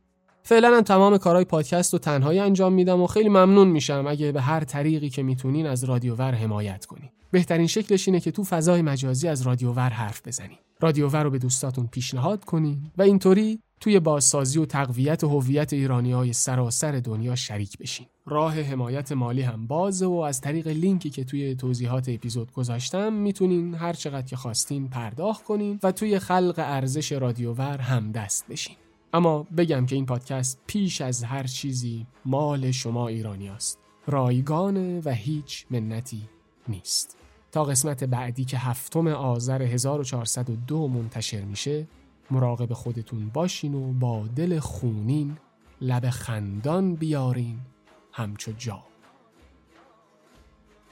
فعلا 0.42 0.76
هم 0.76 0.82
تمام 0.82 1.18
کارهای 1.18 1.44
پادکست 1.44 1.92
رو 1.92 1.98
تنهایی 1.98 2.38
انجام 2.38 2.72
میدم 2.72 3.02
و 3.02 3.06
خیلی 3.06 3.28
ممنون 3.28 3.68
میشم 3.68 4.04
اگه 4.08 4.32
به 4.32 4.40
هر 4.40 4.64
طریقی 4.64 5.08
که 5.08 5.22
می‌تونین 5.22 5.66
از 5.66 5.84
رادیوور 5.84 6.34
حمایت 6.34 6.86
کنین. 6.86 7.10
بهترین 7.30 7.66
شکلش 7.66 8.08
اینه 8.08 8.20
که 8.20 8.30
تو 8.30 8.44
فضای 8.44 8.82
مجازی 8.82 9.28
از 9.28 9.42
رادیوور 9.42 9.88
حرف 9.88 10.26
بزنین. 10.26 10.58
رادیوور 10.80 11.22
رو 11.22 11.30
به 11.30 11.38
دوستاتون 11.38 11.86
پیشنهاد 11.86 12.44
کنین 12.44 12.90
و 12.98 13.02
اینطوری 13.02 13.60
توی 13.80 14.00
بازسازی 14.00 14.58
و 14.58 14.64
تقویت 14.64 15.24
هویت 15.24 15.72
ایرانی 15.72 16.12
های 16.12 16.32
سراسر 16.32 16.92
دنیا 16.92 17.34
شریک 17.34 17.78
بشین. 17.78 18.06
راه 18.26 18.60
حمایت 18.60 19.12
مالی 19.12 19.42
هم 19.42 19.66
بازه 19.66 20.06
و 20.06 20.12
از 20.12 20.40
طریق 20.40 20.68
لینکی 20.68 21.10
که 21.10 21.24
توی 21.24 21.54
توضیحات 21.54 22.08
اپیزود 22.08 22.52
گذاشتم 22.52 23.12
می‌تونین 23.12 23.74
هر 23.74 23.92
چقدر 23.92 24.26
که 24.26 24.36
خواستین 24.36 24.88
پرداخت 24.88 25.44
کنین 25.44 25.80
و 25.82 25.92
توی 25.92 26.18
خلق 26.18 26.54
ارزش 26.58 27.12
رادیوور 27.12 27.78
هم 27.78 28.12
دست 28.12 28.48
بشین. 28.48 28.76
اما 29.12 29.46
بگم 29.56 29.86
که 29.86 29.96
این 29.96 30.06
پادکست 30.06 30.60
پیش 30.66 31.00
از 31.00 31.24
هر 31.24 31.44
چیزی 31.44 32.06
مال 32.24 32.70
شما 32.70 33.08
ایرانی 33.08 33.48
است. 33.48 33.78
رایگانه 34.06 35.00
و 35.04 35.10
هیچ 35.10 35.66
منتی 35.70 36.28
نیست. 36.68 37.17
تا 37.52 37.64
قسمت 37.64 38.04
بعدی 38.04 38.44
که 38.44 38.58
هفتم 38.58 39.06
آذر 39.06 39.62
1402 39.62 40.88
منتشر 40.88 41.40
میشه 41.40 41.86
مراقب 42.30 42.72
خودتون 42.72 43.28
باشین 43.28 43.74
و 43.74 43.92
با 43.92 44.26
دل 44.36 44.58
خونین 44.58 45.36
لب 45.80 46.10
خندان 46.10 46.94
بیارین. 46.94 47.60
همچو 48.12 48.52
جا. 48.52 48.82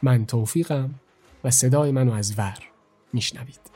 من 0.02 0.26
توفیقم 0.26 0.94
و 1.44 1.50
صدای 1.50 1.90
منو 1.90 2.12
از 2.12 2.38
ور 2.38 2.58
میشنوید. 3.12 3.75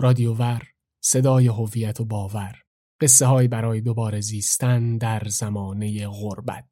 رادیوور 0.00 0.62
صدای 1.04 1.46
هویت 1.46 2.00
و 2.00 2.04
باور. 2.04 2.62
قصه 3.00 3.26
های 3.26 3.48
برای 3.48 3.80
دوباره 3.80 4.20
زیستن 4.20 4.98
در 4.98 5.22
زمانه 5.26 6.08
غربت. 6.08 6.64